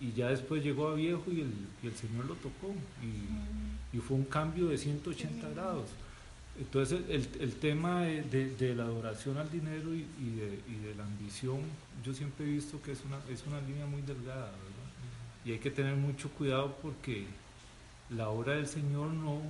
Y 0.00 0.12
ya 0.12 0.28
después 0.30 0.62
llegó 0.64 0.88
a 0.88 0.94
viejo 0.94 1.24
y 1.28 1.40
el, 1.42 1.52
y 1.82 1.86
el 1.86 1.94
Señor 1.94 2.26
lo 2.26 2.34
tocó. 2.34 2.74
Y, 3.02 3.96
y 3.96 4.00
fue 4.00 4.16
un 4.16 4.24
cambio 4.24 4.66
de 4.66 4.76
180 4.78 5.48
grados. 5.50 5.86
Entonces 6.58 7.00
el, 7.08 7.26
el 7.40 7.54
tema 7.54 8.02
de, 8.02 8.22
de- 8.22 8.54
de 8.56 8.74
la 8.74 8.82
adoración 8.84 9.38
al 9.38 9.50
dinero 9.50 9.94
y, 9.94 10.04
y 10.20 10.30
de, 10.36 10.60
y 10.68 10.84
de 10.86 10.94
la 10.96 11.04
ambición, 11.04 11.60
yo 12.04 12.12
siempre 12.12 12.44
he 12.44 12.50
visto 12.50 12.82
que 12.82 12.92
es 12.92 12.98
una, 13.06 13.18
es 13.32 13.46
una 13.46 13.58
línea 13.62 13.86
muy 13.86 14.02
delgada, 14.02 14.46
¿verdad? 14.50 14.90
Y 15.46 15.52
hay 15.52 15.58
que 15.58 15.70
tener 15.70 15.96
mucho 15.96 16.28
cuidado 16.30 16.76
porque 16.82 17.24
la 18.10 18.28
obra 18.28 18.54
del 18.54 18.66
Señor 18.66 19.08
no... 19.12 19.40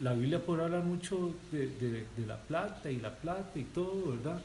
La 0.00 0.14
Biblia 0.14 0.44
podrá 0.44 0.64
hablar 0.64 0.84
mucho 0.84 1.34
de, 1.52 1.68
de- 1.68 2.06
de 2.16 2.26
la 2.26 2.36
plata 2.38 2.90
y 2.90 2.96
la 2.98 3.14
plata 3.14 3.58
y 3.58 3.64
todo, 3.64 4.12
¿verdad? 4.16 4.40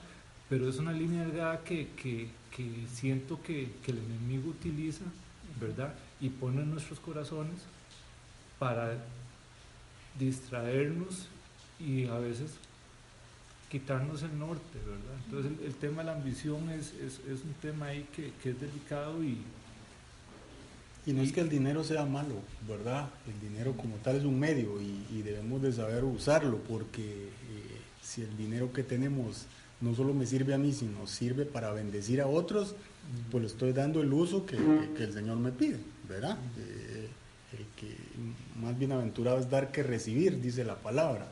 Pero 0.49 0.69
es 0.69 0.77
una 0.77 0.91
línea 0.93 1.25
delgada 1.25 1.63
que, 1.63 1.89
que, 2.01 2.29
que 2.55 2.85
siento 2.93 3.41
que, 3.41 3.69
que 3.83 3.91
el 3.91 3.97
enemigo 3.99 4.49
utiliza, 4.51 5.03
¿verdad? 5.59 5.93
Y 6.21 6.29
pone 6.29 6.61
en 6.61 6.71
nuestros 6.71 6.99
corazones 6.99 7.59
para 8.59 8.97
distraernos 10.19 11.27
y 11.79 12.05
a 12.07 12.17
veces 12.17 12.51
quitarnos 13.69 14.23
el 14.23 14.37
norte, 14.39 14.79
¿verdad? 14.85 15.17
Entonces 15.25 15.51
el, 15.59 15.65
el 15.67 15.75
tema 15.75 15.97
de 16.01 16.05
la 16.05 16.13
ambición 16.13 16.69
es, 16.69 16.93
es, 16.93 17.19
es 17.27 17.43
un 17.43 17.53
tema 17.61 17.87
ahí 17.87 18.07
que, 18.15 18.31
que 18.41 18.51
es 18.51 18.59
delicado 18.61 19.23
y, 19.23 19.37
Y 21.07 21.13
no 21.13 21.21
es 21.23 21.31
que 21.31 21.39
el 21.41 21.49
dinero 21.49 21.83
sea 21.83 22.05
malo, 22.05 22.35
¿verdad? 22.67 23.09
El 23.27 23.39
dinero 23.49 23.75
como 23.77 23.95
tal 23.95 24.17
es 24.17 24.25
un 24.25 24.37
medio 24.39 24.79
y, 24.81 25.05
y 25.17 25.21
debemos 25.23 25.61
de 25.61 25.71
saber 25.71 26.03
usarlo 26.03 26.57
porque 26.67 27.01
eh, 27.01 27.29
si 28.03 28.21
el 28.21 28.35
dinero 28.37 28.71
que 28.73 28.83
tenemos 28.83 29.45
no 29.79 29.95
solo 29.95 30.13
me 30.13 30.25
sirve 30.25 30.53
a 30.53 30.57
mí, 30.57 30.73
sino 30.73 31.07
sirve 31.07 31.45
para 31.45 31.71
bendecir 31.71 32.19
a 32.19 32.27
otros, 32.27 32.75
pues 33.31 33.41
le 33.41 33.47
estoy 33.47 33.71
dando 33.71 34.01
el 34.01 34.11
uso 34.11 34.45
que, 34.45 34.57
que- 34.57 34.93
que 34.97 35.03
el 35.05 35.13
Señor 35.13 35.37
me 35.37 35.51
pide, 35.51 35.77
¿verdad? 36.09 36.37
Eh, 36.59 37.07
el 37.53 37.65
que 37.79 37.95
más 38.59 38.77
bienaventurado 38.77 39.39
es 39.39 39.49
dar 39.49 39.71
que 39.71 39.83
recibir, 39.83 40.41
dice 40.41 40.65
la 40.65 40.75
palabra. 40.75 41.31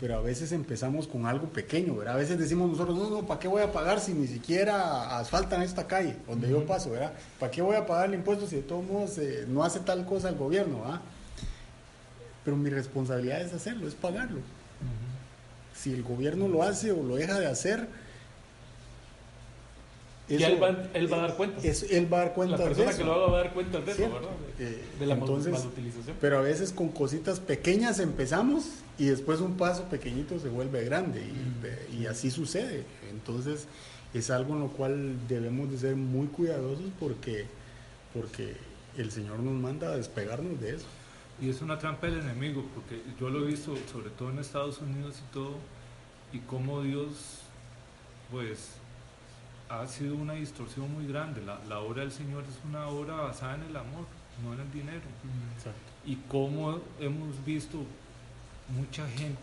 Pero 0.00 0.16
a 0.16 0.20
veces 0.20 0.52
empezamos 0.52 1.06
con 1.06 1.26
algo 1.26 1.48
pequeño, 1.48 1.94
¿verdad? 1.94 2.14
A 2.14 2.18
veces 2.18 2.38
decimos 2.38 2.68
nosotros, 2.68 2.98
no, 2.98 3.08
no, 3.08 3.26
¿para 3.26 3.38
qué 3.38 3.48
voy 3.48 3.62
a 3.62 3.70
pagar 3.70 4.00
si 4.00 4.12
ni 4.12 4.26
siquiera 4.26 5.18
asfaltan 5.18 5.62
esta 5.62 5.86
calle 5.86 6.16
donde 6.26 6.48
yo 6.48 6.66
paso, 6.66 6.90
¿verdad? 6.90 7.12
¿Para 7.38 7.52
qué 7.52 7.62
voy 7.62 7.76
a 7.76 7.86
pagar 7.86 8.08
el 8.08 8.14
impuesto 8.14 8.46
si 8.46 8.56
de 8.56 8.62
todos 8.62 8.84
modos 8.84 9.16
eh, 9.18 9.46
no 9.48 9.62
hace 9.62 9.80
tal 9.80 10.04
cosa 10.04 10.28
el 10.28 10.36
gobierno, 10.36 10.80
¿verdad? 10.80 11.00
Pero 12.44 12.56
mi 12.56 12.70
responsabilidad 12.70 13.40
es 13.40 13.52
hacerlo, 13.52 13.86
es 13.86 13.94
pagarlo. 13.94 14.40
Si 15.74 15.92
el 15.92 16.02
gobierno 16.02 16.48
lo 16.48 16.62
hace 16.62 16.92
o 16.92 17.02
lo 17.02 17.16
deja 17.16 17.38
de 17.38 17.46
hacer, 17.46 17.88
Y 20.38 20.42
él 20.42 20.62
va, 20.62 20.68
él 20.94 21.12
va 21.12 21.16
a 21.18 21.20
dar 21.20 21.36
cuenta. 21.36 21.66
es- 21.66 21.82
él 21.90 22.12
va 22.12 22.18
a 22.18 22.20
dar 22.24 22.34
cuenta 22.34 22.56
la 22.56 22.64
persona 22.64 22.84
de 22.86 22.90
eso. 22.92 22.98
que 22.98 23.04
lo 23.04 23.12
haga 23.14 23.26
va 23.32 23.38
a 23.38 23.42
dar 23.42 23.52
cuenta 23.54 23.80
de 23.80 23.92
eso. 23.92 24.02
¿verdad? 24.02 24.20
De, 24.58 24.64
Eh, 24.68 24.82
de 24.98 25.06
la 25.06 25.14
entonces, 25.14 25.52
malutilización. 25.52 26.16
Pero 26.20 26.38
a 26.38 26.40
veces 26.42 26.72
con 26.72 26.88
cositas 26.88 27.40
pequeñas 27.40 27.98
empezamos 28.00 28.64
y 28.98 29.06
después 29.06 29.40
un 29.40 29.56
paso 29.56 29.84
pequeñito 29.84 30.38
se 30.38 30.48
vuelve 30.48 30.84
grande 30.84 31.22
y, 31.22 32.02
y 32.02 32.06
así 32.06 32.30
sucede. 32.30 32.84
Entonces 33.10 33.66
es 34.14 34.30
algo 34.30 34.54
en 34.54 34.60
lo 34.60 34.68
cual 34.68 35.16
debemos 35.28 35.70
de 35.70 35.78
ser 35.78 35.96
muy 35.96 36.26
cuidadosos 36.28 36.84
porque, 37.00 37.46
porque 38.14 38.54
el 38.98 39.10
Señor 39.10 39.38
nos 39.40 39.54
manda 39.54 39.88
a 39.92 39.96
despegarnos 39.96 40.60
de 40.60 40.76
eso. 40.76 40.84
y 41.40 41.48
es 41.48 41.60
una 41.62 41.78
trampa 41.78 42.06
del 42.06 42.20
enemigo, 42.20 42.64
porque 42.74 43.00
yo 43.18 43.28
lo 43.30 43.42
he 43.42 43.46
visto 43.46 43.74
sobre 43.90 44.10
todo 44.10 44.30
en 44.30 44.38
Estados 44.38 44.78
Unidos 44.80 45.16
y 45.28 45.32
todo, 45.32 45.54
y 46.32 46.38
cómo 46.40 46.82
Dios, 46.82 47.40
pues, 48.30 48.74
ha 49.80 49.86
sido 49.86 50.16
una 50.16 50.34
distorsión 50.34 50.92
muy 50.92 51.06
grande. 51.06 51.42
La, 51.42 51.58
la 51.68 51.80
obra 51.80 52.02
del 52.02 52.12
Señor 52.12 52.44
es 52.44 52.58
una 52.68 52.86
obra 52.88 53.14
basada 53.14 53.54
en 53.54 53.62
el 53.62 53.76
amor, 53.76 54.06
no 54.44 54.52
en 54.54 54.60
el 54.60 54.72
dinero. 54.72 55.00
Y 56.04 56.16
cómo 56.28 56.78
hemos 57.00 57.44
visto 57.44 57.84
mucha 58.68 59.06
gente 59.08 59.40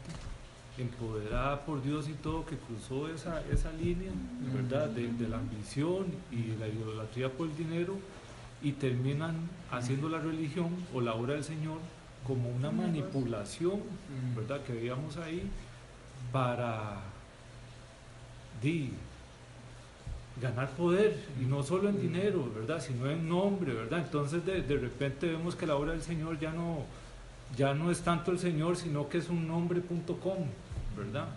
empoderada 0.77 1.65
por 1.65 1.81
Dios 1.81 2.07
y 2.07 2.13
todo 2.13 2.45
que 2.45 2.57
cruzó 2.57 3.09
esa, 3.09 3.41
esa 3.47 3.71
línea, 3.73 4.11
¿verdad? 4.53 4.87
De, 4.89 5.11
de 5.11 5.27
la 5.27 5.37
ambición 5.37 6.05
y 6.31 6.55
la 6.57 6.67
idolatría 6.67 7.29
por 7.31 7.47
el 7.49 7.57
dinero 7.57 7.97
y 8.61 8.73
terminan 8.73 9.49
haciendo 9.71 10.09
la 10.09 10.19
religión 10.19 10.69
o 10.93 11.01
la 11.01 11.13
obra 11.13 11.33
del 11.33 11.43
Señor 11.43 11.79
como 12.25 12.49
una 12.49 12.71
manipulación, 12.71 13.81
¿verdad? 14.35 14.61
Que 14.63 14.73
veíamos 14.73 15.17
ahí 15.17 15.49
para 16.31 17.01
di, 18.61 18.91
ganar 20.41 20.69
poder 20.71 21.17
y 21.41 21.45
no 21.45 21.63
solo 21.63 21.89
en 21.89 21.99
dinero, 22.01 22.49
¿verdad? 22.55 22.81
Sino 22.81 23.09
en 23.09 23.27
nombre, 23.27 23.73
¿verdad? 23.73 23.99
Entonces 23.99 24.45
de, 24.45 24.61
de 24.61 24.77
repente 24.77 25.27
vemos 25.27 25.55
que 25.55 25.65
la 25.67 25.75
obra 25.75 25.91
del 25.91 26.01
Señor 26.01 26.39
ya 26.39 26.51
no, 26.51 26.83
ya 27.57 27.73
no 27.73 27.91
es 27.91 28.01
tanto 28.01 28.31
el 28.31 28.39
Señor, 28.39 28.77
sino 28.77 29.09
que 29.09 29.17
es 29.19 29.29
un 29.29 29.47
nombre.com, 29.47 30.37
¿verdad? 30.97 31.27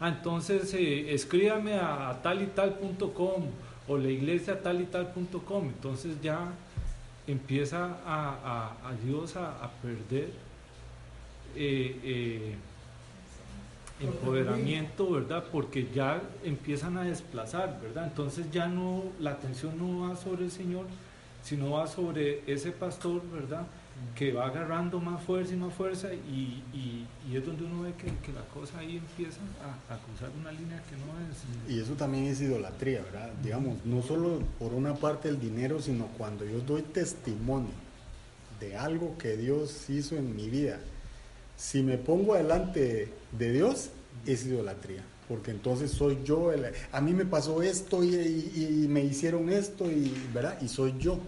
Ah, 0.00 0.08
entonces 0.08 0.72
eh, 0.74 1.12
escríbame 1.14 1.74
a, 1.74 2.08
a 2.10 2.22
tal 2.22 2.42
y 2.42 2.46
tal.com 2.46 3.44
o 3.88 3.98
la 3.98 4.08
iglesia 4.08 4.62
tal 4.62 4.80
y 4.80 4.84
tal.com. 4.86 5.64
Entonces 5.66 6.20
ya 6.22 6.38
empieza 7.26 7.98
a, 8.04 8.74
a- 8.84 8.88
a 8.90 8.94
Dios 9.04 9.36
a, 9.36 9.70
perder 9.82 10.30
eh, 11.54 12.00
eh, 12.02 12.54
empoderamiento, 14.00 15.10
¿verdad? 15.10 15.44
Porque 15.52 15.88
ya 15.94 16.20
empiezan 16.44 16.96
a 16.98 17.02
desplazar, 17.04 17.78
¿verdad? 17.82 18.06
Entonces 18.06 18.46
ya 18.52 18.66
no, 18.66 19.04
la 19.20 19.30
atención 19.32 19.76
no 19.78 20.08
va 20.08 20.16
sobre 20.16 20.44
el 20.44 20.50
Señor, 20.50 20.86
sino 21.44 21.70
va 21.72 21.86
sobre 21.86 22.42
ese 22.52 22.70
pastor, 22.72 23.22
¿verdad? 23.32 23.66
Que 24.16 24.32
va 24.32 24.46
agarrando 24.46 24.98
más 25.00 25.22
fuerza 25.22 25.52
y 25.54 25.56
más 25.56 25.72
fuerza 25.74 26.12
y, 26.12 26.62
y- 26.72 27.06
es 27.36 27.46
donde 27.46 27.64
uno 27.64 27.82
ve 27.82 27.92
que, 27.96 28.06
que 28.24 28.32
la 28.32 28.42
cosa 28.52 28.78
ahí 28.78 28.96
empieza 28.96 29.38
a, 29.62 29.94
a 29.94 29.98
cruzar 29.98 30.28
una 30.38 30.50
línea 30.52 30.82
que 30.90 30.96
no 30.96 31.12
es... 31.30 31.72
Y 31.74 31.80
eso 31.80 31.92
también 31.94 32.24
es 32.24 32.40
idolatría, 32.40 33.02
¿verdad? 33.02 33.30
Digamos, 33.42 33.84
no 33.84 34.02
solo 34.02 34.40
por 34.58 34.72
una 34.74 34.94
parte 34.94 35.28
el 35.28 35.40
dinero, 35.40 35.80
sino 35.80 36.06
cuando 36.18 36.44
yo 36.44 36.60
doy 36.60 36.82
testimonio 36.82 37.70
de 38.60 38.76
algo 38.76 39.16
que 39.18 39.36
Dios 39.36 39.88
hizo 39.88 40.16
en 40.16 40.34
mi 40.36 40.48
vida. 40.50 40.78
Si 41.62 41.80
me 41.84 41.96
pongo 41.96 42.34
delante 42.34 43.08
de 43.38 43.52
Dios, 43.52 43.90
es 44.26 44.44
idolatría. 44.46 45.04
Porque 45.28 45.52
entonces 45.52 45.92
soy 45.92 46.18
yo, 46.24 46.52
el- 46.52 46.66
a 46.90 47.00
mí 47.00 47.12
me 47.14 47.24
pasó 47.24 47.62
esto 47.62 48.02
y, 48.02 48.16
y- 48.16 48.80
y 48.84 48.88
me 48.88 49.04
hicieron 49.04 49.48
esto, 49.48 49.88
y, 49.88 50.12
¿verdad? 50.34 50.58
Y 50.60 50.66
soy 50.66 50.94
yo. 50.98 51.20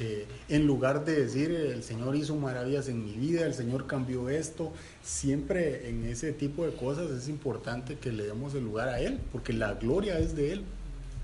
Eh, 0.00 0.26
en 0.48 0.66
lugar 0.66 1.04
de 1.04 1.24
decir 1.24 1.50
el 1.50 1.82
Señor 1.82 2.16
hizo 2.16 2.34
maravillas 2.34 2.88
en 2.88 3.04
mi 3.04 3.12
vida, 3.12 3.44
el 3.44 3.52
Señor 3.54 3.86
cambió 3.86 4.30
esto, 4.30 4.72
siempre 5.02 5.88
en 5.90 6.04
ese 6.04 6.32
tipo 6.32 6.64
de 6.64 6.72
cosas 6.74 7.10
es 7.10 7.28
importante 7.28 7.96
que 7.98 8.10
le 8.10 8.24
demos 8.24 8.54
el 8.54 8.64
lugar 8.64 8.88
a 8.88 9.00
Él, 9.00 9.18
porque 9.32 9.52
la 9.52 9.74
gloria 9.74 10.18
es 10.18 10.34
de 10.34 10.52
Él. 10.54 10.62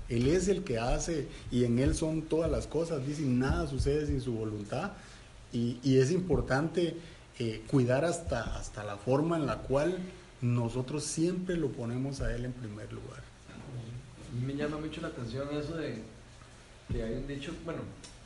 Él 0.07 0.27
es 0.27 0.47
el 0.49 0.63
que 0.63 0.77
hace 0.77 1.25
y 1.51 1.63
en 1.65 1.79
Él 1.79 1.95
son 1.95 2.21
todas 2.21 2.49
las 2.51 2.67
cosas, 2.67 3.05
dice, 3.07 3.23
nada 3.23 3.67
sucede 3.67 4.05
sin 4.05 4.21
su 4.21 4.33
voluntad. 4.33 4.91
Y, 5.51 5.77
y 5.83 5.97
es 5.97 6.11
importante 6.11 6.95
eh, 7.39 7.63
cuidar 7.67 8.05
hasta, 8.05 8.57
hasta 8.57 8.83
la 8.83 8.97
forma 8.97 9.37
en 9.37 9.45
la 9.45 9.57
cual 9.57 9.97
nosotros 10.41 11.03
siempre 11.03 11.57
lo 11.57 11.69
ponemos 11.69 12.21
a 12.21 12.33
Él 12.35 12.45
en 12.45 12.53
primer 12.53 12.91
lugar. 12.93 13.21
A 13.21 14.35
mí 14.39 14.45
me 14.45 14.55
llama 14.55 14.77
mucho 14.77 15.01
la 15.01 15.07
atención 15.09 15.47
eso 15.55 15.75
de 15.77 16.01
que 16.91 17.03
hay 17.03 17.13
un 17.13 17.27
dicho, 17.27 17.51
bueno, 17.65 17.79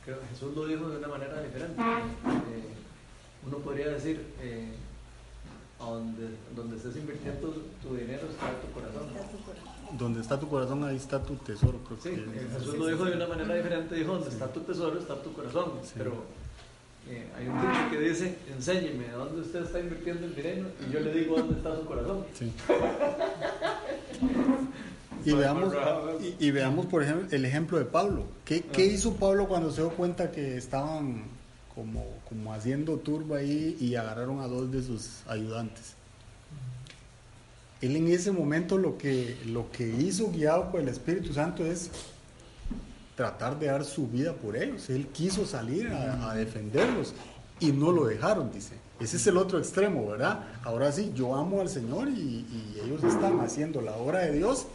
creo 0.04 0.20
que 0.20 0.26
Jesús 0.28 0.54
lo 0.54 0.66
dijo 0.66 0.88
de 0.90 0.98
una 0.98 1.08
manera 1.08 1.40
diferente. 1.42 1.80
Eh, 1.80 2.74
uno 3.46 3.58
podría 3.58 3.88
decir, 3.88 4.26
eh, 4.40 4.74
a 5.80 5.84
donde, 5.84 6.28
donde 6.54 6.76
estés 6.76 6.96
invirtiendo 6.96 7.48
tu, 7.48 7.88
tu 7.88 7.94
dinero 7.96 8.28
está 8.28 8.50
tu 8.60 8.70
corazón. 8.72 9.08
Donde 9.98 10.20
está 10.20 10.38
tu 10.38 10.48
corazón, 10.48 10.84
ahí 10.84 10.96
está 10.96 11.22
tu 11.22 11.34
tesoro. 11.36 11.78
Creo 11.86 11.98
Sí, 12.02 12.10
que 12.10 12.38
eh, 12.40 12.48
Jesús 12.52 12.76
lo 12.76 12.86
dijo 12.86 13.04
de 13.06 13.16
una 13.16 13.26
manera 13.26 13.54
diferente, 13.54 13.94
dijo, 13.94 14.12
donde 14.12 14.28
está 14.28 14.52
tu 14.52 14.60
tesoro 14.60 14.98
está 14.98 15.20
tu 15.22 15.32
corazón. 15.32 15.72
Sí. 15.82 15.94
Pero 15.96 16.22
eh, 17.08 17.26
hay 17.36 17.48
un 17.48 17.60
dicho 17.60 17.90
que 17.90 18.00
dice, 18.00 18.36
enséñeme 18.54 19.08
dónde 19.08 19.42
usted 19.42 19.64
está 19.64 19.80
invirtiendo 19.80 20.26
el 20.26 20.34
dinero 20.34 20.68
y 20.86 20.92
yo 20.92 21.00
le 21.00 21.12
digo 21.12 21.36
dónde 21.36 21.56
está 21.56 21.76
su 21.76 21.84
corazón. 21.84 22.24
Sí. 22.34 22.52
Y 25.24 25.32
veamos, 25.32 25.74
y, 26.22 26.46
y 26.46 26.50
veamos, 26.50 26.86
por 26.86 27.02
ejemplo, 27.02 27.28
el 27.30 27.44
ejemplo 27.44 27.78
de 27.78 27.84
Pablo. 27.84 28.24
¿Qué, 28.44 28.62
qué 28.62 28.86
hizo 28.86 29.14
Pablo 29.14 29.48
cuando 29.48 29.70
se 29.70 29.82
dio 29.82 29.90
cuenta 29.90 30.30
que 30.30 30.56
estaban 30.56 31.24
como, 31.74 32.06
como 32.28 32.54
haciendo 32.54 32.96
turba 32.96 33.38
ahí 33.38 33.76
y 33.80 33.94
agarraron 33.96 34.40
a 34.40 34.46
dos 34.46 34.70
de 34.72 34.82
sus 34.82 35.22
ayudantes? 35.26 35.94
Él 37.80 37.96
en 37.96 38.08
ese 38.08 38.30
momento 38.30 38.76
lo 38.76 38.98
que, 38.98 39.36
lo 39.46 39.70
que 39.70 39.88
hizo 39.88 40.30
guiado 40.30 40.70
por 40.70 40.80
el 40.80 40.88
Espíritu 40.88 41.32
Santo 41.32 41.64
es 41.64 41.90
tratar 43.20 43.58
de 43.58 43.66
dar 43.66 43.84
su 43.84 44.08
vida 44.08 44.32
por 44.32 44.56
ellos. 44.56 44.88
Él 44.88 45.06
quiso 45.08 45.44
salir 45.44 45.88
a, 45.88 46.34
defenderlos 46.34 47.12
y 47.58 47.70
no 47.70 47.92
lo 47.92 48.06
dejaron, 48.06 48.50
dice. 48.50 48.76
Ese 48.98 49.18
es 49.18 49.26
el 49.26 49.36
otro 49.36 49.58
extremo, 49.58 50.06
¿verdad? 50.06 50.46
Ahora 50.64 50.90
sí, 50.90 51.12
yo 51.14 51.36
amo 51.36 51.60
al 51.60 51.68
Señor 51.68 52.08
y, 52.08 52.46
ellos 52.82 53.04
están 53.04 53.38
haciendo 53.40 53.82
la 53.82 53.92
obra 53.92 54.20
de 54.20 54.32
Dios 54.32 54.66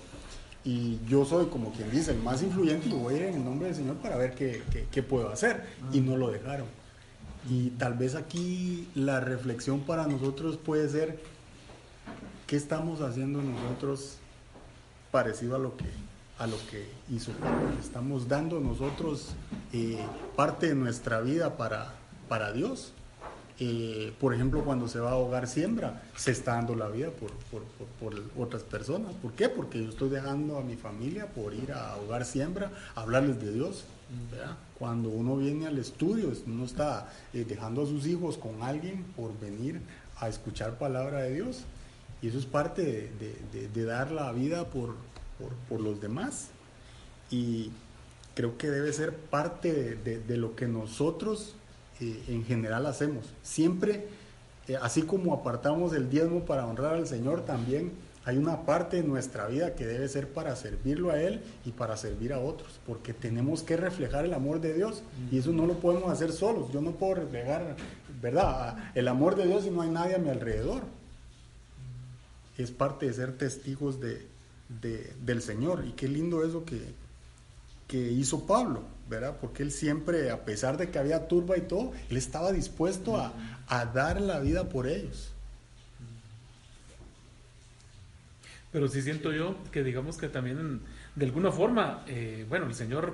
y 0.63 0.99
yo 1.07 1.25
soy, 1.25 1.47
como 1.47 1.71
quien 1.71 1.89
dice, 1.89 2.11
el 2.11 2.21
más 2.21 2.43
influyente 2.43 2.87
y 2.87 2.91
voy 2.91 3.15
a 3.15 3.17
ir 3.17 3.23
en 3.23 3.33
el 3.37 3.43
nombre 3.45 3.69
del 3.69 3.75
Señor 3.75 3.95
para 3.95 4.15
ver 4.15 4.35
qué- 4.35 4.61
qué 4.91 5.01
puedo 5.01 5.29
hacer. 5.29 5.63
Y 5.91 6.01
no 6.01 6.15
lo 6.15 6.29
dejaron. 6.29 6.67
Y 7.49 7.71
tal 7.71 7.95
vez 7.95 8.13
aquí 8.13 8.87
la 8.93 9.21
reflexión 9.21 9.79
para 9.79 10.05
nosotros 10.05 10.57
puede 10.57 10.87
ser, 10.87 11.19
¿qué 12.45 12.57
estamos 12.57 13.01
haciendo 13.01 13.41
nosotros 13.41 14.17
parecido 15.09 15.55
a 15.55 15.59
lo 15.59 15.75
que, 15.77 15.85
a 16.39 16.47
lo 16.47 16.57
que 16.69 16.87
hizo? 17.09 17.31
¿Estamos 17.81 18.27
dando 18.27 18.59
nosotros 18.59 19.29
eh, 19.73 19.97
parte 20.35 20.67
de 20.69 20.75
nuestra 20.75 21.21
vida 21.21 21.57
para, 21.57 21.93
para 22.27 22.51
Dios? 22.51 22.91
eh, 23.57 24.11
por 24.19 24.33
ejemplo, 24.33 24.65
cuando 24.65 24.89
se 24.89 24.99
va 24.99 25.11
a 25.11 25.15
hogar 25.15 25.47
siembra, 25.47 26.03
se 26.17 26.31
está 26.31 26.55
dando 26.55 26.75
la 26.75 26.89
vida 26.89 27.09
por, 27.11 27.31
por, 27.49 27.63
por, 27.63 27.87
por 28.11 28.45
otras 28.45 28.63
personas. 28.63 29.13
¿Por 29.21 29.31
qué? 29.31 29.47
Porque 29.47 29.81
yo 29.81 29.89
estoy 29.91 30.09
dejando 30.09 30.57
a 30.57 30.61
mi 30.61 30.75
familia 30.75 31.27
por 31.27 31.53
ir 31.53 31.71
a 31.71 31.95
hogar 31.95 32.25
siembra, 32.25 32.69
a 32.95 33.01
hablarles 33.03 33.39
de 33.39 33.53
Dios. 33.53 33.85
Cuando 34.77 35.07
uno 35.07 35.37
viene 35.37 35.67
al 35.67 35.77
estudio, 35.79 36.33
uno 36.47 36.65
está 36.65 37.09
eh, 37.33 37.45
dejando 37.47 37.83
a 37.83 37.85
sus 37.85 38.05
hijos 38.07 38.37
con 38.37 38.61
alguien 38.61 39.05
por 39.15 39.39
venir 39.39 39.79
a 40.19 40.27
escuchar 40.27 40.77
palabra 40.77 41.19
de 41.21 41.35
Dios. 41.35 41.61
Y 42.21 42.27
eso 42.27 42.37
es 42.39 42.45
parte 42.45 42.83
de- 42.83 43.37
de- 43.53 43.69
de 43.69 43.85
dar 43.85 44.11
la 44.11 44.33
vida 44.33 44.65
por, 44.65 44.95
por, 45.69 45.81
los 45.81 46.01
demás. 46.01 46.49
Y 47.31 47.71
creo 48.33 48.57
que 48.57 48.69
debe 48.69 48.91
ser 48.93 49.15
parte 49.15 49.95
de 49.95 50.37
lo 50.37 50.55
que 50.55 50.67
nosotros 50.67 51.55
eh, 52.01 52.23
en 52.27 52.43
general 52.43 52.85
hacemos. 52.87 53.25
Siempre, 53.41 54.07
eh, 54.67 54.75
así 54.81 55.03
como 55.03 55.33
apartamos 55.33 55.93
el 55.93 56.09
diezmo 56.09 56.43
para 56.43 56.65
honrar 56.65 56.95
al 56.95 57.07
Señor, 57.07 57.45
también 57.45 57.93
hay 58.25 58.37
una 58.37 58.65
parte 58.65 58.97
de 58.97 59.07
nuestra 59.07 59.47
vida 59.47 59.75
que 59.75 59.85
debe 59.85 60.05
ser 60.09 60.27
para 60.27 60.57
servirlo 60.57 61.11
a 61.11 61.21
Él 61.21 61.41
y 61.63 61.71
para 61.71 61.95
servir 61.95 62.33
a 62.33 62.39
otros, 62.39 62.81
porque 62.85 63.13
tenemos 63.13 63.63
que 63.63 63.77
reflejar 63.77 64.25
el 64.25 64.33
amor 64.33 64.59
de 64.59 64.73
Dios 64.73 65.03
y 65.31 65.37
eso 65.37 65.53
no 65.53 65.65
lo 65.65 65.75
podemos 65.75 66.11
hacer 66.11 66.33
solos. 66.33 66.69
Yo 66.73 66.81
no 66.81 66.91
puedo 66.91 67.15
reflejar, 67.15 67.77
¿verdad? 68.21 68.91
El 68.93 69.07
amor 69.07 69.37
de 69.37 69.45
Dios 69.45 69.63
si 69.63 69.69
no 69.69 69.81
hay 69.81 69.89
nadie 69.89 70.15
a 70.15 70.19
mi 70.19 70.29
alrededor. 70.29 70.81
Es 72.57 72.71
parte 72.71 73.05
de 73.05 73.13
ser 73.13 73.37
testigos 73.37 74.01
de, 74.01 74.27
de- 74.69 75.13
del 75.21 75.41
Señor 75.41 75.83
y 75.85 75.91
qué 75.93 76.07
lindo 76.07 76.43
eso 76.43 76.65
que, 76.65 76.81
que 77.87 77.97
hizo 78.11 78.45
Pablo, 78.47 78.83
¿verdad? 79.09 79.37
Porque 79.39 79.63
él 79.63 79.71
siempre, 79.71 80.31
a 80.31 80.43
pesar 80.45 80.77
de 80.77 80.89
que 80.89 80.99
había 80.99 81.27
turba 81.27 81.57
y 81.57 81.61
todo, 81.61 81.93
él 82.09 82.17
estaba 82.17 82.51
dispuesto 82.51 83.17
a, 83.17 83.33
a 83.67 83.85
dar 83.85 84.19
la 84.21 84.39
vida 84.39 84.69
por 84.69 84.87
ellos. 84.87 85.31
Pero 88.71 88.87
sí 88.87 89.01
siento 89.01 89.31
yo 89.31 89.55
que 89.71 89.83
digamos 89.83 90.17
que 90.17 90.27
también 90.27 90.81
de 91.15 91.25
alguna 91.25 91.51
forma, 91.51 92.03
eh, 92.07 92.45
bueno, 92.49 92.65
el 92.65 92.73
Señor 92.75 93.13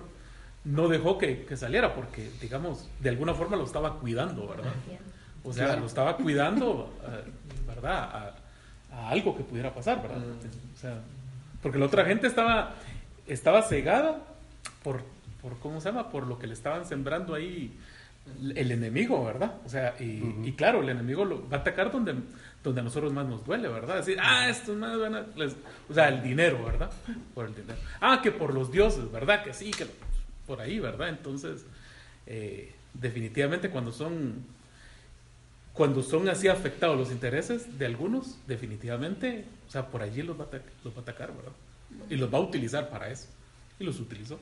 no 0.63 0.87
dejó 0.87 1.17
que, 1.17 1.45
que 1.45 1.55
saliera 1.57 1.93
porque, 1.93 2.29
digamos, 2.41 2.87
de 2.99 3.09
alguna 3.09 3.33
forma 3.33 3.57
lo 3.57 3.65
estaba 3.65 3.99
cuidando, 3.99 4.47
¿verdad? 4.47 4.71
O 5.43 5.53
sea, 5.53 5.65
Claro. 5.67 5.81
lo 5.81 5.87
estaba 5.87 6.17
cuidando, 6.17 6.91
eh, 7.03 7.23
¿verdad? 7.67 7.93
A, 7.93 8.35
a 8.95 9.09
algo 9.09 9.35
que 9.37 9.43
pudiera 9.43 9.73
pasar, 9.73 10.01
¿verdad? 10.01 10.17
O 10.19 10.79
sea, 10.79 10.99
porque 11.61 11.79
la 11.79 11.85
otra 11.85 12.05
gente 12.05 12.27
estaba, 12.27 12.75
estaba 13.27 13.61
cegada 13.61 14.23
por, 14.83 15.03
por, 15.41 15.57
¿cómo 15.59 15.81
se 15.81 15.89
llama? 15.89 16.09
Por 16.09 16.27
lo 16.27 16.39
que 16.39 16.47
le 16.47 16.53
estaban 16.53 16.85
sembrando 16.85 17.33
ahí 17.33 17.77
el 18.55 18.71
enemigo, 18.71 19.23
¿verdad? 19.25 19.55
O 19.65 19.69
sea, 19.69 19.95
y, 19.99 20.23
y 20.43 20.53
claro, 20.53 20.81
el 20.81 20.89
enemigo 20.89 21.25
lo, 21.25 21.49
va 21.49 21.57
a 21.57 21.59
atacar 21.61 21.91
donde, 21.91 22.15
donde 22.63 22.81
a 22.81 22.83
nosotros 22.83 23.11
más 23.13 23.25
nos 23.25 23.45
duele, 23.45 23.67
¿verdad? 23.67 23.97
Decir, 23.97 24.17
ah, 24.21 24.47
estos 24.49 24.77
más 24.77 24.97
van 24.99 25.15
a... 25.15 25.21
les-". 25.35 25.55
o 25.89 25.93
sea, 25.93 26.09
el 26.09 26.21
dinero, 26.21 26.63
¿verdad? 26.63 26.91
Por 27.33 27.47
el 27.47 27.55
dinero. 27.55 27.79
Ah, 27.99 28.21
que 28.21 28.31
por 28.31 28.53
los 28.53 28.71
dioses, 28.71 29.11
¿verdad? 29.11 29.43
Que 29.43 29.53
sí, 29.53 29.71
que 29.71 29.87
por 30.45 30.61
ahí, 30.61 30.79
¿verdad? 30.79 31.09
Entonces, 31.09 31.65
eh, 32.27 32.73
definitivamente 32.93 33.69
cuando 33.69 33.91
son 33.91 34.45
cuando 35.73 36.03
son 36.03 36.27
así 36.27 36.47
afectados 36.47 36.97
los 36.97 37.11
intereses 37.11 37.77
de 37.79 37.85
algunos, 37.85 38.37
definitivamente, 38.47 39.45
o 39.67 39.71
sea, 39.71 39.87
por 39.87 40.01
allí 40.01 40.21
los 40.21 40.39
va 40.39 40.45
a, 40.45 40.61
los 40.83 40.95
va 40.95 41.01
atacar, 41.01 41.33
¿verdad? 41.35 41.53
Y 42.09 42.15
los 42.15 42.33
va 42.33 42.39
a 42.39 42.41
utilizar 42.41 42.89
para 42.89 43.09
eso. 43.09 43.27
Y 43.79 43.83
los 43.83 43.99
utilizó. 43.99 44.39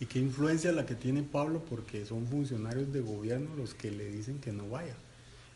Y 0.00 0.06
qué 0.06 0.18
influencia 0.18 0.72
la 0.72 0.86
que 0.86 0.94
tiene 0.94 1.22
Pablo 1.22 1.62
porque 1.68 2.04
son 2.04 2.26
funcionarios 2.26 2.92
de 2.92 3.00
gobierno 3.00 3.54
los 3.56 3.74
que 3.74 3.90
le 3.90 4.08
dicen 4.08 4.38
que 4.38 4.52
no 4.52 4.68
vaya. 4.68 4.94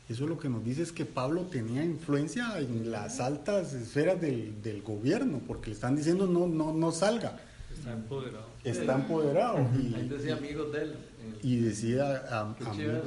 Eso 0.09 0.26
lo 0.26 0.38
que 0.38 0.49
nos 0.49 0.64
dice 0.64 0.82
es 0.82 0.93
que 0.93 1.05
Pablo 1.05 1.43
tenía 1.43 1.84
influencia 1.84 2.59
en 2.59 2.90
las 2.90 3.20
altas 3.20 3.72
esferas 3.72 4.20
del, 4.20 4.61
del 4.61 4.82
gobierno, 4.82 5.40
porque 5.47 5.68
le 5.70 5.74
están 5.74 5.97
diciendo 5.97 6.26
no, 6.26 6.47
no, 6.49 6.72
no 6.72 6.93
salga. 6.93 7.40
Está 7.79 7.93
empoderado. 7.93 8.47
Está 8.64 8.95
empoderado. 8.95 9.59
y- 9.81 9.95
Ahí 9.95 10.09
decía 10.09 10.35
amigos 10.37 10.73
de 10.73 10.83
él. 10.83 10.91
eh, 10.93 11.39
y 11.43 11.57
decía 11.61 12.23
a, 12.31 12.41
amigos 12.41 12.77
chévere, 12.77 13.01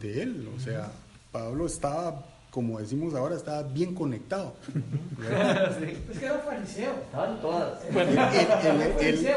de, 0.00 0.22
él. 0.22 0.48
O 0.56 0.60
sea, 0.60 0.90
Pablo 1.30 1.66
estaba, 1.66 2.26
como 2.50 2.78
decimos 2.78 3.14
ahora, 3.14 3.36
estaba 3.36 3.62
bien 3.62 3.94
conectado. 3.94 4.54
sí. 4.66 5.96
Es 6.12 6.18
que 6.18 6.24
era 6.26 6.38
fariseo. 6.40 6.92
Estaban 7.06 7.40
todas. 7.40 7.78
En 7.90 7.96
una 7.96 8.30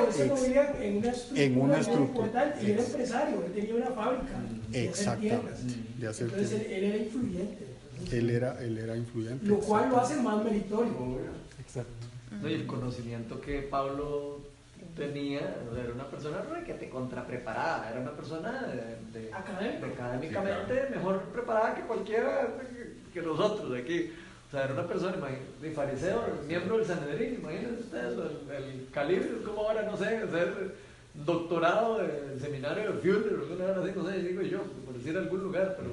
estructura, 0.07 0.73
en 0.79 1.57
una 1.57 1.67
muy 1.67 1.79
estructura, 1.81 2.25
importante, 2.27 2.65
y 2.65 2.71
era 2.71 2.83
empresario, 2.83 3.43
él 3.45 3.51
tenía 3.53 3.75
una 3.75 3.91
fábrica 3.91 4.33
Exactamente, 4.73 5.63
de 5.99 6.07
hacer 6.07 6.27
Entonces 6.27 6.51
él, 6.51 6.59
tiendas. 6.65 6.77
él 6.77 6.83
era 6.83 6.97
influyente. 6.97 7.65
él 8.11 8.29
era, 8.29 8.61
él 8.63 8.77
era 8.77 8.97
influyente. 8.97 9.45
lo 9.45 9.59
cual 9.59 9.89
lo 9.89 9.97
hace 10.01 10.15
más 10.21 10.43
meritorio. 10.43 11.15
¿verdad? 11.15 11.31
Exacto. 11.59 11.91
No, 12.41 12.49
y 12.49 12.53
el 12.53 12.65
conocimiento 12.67 13.39
que 13.39 13.61
Pablo 13.61 14.39
tenía, 14.95 15.55
o 15.69 15.73
sea, 15.75 15.83
era 15.83 15.93
una 15.93 16.05
persona 16.09 16.41
que 16.65 16.73
te 16.73 16.89
contrapreparada, 16.89 17.89
era 17.91 17.99
una 18.01 18.11
persona 18.11 18.51
de, 18.63 19.19
de- 19.19 19.33
Académico. 19.33 19.85
de 19.87 19.93
académicamente 19.93 20.87
mejor 20.95 21.19
preparada 21.33 21.75
que 21.75 21.81
cualquiera 21.81 22.47
que, 23.13 23.21
nosotros 23.21 23.71
de 23.71 23.79
aquí. 23.79 24.11
O 24.47 24.51
sea, 24.51 24.65
era 24.65 24.73
una 24.73 24.87
persona, 24.87 25.15
de 25.61 25.71
fariseo, 25.71 26.23
miembro 26.47 26.77
del 26.77 26.85
Sanedrín, 26.85 27.35
imagínense 27.41 27.81
ustedes, 27.81 28.13
el, 28.13 28.55
el 28.63 28.87
calibre, 28.91 29.29
es 29.39 29.45
como 29.45 29.61
ahora, 29.67 29.83
no 29.83 29.97
sé, 29.97 30.05
ser 30.29 30.75
doctorado 31.13 31.97
del 31.97 32.39
seminario 32.39 32.93
de 32.93 32.99
Fuller, 32.99 33.33
o 33.33 33.41
alguna 33.43 33.65
hora 33.65 33.81
así, 33.83 33.91
no 33.95 34.07
sé, 34.09 34.19
digo 34.19 34.41
yo, 34.43 34.61
por 34.85 34.93
decir 34.95 35.17
algún 35.17 35.43
lugar, 35.43 35.75
pero... 35.77 35.89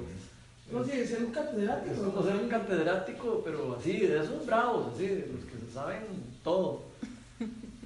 No 0.71 0.83
que 0.83 1.05
ser 1.05 1.23
un 1.23 1.31
catedrático. 1.31 1.93
Es 1.93 1.99
como 1.99 2.23
ser 2.23 2.35
un 2.35 2.47
catedrático, 2.49 3.41
pero 3.43 3.75
así, 3.79 3.99
de 4.07 4.19
esos 4.19 4.45
bravos, 4.45 4.93
así, 4.93 5.07
de 5.07 5.27
los 5.33 5.43
que 5.45 5.65
se 5.67 5.73
saben 5.73 5.99
todo. 6.43 6.83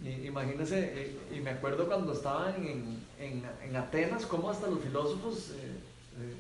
Y, 0.08 0.28
imagínense, 0.28 0.94
eh, 0.96 1.18
y 1.36 1.40
me 1.40 1.52
acuerdo 1.52 1.86
cuando 1.88 2.14
estaban 2.14 2.56
en, 2.56 3.04
en, 3.20 3.44
en 3.62 3.76
Atenas, 3.76 4.26
cómo 4.26 4.50
hasta 4.50 4.68
los 4.68 4.80
filósofos 4.80 5.52
eh, 5.52 5.72
eh, 6.22 6.36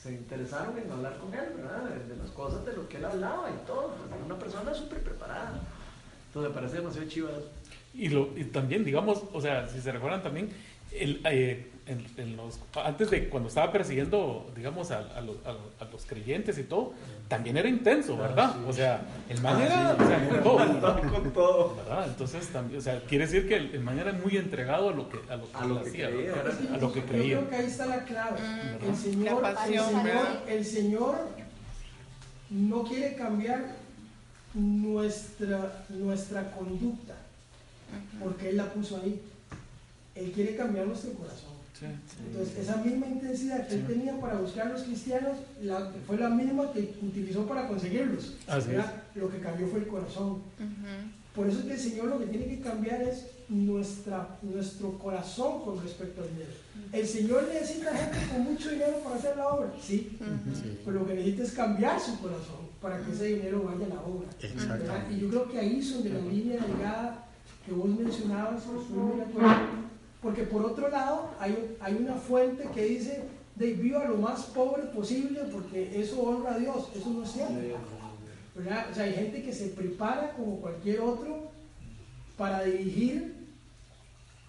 se 0.00 0.12
interesaron 0.12 0.76
en 0.78 0.90
hablar 0.90 1.18
con 1.18 1.32
él, 1.32 1.52
¿verdad? 1.56 1.84
De, 1.84 2.16
las 2.16 2.30
cosas 2.30 2.64
de 2.66 2.72
lo 2.72 2.88
que 2.88 2.96
él 2.96 3.04
hablaba 3.04 3.48
y 3.50 3.66
todo. 3.66 3.94
pues, 4.08 4.24
una 4.24 4.38
persona 4.38 4.74
súper 4.74 5.02
preparada. 5.02 5.60
Entonces 6.28 6.50
me 6.50 6.54
parece 6.54 6.76
demasiado 6.78 7.08
chiva. 7.08 7.30
Y, 7.94 8.08
lo, 8.08 8.36
y 8.36 8.44
también, 8.44 8.84
digamos, 8.84 9.22
o 9.32 9.40
sea, 9.40 9.68
si 9.68 9.80
se 9.80 9.92
recuerdan 9.92 10.22
también, 10.22 10.50
el, 10.90 11.20
en, 11.86 12.06
en 12.16 12.36
los, 12.36 12.60
antes 12.84 13.10
de 13.10 13.28
cuando 13.28 13.48
estaba 13.48 13.72
persiguiendo, 13.72 14.50
digamos, 14.56 14.90
a, 14.92 14.98
a 15.16 15.20
los, 15.20 15.36
a, 15.44 15.50
a 15.84 15.88
los 15.90 16.04
creyentes 16.06 16.56
y 16.58 16.62
todo, 16.64 16.92
también 17.28 17.56
era 17.56 17.68
intenso, 17.68 18.16
¿verdad? 18.16 18.54
O 18.68 18.72
sea, 18.72 19.02
el 19.28 19.40
man 19.42 19.60
era, 19.60 19.96
o 19.98 20.06
sea, 20.06 20.28
con 20.28 20.42
todo, 20.42 21.00
Con 21.12 21.32
todo. 21.32 21.76
¿verdad? 21.76 22.06
Entonces, 22.08 22.46
también, 22.48 22.78
o 22.78 22.82
sea, 22.82 23.00
quiere 23.04 23.26
decir 23.26 23.48
que 23.48 23.56
el, 23.56 23.74
el 23.74 23.80
man 23.80 23.98
era 23.98 24.12
muy 24.12 24.36
entregado 24.36 24.90
a 24.90 24.92
lo 24.92 25.08
que, 25.08 25.18
a 25.28 25.36
lo 25.36 25.50
que, 25.50 25.56
A 25.58 25.66
lo 25.66 25.82
que 25.82 25.88
hacía, 25.90 26.08
creía, 26.10 26.32
a 26.32 26.74
yo- 26.76 26.80
lo 26.80 26.92
que 26.92 27.00
Yo 27.00 27.06
creía. 27.06 27.36
creo 27.38 27.50
que 27.50 27.56
ahí 27.56 27.66
está 27.66 27.86
la 27.86 28.04
clave. 28.04 28.38
Mm. 28.40 28.84
El 28.88 28.96
Señor, 28.96 29.42
La 29.42 29.50
el 29.50 29.56
Señor, 29.56 30.26
el 30.48 30.64
Señor 30.64 31.14
no 32.50 32.82
quiere 32.84 33.14
cambiar 33.16 33.64
nuestra, 34.54 35.84
nuestra 35.88 36.50
conducta, 36.52 37.14
porque 38.22 38.50
Él 38.50 38.56
la 38.58 38.66
puso 38.66 39.00
ahí. 39.02 39.20
Él 40.14 40.30
quiere 40.32 40.54
cambiar 40.56 40.86
nuestro 40.86 41.12
corazón. 41.14 41.51
Entonces, 42.26 42.58
esa 42.58 42.76
misma 42.76 43.06
intensidad 43.06 43.66
que 43.66 43.74
Él 43.74 43.86
tenía 43.86 44.20
para 44.20 44.34
buscar 44.38 44.66
a 44.68 44.70
los 44.70 44.82
cristianos 44.82 45.36
la- 45.62 45.90
fue 46.06 46.16
la 46.16 46.28
misma 46.28 46.72
que 46.72 46.94
utilizó 47.02 47.46
para 47.46 47.68
conseguirlos. 47.68 48.34
Lo 49.14 49.28
que 49.30 49.38
cambió 49.38 49.66
fue 49.68 49.80
el 49.80 49.86
corazón. 49.88 50.42
Por 51.34 51.48
eso 51.48 51.60
es 51.60 51.64
que 51.64 51.72
el 51.74 51.78
Señor 51.80 52.06
lo 52.06 52.18
que 52.18 52.26
tiene 52.26 52.46
que 52.46 52.60
cambiar 52.60 53.00
es 53.02 53.24
nuestra, 53.48 54.38
nuestro 54.42 54.98
corazón 54.98 55.62
con 55.62 55.82
respecto 55.82 56.20
al 56.22 56.28
dinero. 56.28 56.50
El 56.92 57.06
Señor 57.06 57.48
necesita 57.52 57.94
gente 57.96 58.18
con 58.30 58.44
mucho 58.44 58.70
dinero 58.70 58.98
para 59.02 59.16
hacer 59.16 59.36
la 59.38 59.48
obra, 59.48 59.72
sí, 59.80 60.16
Sí, 60.54 60.78
pero 60.84 61.00
lo 61.00 61.06
que 61.06 61.14
necesita 61.14 61.42
es 61.44 61.52
cambiar 61.52 61.98
su 61.98 62.18
corazón 62.20 62.68
para 62.82 63.00
que 63.02 63.12
ese 63.12 63.24
dinero 63.26 63.62
vaya 63.62 63.86
a 63.86 63.88
la 63.94 64.00
obra. 64.02 64.28
Y 65.10 65.20
yo 65.20 65.28
creo 65.30 65.48
que 65.50 65.58
ahí 65.58 65.78
es 65.78 65.94
donde 65.94 66.10
la 66.10 66.20
línea 66.20 66.60
delgada 66.66 67.26
que 67.64 67.72
vos 67.72 67.88
mencionabas, 67.88 68.66
muy. 68.66 69.12
Porque 70.22 70.44
por 70.44 70.64
otro 70.64 70.88
lado, 70.88 71.30
hay, 71.40 71.76
hay 71.80 71.94
una 71.94 72.14
fuente 72.14 72.68
que 72.72 72.84
dice, 72.84 73.24
de 73.56 73.72
viva 73.74 74.04
lo 74.04 74.16
más 74.16 74.44
pobre 74.44 74.84
posible 74.84 75.40
porque 75.52 76.00
eso 76.00 76.22
honra 76.22 76.54
a 76.54 76.58
Dios. 76.58 76.88
Eso 76.94 77.10
no 77.10 77.24
es 77.24 77.32
cierto. 77.32 77.54
¿verdad? 78.54 78.86
O 78.90 78.94
sea, 78.94 79.04
hay 79.04 79.14
gente 79.14 79.42
que 79.42 79.52
se 79.52 79.68
prepara 79.68 80.32
como 80.32 80.60
cualquier 80.60 81.00
otro 81.00 81.50
para 82.36 82.62
dirigir 82.64 83.34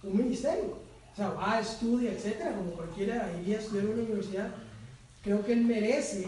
un 0.03 0.17
ministerio. 0.17 0.77
O 1.13 1.15
sea, 1.15 1.29
va, 1.29 1.59
estudia, 1.59 2.11
etcétera, 2.11 2.55
como 2.55 2.71
cualquiera 2.71 3.31
iría 3.41 3.57
a 3.57 3.61
estudiar 3.61 3.85
en 3.85 3.91
una 3.91 4.03
universidad. 4.03 4.49
Creo 5.23 5.45
que 5.45 5.53
él 5.53 5.63
merece 5.63 6.27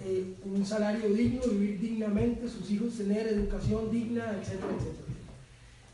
eh, 0.00 0.34
un 0.44 0.64
salario 0.64 1.08
digno, 1.10 1.42
vivir 1.48 1.80
dignamente, 1.80 2.48
sus 2.48 2.70
hijos 2.70 2.96
tener 2.96 3.26
educación 3.28 3.90
digna, 3.90 4.36
etcétera, 4.40 4.72
etcétera. 4.76 5.10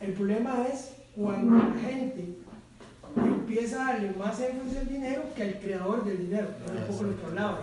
El 0.00 0.12
problema 0.12 0.66
es 0.72 0.92
cuando 1.14 1.56
la 1.56 1.74
gente 1.80 2.36
empieza 3.16 3.82
a 3.82 3.92
darle 3.92 4.12
más 4.12 4.40
énfasis 4.40 4.78
al 4.78 4.88
dinero 4.88 5.22
que 5.34 5.42
al 5.42 5.58
creador 5.60 6.04
del 6.04 6.18
dinero, 6.18 6.48
es 6.66 6.72
un 6.72 6.86
poco 6.86 7.04
lo 7.04 7.20
que 7.20 7.26
hablaba, 7.26 7.60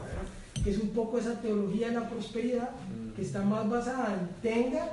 que 0.63 0.69
es 0.71 0.79
un 0.79 0.89
poco 0.89 1.17
esa 1.17 1.41
teología 1.41 1.89
de 1.89 1.95
la 1.95 2.09
prosperidad 2.09 2.69
que 3.15 3.21
está 3.21 3.41
más 3.43 3.69
basada 3.69 4.17
en 4.19 4.41
tenga 4.41 4.89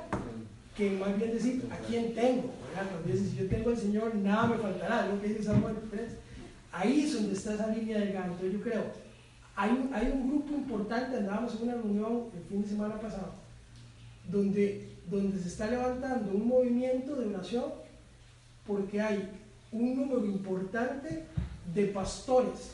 que 0.75 0.91
más 0.91 1.17
bien 1.17 1.31
decir 1.31 1.67
a 1.71 1.77
quién 1.87 2.13
tengo. 2.13 2.51
Cuando 2.73 3.11
dices, 3.11 3.31
si 3.31 3.37
yo 3.37 3.47
tengo 3.47 3.69
al 3.69 3.77
Señor, 3.77 4.15
nada 4.15 4.47
me 4.47 4.57
faltará, 4.57 5.07
lo 5.07 5.21
que 5.21 5.27
dice 5.27 5.43
Samuel 5.43 5.75
3. 5.89 6.01
Ahí 6.71 7.01
es 7.01 7.13
donde 7.13 7.33
está 7.33 7.53
esa 7.53 7.67
línea 7.67 7.99
delgada. 7.99 8.27
Entonces 8.27 8.53
yo 8.53 8.61
creo, 8.61 8.83
hay 9.55 9.71
un, 9.71 9.93
hay 9.93 10.11
un 10.11 10.29
grupo 10.29 10.53
importante, 10.53 11.17
andábamos 11.17 11.55
en 11.55 11.63
una 11.63 11.75
reunión 11.75 12.23
el 12.35 12.43
fin 12.45 12.61
de 12.61 12.69
semana 12.69 12.99
pasado, 12.99 13.33
donde, 14.29 14.89
donde 15.09 15.37
se 15.39 15.49
está 15.49 15.67
levantando 15.67 16.31
un 16.31 16.47
movimiento 16.47 17.15
de 17.15 17.27
oración 17.27 17.65
porque 18.65 19.01
hay 19.01 19.29
un 19.71 19.95
número 19.95 20.25
importante 20.25 21.23
de 21.73 21.85
pastores 21.87 22.71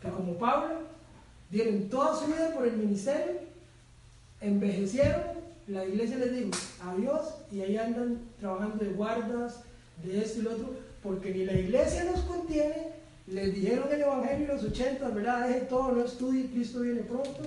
que 0.00 0.08
como 0.10 0.34
Pablo 0.34 0.74
dieron 1.50 1.88
toda 1.88 2.14
su 2.18 2.26
vida 2.26 2.52
por 2.54 2.66
el 2.66 2.76
ministerio, 2.76 3.40
envejecieron, 4.40 5.22
la 5.68 5.84
iglesia 5.86 6.18
les 6.18 6.32
dijo 6.34 6.50
adiós 6.82 7.22
y 7.50 7.60
ahí 7.62 7.76
andan 7.78 8.18
trabajando 8.40 8.84
de 8.84 8.90
guardas, 8.92 9.60
de 10.02 10.22
esto 10.22 10.40
y 10.40 10.42
lo 10.42 10.52
otro, 10.52 10.74
porque 11.02 11.32
ni 11.32 11.44
la 11.44 11.54
iglesia 11.54 12.04
los 12.04 12.20
contiene, 12.20 12.88
les 13.26 13.54
dijeron 13.54 13.88
el 13.90 14.02
evangelio 14.02 14.50
en 14.50 14.56
los 14.56 14.64
80, 14.64 15.08
¿verdad? 15.08 15.48
Deje 15.48 15.60
todo, 15.62 15.92
no 15.92 16.04
estudie, 16.04 16.50
Cristo 16.50 16.80
viene 16.80 17.00
pronto, 17.02 17.40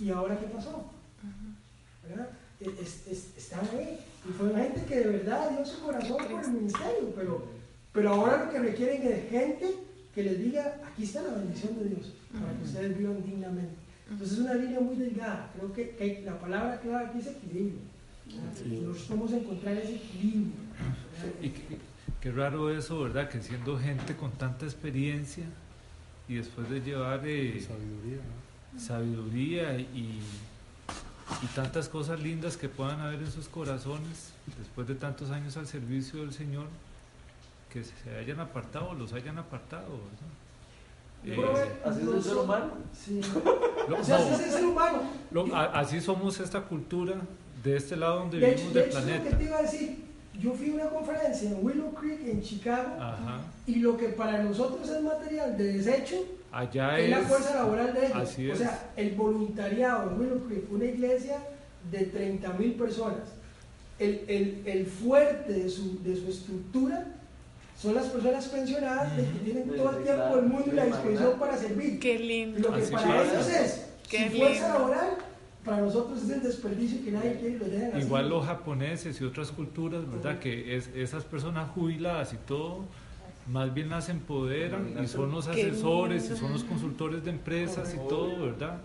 y 0.00 0.10
ahora 0.10 0.38
qué 0.38 0.46
pasó, 0.46 0.84
¿verdad? 2.08 2.28
Es- 2.60 3.06
es- 3.06 3.36
están 3.36 3.68
ahí, 3.76 3.98
y 4.28 4.32
fue 4.32 4.48
una 4.48 4.60
gente 4.62 4.82
que 4.88 4.96
de 5.00 5.06
verdad 5.18 5.50
dio 5.50 5.66
su 5.66 5.80
corazón 5.82 6.16
por 6.30 6.42
el 6.44 6.50
ministerio, 6.52 7.12
pero, 7.14 7.42
pero 7.92 8.10
ahora 8.10 8.44
lo 8.44 8.50
que 8.50 8.58
requieren 8.58 9.02
es 9.02 9.30
gente 9.30 9.74
que 10.14 10.22
les 10.22 10.38
diga, 10.38 10.76
aquí 10.86 11.04
está 11.04 11.22
la 11.22 11.34
bendición 11.34 11.78
de 11.78 11.90
Dios, 11.90 12.12
para 12.32 12.52
que 12.56 12.64
ustedes 12.64 12.98
vivan 12.98 13.22
dignamente. 13.24 13.74
Entonces 14.10 14.38
es 14.38 14.44
una 14.44 14.54
línea 14.54 14.80
muy 14.80 14.96
delgada, 14.96 15.50
creo 15.54 15.72
que, 15.72 15.90
que 15.90 16.22
la 16.24 16.38
palabra 16.38 16.80
clave 16.80 17.06
aquí 17.06 17.18
es 17.18 17.26
equilibrio. 17.26 17.78
Nosotros 18.26 19.04
podemos 19.04 19.32
encontrar 19.32 19.76
ese 19.76 19.96
equilibrio. 19.96 20.52
Y 21.42 21.48
qué, 21.50 21.78
qué 22.20 22.32
raro 22.32 22.70
eso, 22.70 23.00
¿verdad? 23.00 23.28
Que 23.28 23.40
siendo 23.40 23.78
gente 23.78 24.16
con 24.16 24.32
tanta 24.32 24.66
experiencia 24.66 25.44
y 26.28 26.34
después 26.34 26.68
de 26.68 26.80
llevar 26.80 27.26
eh, 27.26 27.60
Sabiduría, 27.60 28.16
¿no? 28.16 28.80
sabiduría 28.80 29.78
y, 29.78 30.20
y 31.42 31.46
tantas 31.54 31.88
cosas 31.88 32.20
lindas 32.20 32.56
que 32.56 32.68
puedan 32.68 33.00
haber 33.00 33.20
en 33.20 33.30
sus 33.30 33.48
corazones, 33.48 34.32
después 34.58 34.86
de 34.86 34.94
tantos 34.94 35.30
años 35.30 35.56
al 35.56 35.66
servicio 35.66 36.20
del 36.20 36.32
Señor, 36.32 36.66
que 37.72 37.84
se 37.84 38.16
hayan 38.18 38.40
apartado, 38.40 38.94
los 38.94 39.12
hayan 39.12 39.38
apartado. 39.38 39.88
Yo 41.24 41.32
Eh, 41.32 41.68
Así 41.84 42.00
es 42.02 42.08
el 42.08 42.22
ser 42.22 42.36
humano. 42.36 42.70
Sí. 42.92 43.20
lo- 43.88 43.98
O 43.98 44.04
sea, 44.04 44.18
no, 44.18 44.24
así 44.24 44.34
es 44.34 44.40
el 44.48 44.50
ser 44.52 44.64
humano. 44.66 44.98
lo- 45.32 45.54
a- 45.54 45.78
así 45.80 46.00
somos 46.00 46.38
esta 46.40 46.60
cultura 46.62 47.14
de 47.62 47.76
este 47.76 47.96
lado 47.96 48.20
donde 48.20 48.38
De 48.38 48.52
hecho, 48.52 48.68
vivimos 48.68 48.74
de 48.74 48.80
del 48.80 48.88
hecho, 48.90 48.98
es 48.98 49.04
lo 49.04 49.10
que 49.12 49.16
planeta. 49.18 49.38
te 49.38 49.44
iba 49.44 49.58
a 49.58 49.62
decir. 49.62 50.04
Yo 50.38 50.52
fui 50.54 50.70
a 50.70 50.74
una 50.74 50.88
conferencia 50.90 51.50
en 51.50 51.66
Willow 51.66 51.92
Creek, 51.94 52.20
en 52.28 52.40
Chicago, 52.40 52.94
Ajá. 53.00 53.40
y 53.66 53.76
lo 53.80 53.96
que 53.96 54.10
para 54.10 54.40
nosotros 54.44 54.88
es 54.88 55.02
material 55.02 55.58
de 55.58 55.72
desecho 55.72 56.14
Allá 56.52 56.96
es 57.00 57.10
la 57.10 57.18
fuerza 57.22 57.56
laboral 57.56 57.92
de 57.92 58.06
ellos. 58.06 58.16
así 58.16 58.48
o 58.48 58.52
es. 58.52 58.58
sea, 58.60 58.90
el 58.96 59.16
voluntariado 59.16 60.12
en 60.12 60.20
Willow 60.20 60.46
Creek, 60.46 60.70
una 60.72 60.84
iglesia 60.84 61.38
de 61.90 62.04
30 62.04 62.52
mil 62.52 62.74
personas, 62.74 63.24
el, 63.98 64.24
el, 64.28 64.62
el 64.64 64.86
fuerte 64.86 65.52
de 65.54 65.68
su, 65.68 66.00
de 66.04 66.14
su 66.14 66.28
estructura 66.30 67.04
son 67.80 67.94
las 67.94 68.06
personas 68.06 68.46
pensionadas 68.48 69.12
que 69.12 69.22
tienen 69.44 69.68
todo 69.68 69.96
el 69.98 70.04
tiempo 70.04 70.36
del 70.36 70.46
mundo 70.46 70.64
y 70.66 70.74
la 70.74 70.84
disposición 70.86 71.38
para 71.38 71.56
servir. 71.56 71.98
Qué 72.00 72.18
lindo. 72.18 72.58
Lo 72.58 72.74
que 72.74 72.82
Así 72.82 72.92
para 72.92 73.22
ellos 73.24 73.48
es 73.48 73.86
Qué 74.08 74.30
su 74.30 74.36
fuerza 74.36 74.68
laboral, 74.74 75.10
para 75.64 75.80
nosotros 75.82 76.22
es 76.22 76.30
el 76.30 76.42
desperdicio 76.42 77.04
que 77.04 77.12
nadie 77.12 77.34
quiere 77.38 77.54
y 77.56 77.58
lo 77.58 77.64
dejan 77.66 77.90
así. 77.92 78.06
Igual 78.06 78.28
los 78.30 78.46
japoneses 78.46 79.20
y 79.20 79.24
otras 79.24 79.52
culturas, 79.52 80.10
¿verdad? 80.10 80.38
Que 80.40 80.76
es, 80.76 80.88
esas 80.94 81.24
personas 81.24 81.70
jubiladas 81.70 82.32
y 82.32 82.36
todo, 82.38 82.84
más 83.46 83.72
bien 83.72 83.90
las 83.90 84.08
empoderan 84.08 84.96
y 85.02 85.06
son 85.06 85.30
los 85.30 85.46
asesores 85.46 86.30
y 86.30 86.36
son 86.36 86.52
los 86.52 86.64
consultores 86.64 87.24
de 87.24 87.30
empresas 87.30 87.94
y 87.94 88.08
todo, 88.08 88.40
¿verdad? 88.46 88.80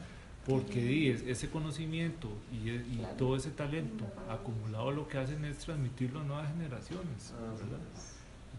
Porque 0.45 0.81
di, 0.81 1.09
es- 1.09 1.21
ese 1.23 1.49
conocimiento 1.49 2.27
y, 2.51 2.69
e- 2.69 2.75
y 2.75 3.01
todo 3.17 3.37
ese 3.37 3.49
talento 3.51 4.03
acumulado 4.29 4.91
lo 4.91 5.07
que 5.07 5.17
hacen 5.17 5.45
es 5.45 5.57
transmitirlo 5.59 6.19
a 6.19 6.23
nuevas 6.25 6.49
generaciones, 6.51 7.33
¿verdad? 7.57 7.79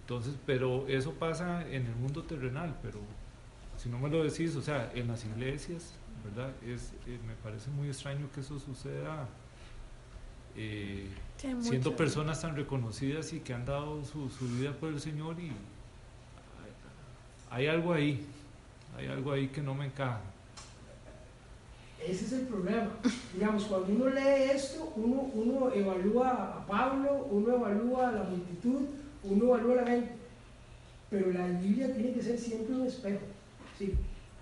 Entonces, 0.05 0.35
pero 0.45 0.87
eso 0.87 1.13
pasa 1.15 1.67
en 1.69 1.87
el 1.87 1.97
mundo 1.97 2.23
terrenal, 2.25 2.77
pero 2.83 3.01
si 3.79 3.89
no 3.89 3.99
me 3.99 4.11
lo 4.11 4.23
decís, 4.23 4.55
o 4.55 4.61
sea, 4.63 4.93
en 4.95 5.09
las 5.09 5.25
iglesias, 5.25 5.95
¿verdad? 6.25 6.51
Es, 6.63 6.93
eh, 7.07 7.19
me 7.27 7.33
parece 7.43 7.71
muy 7.71 7.89
extraño 7.89 8.29
que 8.35 8.41
eso 8.41 8.59
suceda 8.59 9.27
eh, 10.57 11.09
Sí, 11.39 11.49
siendo 11.61 11.91
mucho. 11.91 11.97
personas 11.97 12.41
tan 12.43 12.55
reconocidas 12.55 13.33
y 13.33 13.41
que 13.41 13.55
han 13.55 13.65
dado 13.65 14.05
su, 14.05 14.29
su 14.29 14.47
vida 14.49 14.73
por 14.73 14.91
el 14.91 15.01
Señor 15.01 15.41
y 15.41 15.49
hay, 15.49 15.55
hay 17.51 17.67
algo 17.67 17.93
ahí, 17.93 18.27
hay 18.97 19.07
algo 19.09 19.33
ahí 19.33 19.49
que 19.49 19.63
no 19.63 19.75
me 19.75 19.87
encaja. 19.87 20.21
Ese 22.07 22.27
es 22.27 22.33
el 22.33 22.47
problema. 22.47 22.89
Digamos, 23.33 23.65
cuando 23.65 23.87
uno 23.93 24.11
lee 24.11 24.51
esto, 24.53 24.93
uno, 24.97 25.23
uno 25.35 25.73
evalúa 25.73 26.59
a 26.59 26.67
Pablo, 26.67 27.27
uno 27.31 27.55
evalúa 27.55 28.11
a 28.11 28.13
la 28.13 28.23
multitud, 28.25 28.83
uno 29.29 29.45
evalúa 29.47 29.73
a 29.75 29.83
la 29.85 29.87
gente. 29.91 30.11
Pero 31.11 31.33
la 31.33 31.47
Biblia 31.47 31.93
tiene 31.95 32.13
que 32.13 32.23
ser 32.23 32.39
siempre 32.39 32.75
un 32.75 32.87
espejo. 32.87 33.21
¿sí? 33.79 33.95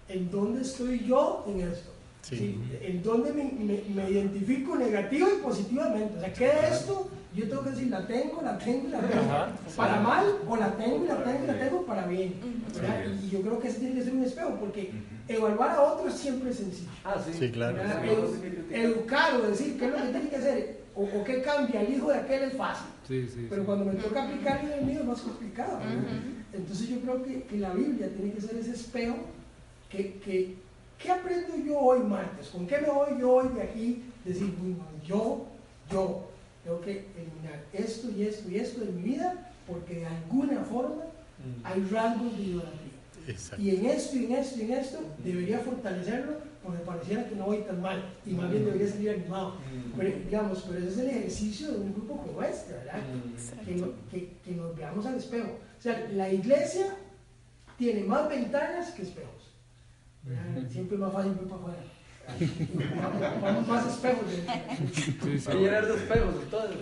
¿En 0.09 0.31
dónde 0.31 0.63
estoy 0.63 1.05
yo 1.07 1.45
en 1.49 1.61
esto? 1.61 1.91
Sí. 2.23 2.37
¿Sí? 2.37 2.61
¿En 2.81 3.03
dónde 3.03 3.33
me, 3.33 3.45
me- 3.45 3.83
me 3.95 4.11
identifico 4.11 4.77
negativo 4.77 5.29
y 5.39 5.43
positivamente? 5.43 6.17
O 6.17 6.21
sea, 6.21 6.33
¿qué 6.33 6.47
de 6.47 6.69
esto? 6.73 7.09
Yo 7.35 7.49
tengo 7.49 7.65
que 7.65 7.71
decir, 7.71 7.89
la 7.89 8.07
tengo, 8.07 8.43
la 8.43 8.59
tengo, 8.59 8.89
la 8.89 9.01
tengo. 9.01 9.25
Para 9.75 10.01
mal, 10.01 10.27
o 10.47 10.57
la 10.57 10.77
tengo, 10.77 11.05
y 11.05 11.09
la 11.09 11.25
tengo, 11.25 11.45
y 11.45 11.47
la 11.47 11.59
tengo 11.59 11.83
para 11.87 12.07
bien. 12.07 12.35
¿verdad? 12.75 13.05
Y 13.23 13.31
yo 13.31 13.41
creo 13.41 13.59
que 13.59 13.69
ese 13.69 13.81
tiene 13.81 13.95
que 13.95 14.05
ser 14.05 14.13
un 14.15 14.23
espejo, 14.23 14.51
porque 14.61 14.93
evaluar 15.29 15.71
a 15.71 15.83
otros 15.83 16.13
siempre 16.15 16.51
es 16.51 16.57
sencillo. 16.57 16.91
Ah, 17.05 17.17
sí. 17.25 17.33
Sí, 17.39 17.51
claro. 17.51 17.79
educar 18.71 19.35
o 19.37 19.43
decir 19.49 19.79
qué 19.79 19.87
es 19.87 19.91
lo 19.91 19.97
que 19.97 20.09
tiene 20.09 20.29
que 20.29 20.37
hacer 20.37 20.83
o, 20.95 21.03
o 21.05 21.25
qué 21.25 21.43
cambia 21.43 21.81
el 21.83 21.95
hijo 21.95 22.11
de 22.11 22.19
aquel 22.19 22.43
es 22.45 22.53
fácil. 22.57 22.87
Sí, 23.07 23.29
sí, 23.29 23.47
Pero 23.51 23.63
sí. 23.63 23.67
cuando 23.67 23.85
me 23.85 23.95
toca 23.95 24.25
aplicar 24.25 24.65
el 24.65 24.87
mío 24.87 25.01
es 25.01 25.07
más 25.07 25.21
complicado. 25.21 25.79
Entonces 26.53 26.89
yo 26.89 27.01
creo 27.01 27.23
que, 27.23 27.43
que 27.45 27.59
la 27.59 27.73
Biblia 27.73 28.09
tiene 28.15 28.33
que 28.33 28.41
ser 28.41 28.57
ese 28.57 28.73
espejo 28.73 29.17
que, 29.91 30.15
que 30.21 30.57
¿qué 30.99 31.11
aprendo 31.11 31.57
yo 31.57 31.79
hoy 31.79 32.01
martes? 32.01 32.49
¿Con 32.49 32.67
qué 32.67 32.79
me 32.79 32.89
voy 32.89 33.19
yo 33.19 33.33
hoy 33.33 33.49
de 33.55 33.63
aquí? 33.63 34.03
Decir, 34.25 34.55
bueno, 34.59 34.85
yo, 35.05 35.47
yo 35.91 36.29
tengo 36.63 36.81
que 36.81 37.07
eliminar 37.17 37.65
esto 37.73 38.09
y 38.17 38.23
esto 38.23 38.49
y 38.51 38.57
esto 38.57 38.81
de 38.85 38.93
mi 38.93 39.03
vida 39.03 39.53
porque 39.67 39.97
de 39.97 40.07
alguna 40.07 40.63
forma 40.65 41.03
hay 41.65 41.81
rasgos 41.91 42.37
de 42.37 42.43
idolatría. 42.45 42.93
Exacto. 43.27 43.63
Y 43.63 43.71
en 43.71 43.87
esto 43.87 44.17
y 44.17 44.25
en 44.27 44.33
esto 44.33 44.59
y 44.59 44.63
en 44.63 44.73
esto 44.73 44.99
debería 45.25 45.59
fortalecerlo 45.61 46.35
porque 46.63 46.79
pareciera 46.85 47.29
que 47.29 47.35
no 47.37 47.47
voy 47.47 47.59
tan 47.63 47.81
mal 47.83 48.03
y 48.27 48.31
más 48.33 48.51
bien 48.51 48.65
debería 48.65 48.89
salir 48.89 49.11
animado. 49.11 49.55
Pero, 49.97 50.19
digamos, 50.25 50.65
pero 50.69 50.79
ese 50.79 50.89
es 50.89 50.99
el 50.99 51.11
ejercicio 51.11 51.71
de 51.73 51.79
un 51.79 51.93
grupo 51.95 52.17
como 52.19 52.43
este, 52.43 52.73
¿verdad? 52.75 53.01
Que, 53.65 53.75
no- 53.77 53.93
que- 54.11 54.33
que 54.45 54.51
nos 54.53 54.75
veamos 54.77 55.05
al 55.07 55.17
espejo. 55.17 55.49
O 55.79 55.83
sea, 55.83 56.09
la 56.13 56.33
iglesia 56.33 56.87
tiene 57.79 58.05
más 58.05 58.29
ventanas 58.29 58.91
que 58.93 59.03
espejos. 59.03 59.31
¿verdad? 60.25 60.69
Siempre 60.71 60.95
es 60.95 61.01
más 61.01 61.13
fácil 61.13 61.33
ir 61.33 61.39
para 61.49 61.57
afuera. 61.57 61.79
Vamos 63.43 63.69
más 63.69 63.87
espejos. 63.87 64.25
Sí, 64.95 65.39
sí. 65.39 65.47
Va 65.49 65.53
a 65.53 65.57
llenar 65.57 65.87
de 65.87 65.95
espejos, 65.97 66.35
entonces. 66.43 66.79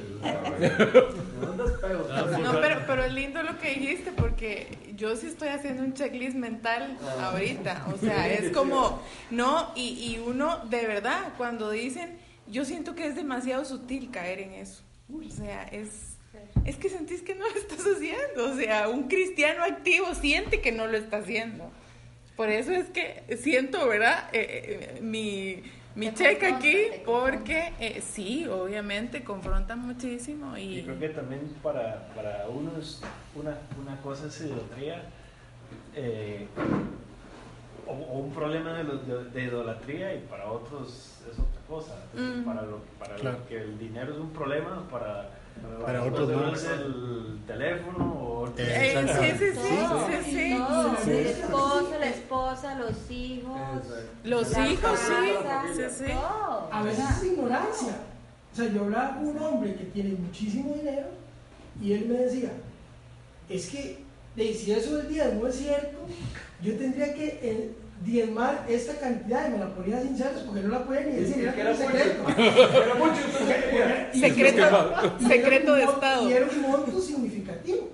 No 1.57 1.64
espejos. 1.64 2.07
Ah, 2.11 2.38
No, 2.43 2.61
pero, 2.61 2.80
pero 2.86 3.05
es 3.05 3.12
lindo 3.12 3.43
lo 3.43 3.59
que 3.59 3.70
dijiste 3.74 4.12
porque 4.12 4.76
yo 4.97 5.16
sí 5.16 5.26
estoy 5.26 5.49
haciendo 5.49 5.82
un 5.82 5.95
checklist 5.95 6.36
mental 6.36 6.97
Ah. 7.03 7.30
ahorita. 7.32 7.86
O 7.95 7.99
sea, 7.99 8.28
es 8.32 8.51
como, 8.53 9.01
no, 9.30 9.72
y, 9.74 10.14
y 10.14 10.22
uno 10.24 10.59
de 10.66 10.86
verdad, 10.86 11.32
cuando 11.36 11.70
dicen, 11.70 12.16
yo 12.47 12.64
siento 12.64 12.95
que 12.95 13.07
es 13.07 13.14
demasiado 13.16 13.64
sutil 13.64 14.11
caer 14.11 14.41
en 14.41 14.53
eso. 14.55 14.82
O 15.12 15.22
sea, 15.30 15.64
es, 15.64 16.16
es 16.64 16.76
que 16.76 16.88
sentís 16.88 17.22
que 17.22 17.34
no 17.34 17.49
lo 17.49 17.55
estás 17.57 17.80
haciendo. 17.80 18.53
O 18.53 18.57
sea, 18.57 18.88
un 18.88 19.09
cristiano 19.09 19.64
activo 19.64 20.14
siente 20.14 20.61
que 20.61 20.70
no 20.72 20.86
lo 20.86 20.97
está 20.97 21.18
haciendo. 21.18 21.70
Por 22.41 22.49
eso 22.49 22.72
es 22.72 22.86
que 22.88 23.22
siento, 23.36 23.86
¿verdad? 23.86 24.30
Eh, 24.32 24.95
eh, 24.97 25.01
mi, 25.03 25.62
mi 25.95 26.07
check 26.14 26.41
confronta, 26.41 26.57
aquí, 26.57 26.76
porque 27.05 27.74
eh, 27.78 28.01
sí, 28.01 28.47
obviamente 28.47 29.22
confronta 29.22 29.76
muchísimo. 29.76 30.57
Y, 30.57 30.78
Y 30.78 30.82
creo 30.84 30.99
que 30.99 31.09
también 31.11 31.41
para, 31.62 32.09
para 32.14 32.49
unos 32.49 33.03
una, 33.34 33.59
una 33.78 34.01
cosa 34.01 34.28
es 34.28 34.41
idolatría 34.41 35.03
eh, 35.95 36.49
o, 37.86 37.93
o 37.93 38.18
un 38.20 38.32
problema 38.32 38.72
de, 38.72 38.84
de- 38.84 39.24
de 39.24 39.43
idolatría 39.43 40.14
y 40.14 40.20
para 40.20 40.51
otros 40.51 41.18
es 41.30 41.38
otra 41.38 41.61
cosa. 41.68 41.95
Entonces, 42.14 42.41
Mm. 42.41 42.45
para 42.47 42.62
lo, 42.62 42.78
para 42.99 43.18
lo 43.18 43.47
que 43.49 43.61
el 43.61 43.78
dinero 43.78 44.14
es 44.14 44.18
un 44.18 44.32
problema, 44.32 44.88
para 44.91 45.28
para 45.84 46.04
otros 46.04 46.28
no. 46.28 46.52
es 46.54 46.64
el 46.64 47.38
teléfono 47.46 48.04
o 48.14 48.30
Eh, 48.56 49.06
sí, 49.06 49.38
sí, 49.38 49.52
sí, 49.54 50.24
sí, 50.24 50.30
sí. 50.32 50.58
todo, 50.58 50.96
Sí. 51.04 51.11
el 51.11 51.26
esposo, 51.26 51.90
la 51.98 52.06
esposa, 52.08 52.74
los 52.78 53.11
hijos. 53.11 53.61
Los 54.24 54.58
hijos, 54.58 54.98
sí. 54.98 55.34
casa, 55.42 55.90
Sí. 55.90 56.12
A 56.70 56.82
veces 56.82 57.04
es 57.16 57.24
ignorancia. 57.32 57.96
O 58.52 58.56
sea, 58.56 58.66
yo 58.72 58.80
hablaba 58.82 59.16
con 59.16 59.28
un 59.28 59.38
hombre 59.38 59.74
que 59.74 59.84
tiene 59.84 60.14
muchísimo 60.16 60.74
dinero 60.74 61.06
y 61.80 61.92
él 61.92 62.06
me 62.06 62.14
decía, 62.18 62.50
es 63.48 63.68
que 63.68 63.98
de, 64.36 64.54
si 64.54 64.72
eso 64.72 64.96
del 64.96 65.08
diezmo 65.08 65.46
es 65.46 65.56
cierto, 65.56 65.98
yo 66.62 66.76
tendría 66.76 67.14
que 67.14 67.38
eh, 67.42 67.70
diezmar 68.01 68.64
esta 68.68 68.94
cantidad 68.98 69.48
y 69.48 69.53
me 69.53 69.59
la 69.59 69.74
ponía 69.74 70.01
sin 70.01 70.16
celos 70.16 70.42
porque 70.46 70.62
no 70.62 70.68
la 70.68 70.84
podía 70.84 71.01
ni 71.03 71.12
decir, 71.12 71.42
era 71.42 71.55
era 71.55 71.76
secreto. 71.76 72.28
Era 72.38 72.94
mucho, 72.94 73.20
Secreto, 74.12 75.18
secreto 75.28 75.74
de 75.74 75.84
Estado. 75.84 76.30
Y 76.30 76.32
era 76.32 76.46
un 76.46 76.62
monto 76.62 77.01
significativo. 77.01 77.90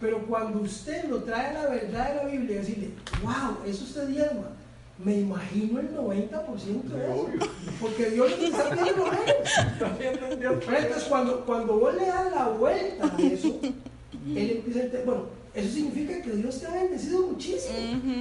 Pero 0.00 0.18
cuando 0.26 0.60
usted 0.60 1.04
lo 1.04 1.22
trae 1.22 1.48
a 1.48 1.52
la 1.52 1.68
verdad 1.68 2.10
de 2.10 2.14
la 2.16 2.24
Biblia 2.24 2.56
y 2.56 2.58
decirle, 2.58 2.90
wow, 3.22 3.58
eso 3.66 3.84
usted 3.84 4.08
diezma, 4.08 4.52
me 4.98 5.18
imagino 5.18 5.80
el 5.80 5.94
90% 5.94 6.82
de 6.84 7.04
eso. 7.04 7.28
Porque 7.80 8.10
Dios 8.10 8.30
nos 8.30 8.40
está 8.40 8.70
pidiendo 8.70 9.06
lo. 9.06 10.60
Pero 10.60 10.78
entonces 10.78 11.04
cuando, 11.04 11.44
cuando 11.44 11.78
vos 11.78 11.94
le 11.94 12.06
das 12.06 12.30
la 12.30 12.48
vuelta 12.48 13.04
a 13.04 13.22
eso, 13.22 13.58
él 13.62 14.50
empieza 14.50 14.80
a 14.80 14.82
entender, 14.84 15.04
bueno, 15.04 15.39
eso 15.54 15.74
significa 15.74 16.22
que 16.22 16.30
Dios 16.32 16.60
te 16.60 16.66
ha 16.66 16.74
bendecido 16.74 17.26
muchísimo. 17.28 17.74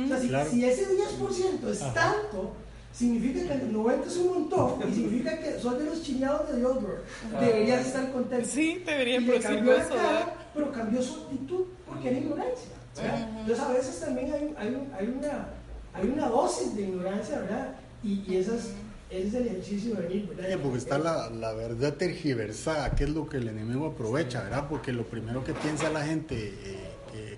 O 0.05 0.07
sea, 0.07 0.19
si, 0.19 0.27
Claro. 0.29 0.49
si 0.51 0.65
ese 0.65 0.85
10% 0.87 1.69
es 1.71 1.79
tanto, 1.93 2.53
significa 2.93 3.47
que 3.47 3.53
el 3.65 3.71
90 3.73 4.07
es 4.07 4.17
un 4.17 4.27
montón 4.27 4.89
y 4.89 4.93
significa 4.93 5.37
que 5.39 5.59
sos 5.59 5.77
de 5.77 5.85
los 5.85 6.01
chiñados 6.01 6.51
de 6.51 6.57
Dios, 6.59 6.81
bro. 6.81 6.95
Deberías 7.39 7.85
estar 7.87 8.11
contento. 8.11 8.47
Sí, 8.49 8.81
debería 8.85 9.19
Y 9.19 9.39
cambió 9.39 9.73
la 9.77 9.83
eso, 9.83 9.95
cara, 9.95 10.35
pero 10.53 10.71
cambió 10.71 11.01
su 11.01 11.21
actitud 11.23 11.65
porque 11.85 12.09
era 12.09 12.17
ignorancia. 12.17 12.69
¿verdad? 12.95 13.29
Entonces 13.41 13.59
a 13.59 13.71
veces 13.71 13.99
también 13.99 14.33
hay, 14.33 14.55
hay, 14.57 14.87
hay 14.97 15.07
una, 15.07 15.49
hay 15.93 16.07
una 16.09 16.27
dosis 16.27 16.75
de 16.75 16.81
ignorancia, 16.81 17.39
¿verdad? 17.39 17.75
Y, 18.03 18.23
y 18.27 18.37
esas, 18.37 18.71
ese 19.09 19.27
es 19.27 19.33
el 19.35 19.47
ejercicio 19.47 19.95
de 19.95 20.01
venir, 20.01 20.27
¿verdad? 20.27 20.51
Eh, 20.51 20.57
Porque 20.57 20.77
está 20.79 20.97
la, 20.97 21.29
la 21.29 21.53
verdad 21.53 21.93
tergiversada, 21.93 22.91
que 22.95 23.05
es 23.05 23.09
lo 23.11 23.29
que 23.29 23.37
el 23.37 23.47
enemigo 23.47 23.85
aprovecha, 23.87 24.41
¿verdad? 24.43 24.67
Porque 24.67 24.91
lo 24.91 25.05
primero 25.05 25.43
que 25.43 25.53
piensa 25.53 25.89
la 25.91 26.03
gente, 26.05 26.35
eh, 26.35 26.89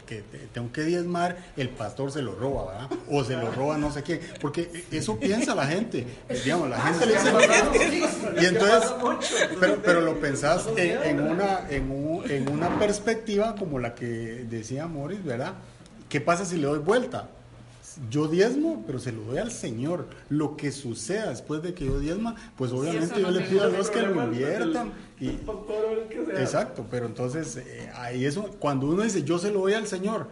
que, 0.06 0.18
que 0.18 0.22
te- 0.22 0.47
tengo 0.54 0.72
que 0.72 0.82
diezmar, 0.84 1.38
el 1.58 1.70
pastor 1.70 2.12
se 2.12 2.22
lo 2.22 2.34
roba, 2.36 2.72
¿verdad? 2.72 2.89
O 3.10 3.24
se 3.24 3.36
lo 3.36 3.52
roba 3.52 3.78
no 3.78 3.91
sé 3.91 4.04
quién, 4.04 4.20
porque 4.41 4.86
eso 4.91 5.18
piensa 5.20 5.56
la 5.56 5.66
gente, 5.68 6.06
digamos, 6.43 6.70
la 6.70 6.80
gente 6.82 7.06
le 7.06 7.14
dice... 7.16 7.32
Y 8.41 8.45
entonces, 8.45 8.91
pero, 9.60 9.82
pero 9.84 10.02
lo 10.02 10.20
pensás 10.20 10.68
en, 10.78 11.02
en 11.04 11.20
una, 11.22 11.62
en, 11.70 11.91
un- 11.91 12.30
en 12.30 12.49
una 12.49 12.78
perspectiva 12.80 13.56
como 13.56 13.80
la 13.80 13.95
que 13.95 14.45
decía 14.49 14.88
Morris, 14.88 15.24
¿verdad? 15.24 15.54
¿Qué 16.10 16.20
pasa 16.22 16.45
si 16.45 16.58
le 16.58 16.68
doy 16.68 16.80
vuelta? 16.80 17.30
Yo 18.09 18.27
diezmo, 18.27 18.83
pero 18.85 18.99
se 18.99 19.11
lo 19.11 19.23
doy 19.23 19.37
al 19.37 19.51
Señor. 19.51 20.07
Lo 20.29 20.55
que 20.55 20.71
suceda 20.71 21.29
después 21.29 21.61
de 21.61 21.73
que 21.73 21.85
yo 21.85 21.99
diezma, 21.99 22.35
pues 22.57 22.71
obviamente 22.71 23.21
yo 23.21 23.31
le 23.31 23.41
pido 23.41 23.63
a. 23.63 23.69
Dios 23.69 23.89
que 23.89 24.01
lo 24.01 24.23
inviertan. 24.23 24.93
Y, 25.19 25.29
El 25.29 25.37
pastor 25.37 25.85
o 25.85 26.01
el 26.01 26.07
que 26.07 26.25
sea. 26.25 26.41
exacto, 26.41 26.85
pero 26.89 27.05
entonces 27.05 27.57
eh, 27.57 27.89
ahí 27.95 28.25
eso, 28.25 28.49
cuando 28.59 28.87
uno 28.87 29.03
dice 29.03 29.23
yo 29.23 29.37
se 29.37 29.51
lo 29.51 29.59
doy 29.59 29.73
al 29.73 29.85
Señor, 29.85 30.27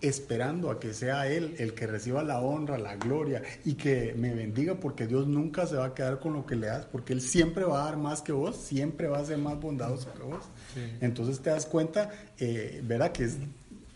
esperando 0.00 0.70
a 0.70 0.78
que 0.78 0.92
sea 0.92 1.28
Él 1.28 1.54
el 1.58 1.74
que 1.74 1.86
reciba 1.86 2.22
la 2.22 2.40
honra, 2.40 2.78
la 2.78 2.96
gloria 2.96 3.42
y 3.64 3.74
que 3.74 4.14
me 4.16 4.34
bendiga, 4.34 4.74
porque 4.74 5.06
Dios 5.06 5.26
nunca 5.26 5.66
se 5.66 5.76
va 5.76 5.86
a 5.86 5.94
quedar 5.94 6.20
con 6.20 6.34
lo 6.34 6.46
que 6.46 6.56
le 6.56 6.66
das, 6.66 6.86
porque 6.86 7.12
Él 7.12 7.20
siempre 7.20 7.64
va 7.64 7.82
a 7.82 7.84
dar 7.86 7.96
más 7.96 8.22
que 8.22 8.32
vos, 8.32 8.56
siempre 8.56 9.08
va 9.08 9.18
a 9.18 9.24
ser 9.24 9.38
más 9.38 9.58
bondadoso 9.60 10.12
que 10.14 10.22
vos. 10.22 10.44
Sí. 10.74 10.80
Entonces 11.00 11.40
te 11.40 11.50
das 11.50 11.66
cuenta, 11.66 12.10
eh, 12.38 12.80
¿verdad? 12.84 13.12
Que 13.12 13.24
es, 13.24 13.36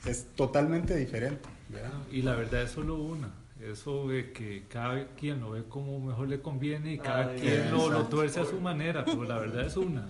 es 0.07 0.27
totalmente 0.35 0.97
diferente, 0.97 1.49
¿verdad? 1.69 1.91
Y 2.11 2.23
la 2.23 2.35
verdad 2.35 2.63
es 2.63 2.71
solo 2.71 2.97
una. 2.97 3.31
Eso 3.61 4.07
de 4.09 4.33
que 4.33 4.65
cada 4.69 5.09
quien 5.17 5.41
lo 5.41 5.51
ve 5.51 5.65
como 5.65 5.99
mejor 5.99 6.29
le 6.29 6.41
conviene 6.41 6.93
y 6.93 6.99
cada 6.99 7.35
quien 7.35 7.71
lo, 7.73 7.91
lo 7.91 8.05
tuerce 8.05 8.41
a 8.41 8.45
su 8.45 8.61
manera, 8.61 9.05
pero 9.05 9.25
la 9.25 9.39
verdad 9.39 9.67
es 9.67 9.77
una. 9.77 10.03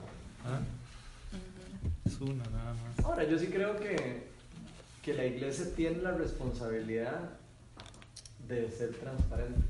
¿ah? 0.44 0.60
Es 2.04 2.20
una 2.20 2.44
nada 2.44 2.74
más. 2.74 3.04
Ahora, 3.04 3.24
yo 3.24 3.38
sí 3.38 3.46
creo 3.46 3.76
que, 3.78 4.26
que 5.02 5.14
la 5.14 5.24
iglesia 5.24 5.66
tiene 5.74 6.02
la 6.02 6.12
responsabilidad 6.12 7.30
de 8.46 8.70
ser 8.70 8.90
transparente. 8.94 9.60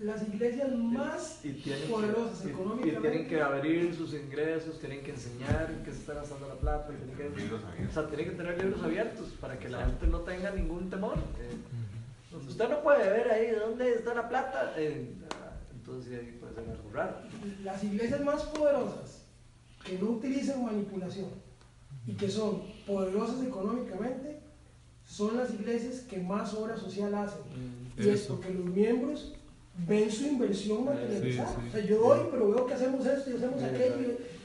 Las 0.00 0.22
iglesias 0.26 0.74
más 0.76 1.40
Y 1.44 1.50
tienen, 1.52 1.88
poderosas 1.88 2.40
que, 2.40 2.48
y- 2.48 2.50
y 2.50 2.54
económicamente. 2.54 3.08
tienen 3.08 3.28
que 3.28 3.40
abrir 3.40 3.94
sus 3.94 4.14
ingresos, 4.14 4.78
tienen 4.80 5.02
que 5.02 5.12
enseñar 5.12 5.70
en 5.70 5.84
qué 5.84 5.92
se 5.92 5.98
está 5.98 6.14
gastando 6.14 6.48
la 6.48 6.54
plata. 6.56 6.92
y 6.92 6.96
Tienen 7.14 7.16
que, 7.34 7.40
Libros 7.40 7.62
abiertos. 7.64 7.90
o 7.96 8.00
sea, 8.00 8.08
tienen 8.08 8.30
que 8.30 8.36
tener 8.36 8.64
libros 8.64 8.82
abiertos 8.82 9.28
para 9.40 9.58
que 9.58 9.68
la 9.68 9.84
gente 9.86 10.06
no 10.08 10.20
tenga 10.20 10.50
ningún 10.50 10.90
temor. 10.90 11.16
Eh, 11.38 12.36
usted 12.48 12.68
no 12.68 12.82
puede 12.82 13.08
ver 13.10 13.30
ahí 13.30 13.50
dónde 13.52 13.92
está 13.94 14.14
la 14.14 14.28
plata. 14.28 14.74
eh, 14.76 15.14
entonces 15.74 16.18
ahí 16.20 16.36
puede 16.40 16.54
ser 16.54 16.64
algo 16.70 16.90
raro. 16.92 17.16
Las 17.62 17.84
iglesias 17.84 18.20
más 18.24 18.42
poderosas 18.44 19.22
que 19.84 19.98
no 19.98 20.10
utilizan 20.10 20.64
manipulación 20.64 21.28
y 22.06 22.14
que 22.14 22.28
son 22.28 22.62
poderosas 22.86 23.42
económicamente 23.44 24.40
son 25.06 25.36
las 25.36 25.52
iglesias 25.52 26.00
que 26.02 26.18
más 26.18 26.54
obra 26.54 26.76
social 26.76 27.14
hacen. 27.14 27.40
Y 27.96 28.00
es 28.00 28.06
Eso. 28.06 28.34
porque 28.36 28.54
los 28.54 28.64
miembros 28.66 29.34
ven 29.86 30.10
su 30.10 30.26
inversión 30.26 30.84
materializada. 30.84 31.48
Sí, 31.50 31.60
sí. 31.62 31.68
O 31.68 31.72
sea, 31.72 31.84
yo 31.84 31.98
doy, 32.00 32.20
pero 32.30 32.48
veo 32.50 32.66
que 32.66 32.74
hacemos 32.74 33.06
esto 33.06 33.30
y 33.30 33.34
hacemos 33.36 33.58
Sí, 33.58 33.64
aquello 33.64 33.96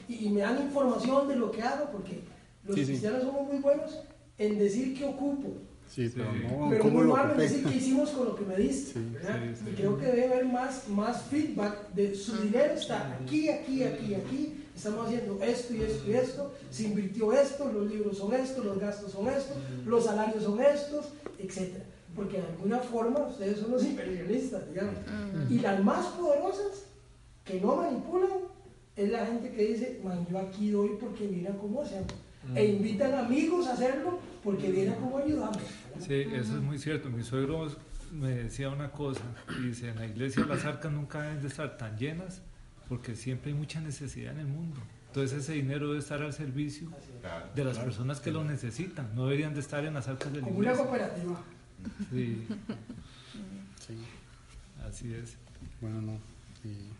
y, 0.08 0.14
y 0.26 0.28
me 0.30 0.40
dan 0.40 0.62
información 0.62 1.28
de 1.28 1.36
lo 1.36 1.50
que 1.50 1.62
hago 1.62 1.90
porque 1.92 2.20
los 2.64 2.74
Sí, 2.74 2.82
sí. 2.82 2.86
cristianos 2.92 3.22
somos 3.22 3.46
muy 3.46 3.58
buenos 3.58 4.00
en 4.38 4.58
decir 4.58 4.96
qué 4.98 5.04
ocupo. 5.04 5.52
Sí, 5.88 6.10
pero 6.14 6.30
Sí. 6.32 6.38
no, 6.58 6.68
Pero 6.70 6.82
¿cómo 6.82 6.94
muy 6.98 7.06
lo 7.06 7.16
malo 7.16 7.32
en 7.32 7.38
decir 7.40 7.64
qué 7.64 7.74
hicimos 7.76 8.10
con 8.10 8.26
lo 8.26 8.36
que 8.36 8.44
me 8.44 8.56
diste. 8.56 8.92
Sí, 8.92 9.06
¿verdad? 9.12 9.40
sí, 9.54 9.62
sí. 9.64 9.70
Y 9.70 9.74
creo 9.74 9.98
que 9.98 10.06
debe 10.06 10.24
haber 10.26 10.44
más, 10.46 10.88
más 10.88 11.22
feedback 11.24 11.92
de 11.94 12.14
su 12.14 12.36
dinero 12.42 12.74
está 12.74 13.14
aquí, 13.22 13.48
aquí, 13.48 13.82
aquí, 13.82 14.14
aquí. 14.14 14.54
Estamos 14.76 15.06
haciendo 15.06 15.42
esto 15.42 15.74
y 15.74 15.82
esto 15.82 16.04
y 16.08 16.12
esto. 16.14 16.54
Se 16.70 16.84
invirtió 16.84 17.32
esto, 17.32 17.72
los 17.72 17.90
libros 17.90 18.16
son 18.18 18.32
estos, 18.34 18.64
los 18.64 18.78
gastos 18.78 19.10
son 19.12 19.26
estos, 19.28 19.56
los 19.84 20.04
salarios 20.04 20.44
son 20.44 20.60
estos, 20.60 21.06
etc. 21.38 21.78
Porque 22.18 22.38
de 22.40 22.46
alguna 22.48 22.78
forma 22.80 23.20
ustedes 23.28 23.60
son 23.60 23.70
los 23.70 23.84
inversionistas, 23.84 24.68
digamos. 24.68 24.96
Y 25.48 25.60
las 25.60 25.82
más 25.84 26.04
poderosas 26.06 26.86
que 27.44 27.60
no 27.60 27.76
manipulan 27.76 28.30
es 28.96 29.08
la 29.10 29.24
gente 29.24 29.52
que 29.52 29.62
dice, 29.68 30.00
man, 30.02 30.26
yo 30.28 30.36
aquí 30.40 30.70
doy 30.72 30.96
porque 31.00 31.28
mira 31.28 31.52
cómo 31.56 31.82
hacemos. 31.82 32.12
E 32.56 32.64
invitan 32.66 33.14
amigos 33.14 33.68
a 33.68 33.74
hacerlo 33.74 34.18
porque 34.42 34.68
mira 34.68 34.96
cómo 34.96 35.18
ayudamos. 35.18 35.62
Sí, 36.00 36.14
eso 36.32 36.56
es 36.56 36.62
muy 36.62 36.76
cierto. 36.80 37.08
Mi 37.08 37.22
suegro 37.22 37.68
me 38.12 38.30
decía 38.30 38.68
una 38.70 38.90
cosa, 38.90 39.22
y 39.60 39.68
dice, 39.68 39.90
en 39.90 39.96
la 40.00 40.06
iglesia 40.06 40.44
las 40.44 40.64
arcas 40.64 40.90
nunca 40.90 41.22
deben 41.22 41.40
de 41.40 41.46
estar 41.46 41.76
tan 41.76 41.96
llenas 41.96 42.42
porque 42.88 43.14
siempre 43.14 43.52
hay 43.52 43.56
mucha 43.56 43.80
necesidad 43.80 44.32
en 44.32 44.40
el 44.40 44.46
mundo. 44.48 44.80
Entonces 45.06 45.38
ese 45.44 45.52
dinero 45.52 45.86
debe 45.88 46.00
estar 46.00 46.20
al 46.20 46.32
servicio 46.32 46.88
de 47.54 47.64
las 47.64 47.78
personas 47.78 48.18
que 48.20 48.32
lo 48.32 48.42
necesitan. 48.42 49.14
No 49.14 49.26
deberían 49.26 49.54
de 49.54 49.60
estar 49.60 49.84
en 49.84 49.94
las 49.94 50.08
arcas 50.08 50.32
de 50.32 50.40
la 50.40 50.44
Como 50.44 50.58
una 50.58 50.72
iglesia. 50.72 50.84
cooperativa. 50.84 51.40
Sí, 52.10 52.46
Sí. 53.86 53.94
así 54.86 55.12
es. 55.14 55.36
Bueno, 55.80 56.00
no. 56.02 56.12
y 56.64 56.90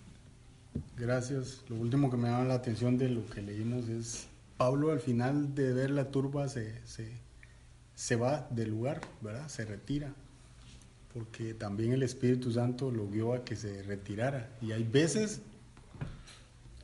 gracias. 1.01 1.63
Lo 1.69 1.77
último 1.77 2.11
que 2.11 2.17
me 2.17 2.29
llama 2.29 2.45
la 2.45 2.55
atención 2.55 2.97
de 2.99 3.09
lo 3.09 3.27
que 3.27 3.43
leímos 3.43 3.89
es 3.89 4.27
Pablo 4.57 4.93
al 4.93 5.01
final 5.01 5.55
de 5.55 5.73
ver 5.73 5.91
la 5.91 6.11
turba 6.11 6.49
se, 6.49 6.75
se, 6.87 7.11
se 7.95 8.17
va 8.17 8.47
del 8.51 8.71
lugar, 8.71 9.01
¿verdad? 9.21 9.49
Se 9.49 9.65
retira. 9.65 10.13
Porque 11.13 11.55
también 11.55 11.93
el 11.93 12.03
Espíritu 12.03 12.53
Santo 12.53 12.91
lo 12.91 13.09
guió 13.09 13.35
a 13.35 13.45
que 13.45 13.57
se 13.57 13.83
retirara. 13.83 14.51
Y 14.61 14.73
hay 14.73 14.85
veces 14.85 15.41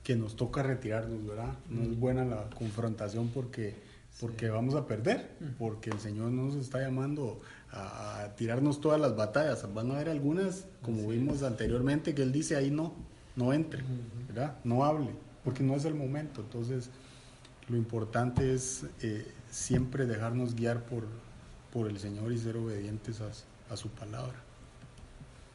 que 0.02 0.16
nos 0.16 0.36
toca 0.36 0.62
retirarnos, 0.62 1.24
¿verdad? 1.26 1.54
No 1.70 1.82
es 1.82 1.98
buena 1.98 2.24
la 2.24 2.50
confrontación 2.50 3.28
porque, 3.28 3.74
porque 4.20 4.48
vamos 4.50 4.74
a 4.74 4.86
perder, 4.86 5.30
porque 5.58 5.90
el 5.90 5.98
Señor 6.00 6.30
no 6.32 6.44
nos 6.46 6.56
está 6.56 6.80
llamando 6.80 7.40
a, 7.74 8.22
a 8.22 8.36
tirarnos 8.36 8.80
todas 8.80 9.00
las 9.00 9.16
batallas. 9.16 9.66
Van 9.74 9.90
a 9.90 9.94
haber 9.94 10.08
algunas, 10.08 10.66
como 10.82 11.08
vimos 11.08 11.42
anteriormente, 11.42 12.14
que 12.14 12.22
Él 12.22 12.32
dice 12.32 12.56
ahí 12.56 12.70
no, 12.70 12.94
no 13.36 13.52
entre, 13.52 13.82
¿verdad? 14.28 14.56
No 14.64 14.84
hable, 14.84 15.10
porque 15.42 15.62
no 15.62 15.74
es 15.74 15.84
el 15.84 15.94
momento. 15.94 16.40
Entonces, 16.40 16.90
lo 17.68 17.76
importante 17.76 18.54
es 18.54 18.84
eh, 19.02 19.26
siempre 19.50 20.06
dejarnos 20.06 20.54
guiar 20.54 20.84
por, 20.84 21.04
por 21.72 21.88
el 21.88 21.98
Señor 21.98 22.32
y 22.32 22.38
ser 22.38 22.56
obedientes 22.56 23.20
a, 23.20 23.72
a 23.72 23.76
su 23.76 23.88
palabra. 23.88 24.43